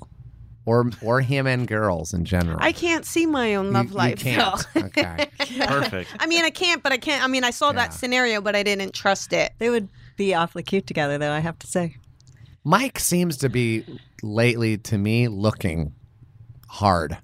[0.66, 2.58] or or him and girls in general.
[2.60, 4.18] I can't see my own love you life.
[4.20, 4.66] can't.
[4.74, 4.82] though.
[4.82, 5.28] Okay.
[5.66, 6.10] Perfect.
[6.20, 7.24] I mean, I can't, but I can't.
[7.24, 7.76] I mean, I saw Yeah.
[7.76, 9.52] that scenario, but I didn't trust it.
[9.58, 11.32] They would be awfully cute together, though.
[11.32, 11.96] I have to say.
[12.62, 13.84] Mike seems to be
[14.22, 15.94] lately to me looking
[16.68, 17.16] hard.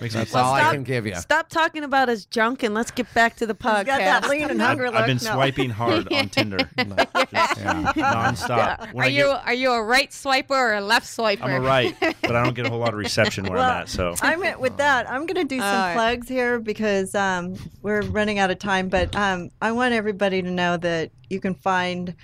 [0.00, 1.14] That's all I stop- can give you.
[1.16, 3.86] Stop talking about his junk and let's get back to the podcast.
[3.86, 5.34] Got that lean and I've, hungry I've been No.
[5.34, 6.58] swiping hard on Tinder.
[6.58, 8.92] Just nonstop.
[8.94, 11.42] When Are I you get- are you a right swiper or a left swiper?
[11.42, 13.82] I'm a right, but I don't get a whole lot of reception where Well, I'm
[13.82, 13.88] at.
[13.88, 15.08] So I'm at- with that.
[15.10, 15.94] I'm going to do some All right.
[15.94, 18.88] plugs here because um, we're running out of time.
[18.88, 22.14] But um, I want everybody to know that you can find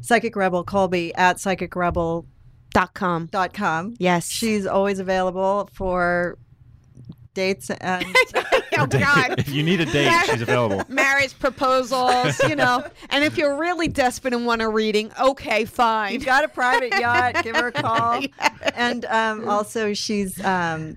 [0.00, 2.26] Psychic Rebel Colby at psychicrebel.com.
[2.70, 3.26] Dot com.
[3.26, 3.94] Dot com.
[3.98, 4.28] Yes.
[4.28, 6.38] She's always available for
[7.36, 8.04] dates and
[8.78, 9.38] oh God.
[9.38, 10.82] if you need a date, she's available.
[10.88, 12.84] Marriage proposals, you know.
[13.10, 16.14] And if you're really desperate and want a reading, okay, fine.
[16.14, 17.44] you've got a private yacht.
[17.44, 18.22] Give her a call.
[18.74, 20.42] And um, also, she's.
[20.44, 20.96] Um,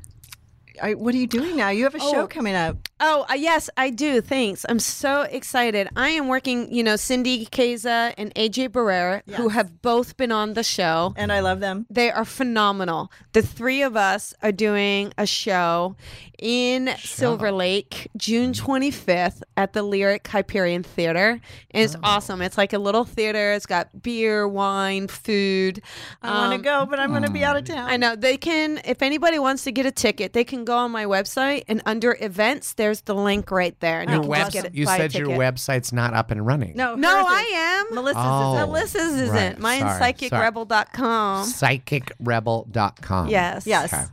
[0.82, 1.70] I, what are you doing now?
[1.70, 2.28] You have a show Oh.
[2.28, 2.78] coming up.
[3.02, 4.20] Oh, uh, yes, I do.
[4.22, 4.66] Thanks.
[4.68, 5.88] I'm so excited.
[5.96, 10.54] I am working, you know, Cindy Kaza and AJ Barrera, who have both been on
[10.54, 11.14] the show.
[11.16, 11.86] And I love them.
[11.90, 13.10] They are phenomenal.
[13.32, 15.96] The three of us are doing a show
[16.40, 21.40] in Silver Lake, June 25th at the Lyric Hyperion Theater.
[21.72, 22.42] And it's awesome.
[22.42, 23.54] It's like a little theater.
[23.54, 25.82] It's got beer, wine, food.
[26.22, 27.90] I want to Um, go, but I'm going to be out of town.
[27.90, 28.82] I know they can.
[28.86, 32.16] If anybody wants to get a ticket, they can go on my website and under
[32.20, 34.02] events, there's the link right there.
[34.02, 34.76] And Your you can web, just get it.
[34.76, 36.74] you buy a said your website's not up and running.
[36.76, 37.26] No, No.
[37.28, 37.96] I am.
[37.96, 38.54] Melissa's Oh.
[38.56, 38.70] is up.
[38.70, 39.36] Melissa's isn't.
[39.36, 39.60] right.
[39.60, 40.14] Mine's Sorry.
[40.14, 41.46] psychicrebel.com.
[41.46, 43.28] Psychicrebel.com.
[43.30, 43.66] Yes.
[43.68, 43.94] Yes.
[43.94, 44.04] Okay.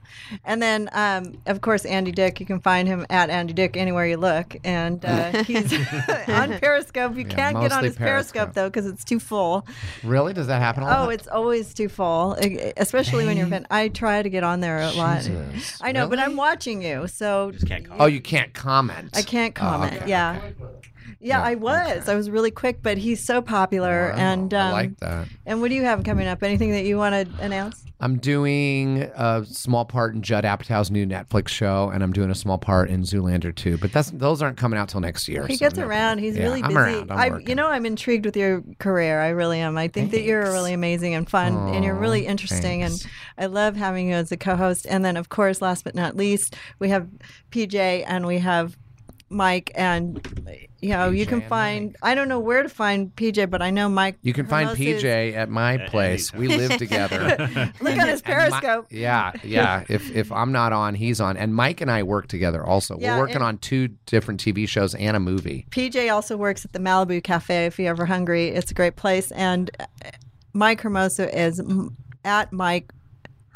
[0.44, 2.40] And then, um, of course, Andy Dick.
[2.40, 4.56] You can find him at Andy Dick anywhere you look.
[4.64, 5.72] And uh, he's
[6.28, 7.16] on Periscope.
[7.16, 8.54] You Yeah, can't get on his Periscope, Periscope.
[8.54, 9.66] though because it's too full.
[10.02, 10.32] Really?
[10.32, 11.06] Does that happen a lot?
[11.06, 12.36] Oh, it's always too full,
[12.76, 13.46] especially when you're.
[13.70, 15.22] I try to get on there a lot.
[15.22, 15.78] Jesus.
[15.80, 17.96] I know, but I'm watching you, so Can't call.
[18.02, 19.10] Oh, you can't comment.
[19.14, 19.94] I can't comment.
[19.94, 20.34] okay, yeah.
[20.34, 20.50] Yeah,
[21.26, 22.02] Yeah, I was.
[22.02, 22.12] okay.
[22.12, 24.10] I was really quick, but he's so popular.
[24.12, 25.28] Wow, and um, I like that.
[25.44, 26.42] and what do you have coming up?
[26.42, 27.82] Anything that you want to announce?
[27.98, 32.34] I'm doing a small part in Judd Apatow's new Netflix show, and I'm doing a
[32.34, 33.78] small part in Zoolander 2.
[33.78, 35.46] But that's those aren't coming out till next year.
[35.46, 35.86] He so gets no.
[35.86, 36.18] around.
[36.18, 36.78] He's Yeah, really I'm busy.
[36.78, 37.10] around.
[37.10, 39.20] I'm I, you know, I'm intrigued with your career.
[39.20, 39.78] I really am.
[39.78, 42.82] I think that you're really amazing and fun, and you're really interesting.
[42.82, 43.02] thanks.
[43.04, 44.86] And I love having you as a co-host.
[44.88, 47.08] And then, of course, last but not least, we have
[47.50, 48.76] PJ and we have
[49.28, 49.72] Mike.
[49.74, 50.20] And
[50.80, 51.96] you know, you can and find.
[52.02, 54.16] I don't know where to find PJ, but I know Mike.
[54.22, 56.32] You can find Hermosa is- PJ at my place.
[56.32, 57.18] We live together.
[57.80, 58.86] Look at his And Mi- Periscope.
[58.90, 59.84] yeah, yeah.
[59.88, 61.36] If if I'm not on, he's on.
[61.36, 62.98] And Mike and I work together also.
[62.98, 65.66] Yeah, We're working on two different TV shows and a movie.
[65.70, 68.48] PJ also works at the Malibu Cafe if you're ever hungry.
[68.48, 69.30] It's a great place.
[69.32, 69.86] And uh,
[70.52, 71.60] Mike Hermosa is
[72.24, 72.92] at Mike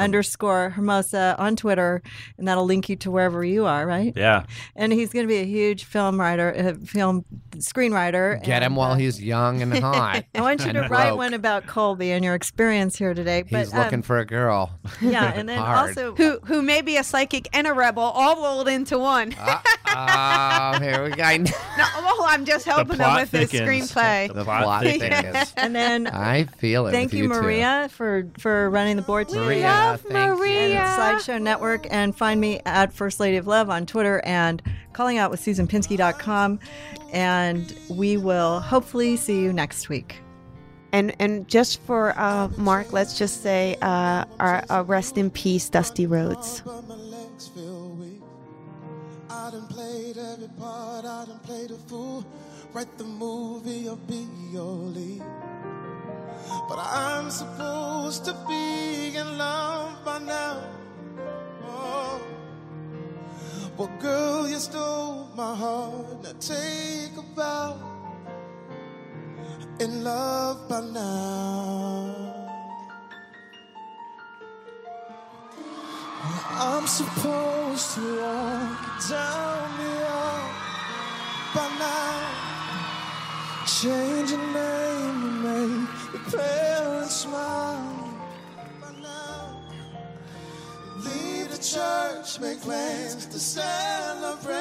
[0.01, 2.03] underscore Hermosa on Twitter,
[2.39, 4.13] and that'll link you to wherever you are, right?
[4.17, 4.45] Yeah.
[4.75, 7.25] And he's going to be a huge film writer, uh, film
[7.61, 8.43] screenwriter.
[8.43, 10.25] Get him while uh, he's young and hot.
[10.35, 11.19] I want you to write broke.
[11.19, 13.43] one about Colby and your experience here today.
[13.43, 14.71] But He's looking um, for a girl.
[15.01, 15.89] yeah, and then hard.
[15.91, 19.35] also Who who may be a psychic and a rebel, all rolled into one.
[19.39, 21.21] Oh, here we go.
[21.79, 23.93] No, oh, I'm just helping him with his thickens.
[23.93, 24.33] screenplay.
[24.33, 25.15] The plot plot thickens.
[25.15, 25.55] thickens.
[25.57, 26.93] and then I feel it.
[26.93, 27.29] thank with you, two.
[27.29, 29.41] Maria, for for running the board today.
[29.41, 30.37] Maria, love thank you.
[30.37, 30.81] Maria.
[30.81, 34.63] and Sideshow Network, and find me at First Lady of Love on Twitter and
[34.93, 36.59] calling out with SusanPinsky.com.
[37.13, 37.50] And
[37.89, 40.23] we will hopefully see you next week.
[40.93, 45.69] And and just for uh, Mark, let's just say uh, our, uh, rest in peace,
[45.69, 46.63] Dusty Rhodes.
[46.65, 48.23] But my legs feel weak.
[49.31, 52.25] I done played every part, I done played a fool.
[52.73, 55.23] Write the movie or be your lead.
[56.69, 60.63] But I'm supposed to be in love by now.
[61.65, 62.40] Oh.
[63.81, 66.23] Well, girl, you stole my heart.
[66.23, 67.79] Now take a bow.
[69.81, 72.51] In love by now.
[76.61, 80.51] I'm supposed to walk down the aisle
[81.55, 82.21] by now.
[83.65, 88.00] Change your name and make your parents smile
[91.05, 94.59] Leave the church, make plans to celebrate.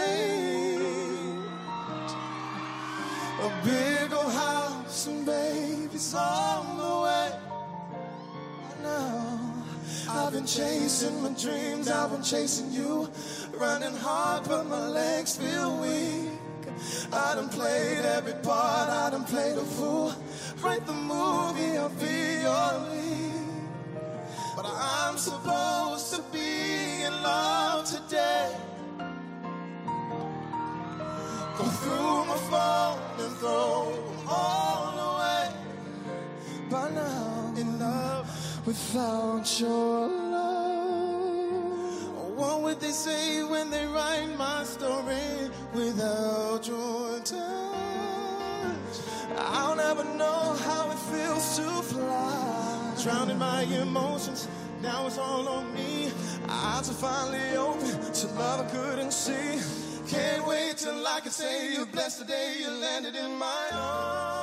[3.41, 7.31] A big old house and babies on the way.
[8.83, 9.39] Now,
[10.09, 13.09] I've been chasing my dreams, I've been chasing you.
[13.57, 16.29] Running hard, but my legs feel weak.
[17.11, 20.13] I done played every part, I done played a fool.
[20.61, 23.28] Write the movie, I'll be your lead.
[24.61, 28.57] But I'm supposed to be in love today.
[31.57, 35.47] Go through my phone and throw them all away.
[36.69, 38.27] By now, in love
[38.67, 40.77] without your love.
[42.35, 47.39] What would they say when they write my story without your touch?
[49.37, 51.63] I'll never know how it feels to
[51.93, 52.78] fly.
[53.03, 54.49] Drowning my emotions,
[54.81, 56.11] now it's all on me.
[56.49, 59.61] Eyes are finally open to love I couldn't see.
[60.05, 64.38] Can't wait till I can say you're blessed the day you landed in my arms.